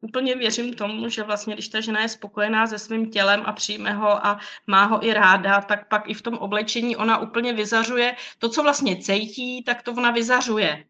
úplně 0.00 0.34
věřím 0.34 0.74
tomu, 0.74 1.08
že 1.08 1.22
vlastně, 1.22 1.54
když 1.54 1.68
ta 1.68 1.80
žena 1.80 2.00
je 2.00 2.08
spokojená 2.08 2.66
se 2.66 2.78
svým 2.78 3.10
tělem 3.10 3.42
a 3.46 3.52
přijme 3.52 3.92
ho 3.92 4.26
a 4.26 4.40
má 4.66 4.84
ho 4.84 5.06
i 5.06 5.12
ráda, 5.12 5.60
tak 5.60 5.88
pak 5.88 6.10
i 6.10 6.14
v 6.14 6.22
tom 6.22 6.34
oblečení 6.34 6.96
ona 6.96 7.18
úplně 7.18 7.52
vyzařuje 7.52 8.16
to, 8.38 8.48
co 8.48 8.62
vlastně 8.62 8.96
cítí, 8.96 9.62
tak 9.64 9.82
to 9.82 9.92
ona 9.92 10.10
vyzařuje. 10.10 10.84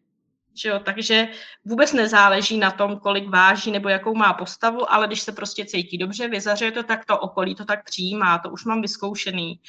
Že 0.53 0.69
jo? 0.69 0.79
Takže 0.79 1.27
vůbec 1.65 1.93
nezáleží 1.93 2.57
na 2.57 2.71
tom, 2.71 2.99
kolik 2.99 3.29
váží 3.29 3.71
nebo 3.71 3.89
jakou 3.89 4.15
má 4.15 4.33
postavu, 4.33 4.91
ale 4.93 5.07
když 5.07 5.21
se 5.21 5.31
prostě 5.31 5.65
cítí 5.65 5.97
dobře, 5.97 6.27
vyzařuje 6.27 6.71
to, 6.71 6.83
tak 6.83 7.05
to 7.05 7.19
okolí 7.19 7.55
to 7.55 7.65
tak 7.65 7.85
přijímá. 7.85 8.39
To 8.39 8.49
už 8.49 8.65
mám 8.65 8.81
vyzkoušený, 8.81 9.59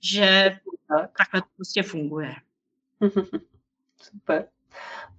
že 0.00 0.58
tak. 0.88 1.10
takhle 1.18 1.40
to 1.40 1.48
prostě 1.56 1.82
funguje. 1.82 2.34
Super. 4.02 4.48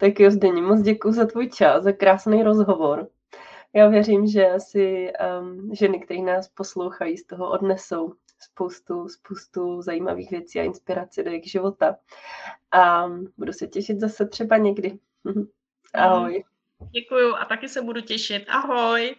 Tak 0.01 0.19
jo, 0.19 0.31
Zdení, 0.31 0.61
moc 0.61 0.81
děkuji 0.81 1.11
za 1.11 1.25
tvůj 1.25 1.49
čas, 1.49 1.83
za 1.83 1.91
krásný 1.91 2.43
rozhovor. 2.43 3.07
Já 3.73 3.87
věřím, 3.87 4.27
že 4.27 4.53
si 4.57 5.11
um, 5.41 5.75
ženy, 5.75 5.99
které 5.99 6.21
nás 6.21 6.47
poslouchají, 6.47 7.17
z 7.17 7.25
toho 7.25 7.51
odnesou 7.51 8.13
spoustu, 8.39 9.07
spoustu 9.09 9.81
zajímavých 9.81 10.31
věcí 10.31 10.59
a 10.59 10.63
inspirací 10.63 11.23
do 11.23 11.29
jejich 11.29 11.51
života. 11.51 11.97
A 12.71 13.07
budu 13.37 13.53
se 13.53 13.67
těšit 13.67 13.99
zase 13.99 14.25
třeba 14.25 14.57
někdy. 14.57 14.99
Ahoj. 15.93 16.43
Děkuju 16.91 17.35
a 17.35 17.45
taky 17.45 17.69
se 17.69 17.81
budu 17.81 18.01
těšit. 18.01 18.43
Ahoj. 18.47 19.15